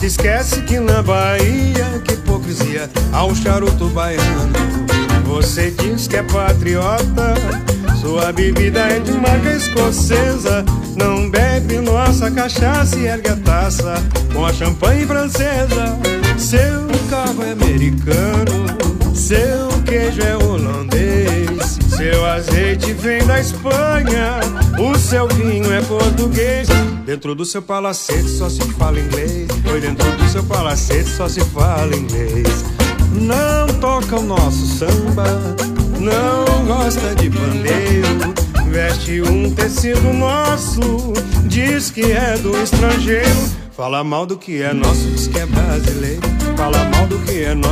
Esquece 0.00 0.62
que 0.62 0.78
na 0.78 1.02
Bahia, 1.02 2.00
que 2.04 2.14
hipocrisia, 2.14 2.88
há 3.12 3.24
um 3.24 3.34
charuto 3.34 3.88
baiano. 3.88 4.52
Você 5.24 5.72
diz 5.72 6.06
que 6.06 6.18
é 6.18 6.22
patriota, 6.22 7.34
sua 8.00 8.30
bebida 8.30 8.78
é 8.78 9.00
de 9.00 9.10
marca 9.10 9.54
escocesa. 9.54 10.64
Não 10.94 11.28
bebe 11.28 11.80
nossa 11.80 12.30
cachaça 12.30 12.96
e 12.96 13.06
ergue 13.06 13.30
a 13.30 13.36
taça 13.38 13.94
com 14.32 14.46
a 14.46 14.52
champanhe 14.52 15.04
francesa. 15.04 15.98
Seu 16.38 16.86
carro 17.10 17.42
é 17.42 17.50
americano, 17.50 18.66
seu 19.12 19.82
queijo 19.84 20.22
é 20.22 20.36
holandês. 20.36 21.07
Seu 21.98 22.24
azeite 22.24 22.92
vem 22.92 23.26
da 23.26 23.40
Espanha, 23.40 24.38
o 24.78 24.96
seu 24.96 25.26
vinho 25.26 25.72
é 25.72 25.82
português. 25.82 26.68
Dentro 27.04 27.34
do 27.34 27.44
seu 27.44 27.60
palacete 27.60 28.28
só 28.28 28.48
se 28.48 28.60
fala 28.74 29.00
inglês. 29.00 29.48
Foi 29.68 29.80
dentro 29.80 30.08
do 30.16 30.28
seu 30.28 30.44
palacete 30.44 31.10
só 31.10 31.28
se 31.28 31.40
fala 31.46 31.92
inglês. 31.96 32.64
Não 33.20 33.66
toca 33.80 34.16
o 34.16 34.22
nosso 34.22 34.64
samba, 34.78 35.56
não 35.98 36.66
gosta 36.66 37.16
de 37.16 37.30
pandeiro. 37.30 38.32
Veste 38.70 39.20
um 39.20 39.52
tecido 39.52 40.12
nosso, 40.12 40.80
diz 41.46 41.90
que 41.90 42.12
é 42.12 42.38
do 42.38 42.56
estrangeiro. 42.62 43.58
Fala 43.76 44.04
mal 44.04 44.24
do 44.24 44.36
que 44.36 44.62
é 44.62 44.72
nosso, 44.72 45.04
diz 45.10 45.26
que 45.26 45.38
é 45.40 45.46
brasileiro. 45.46 46.22
Fala 46.56 46.84
mal 46.90 47.08
do 47.08 47.18
que 47.20 47.42
é 47.42 47.54
nosso, 47.54 47.66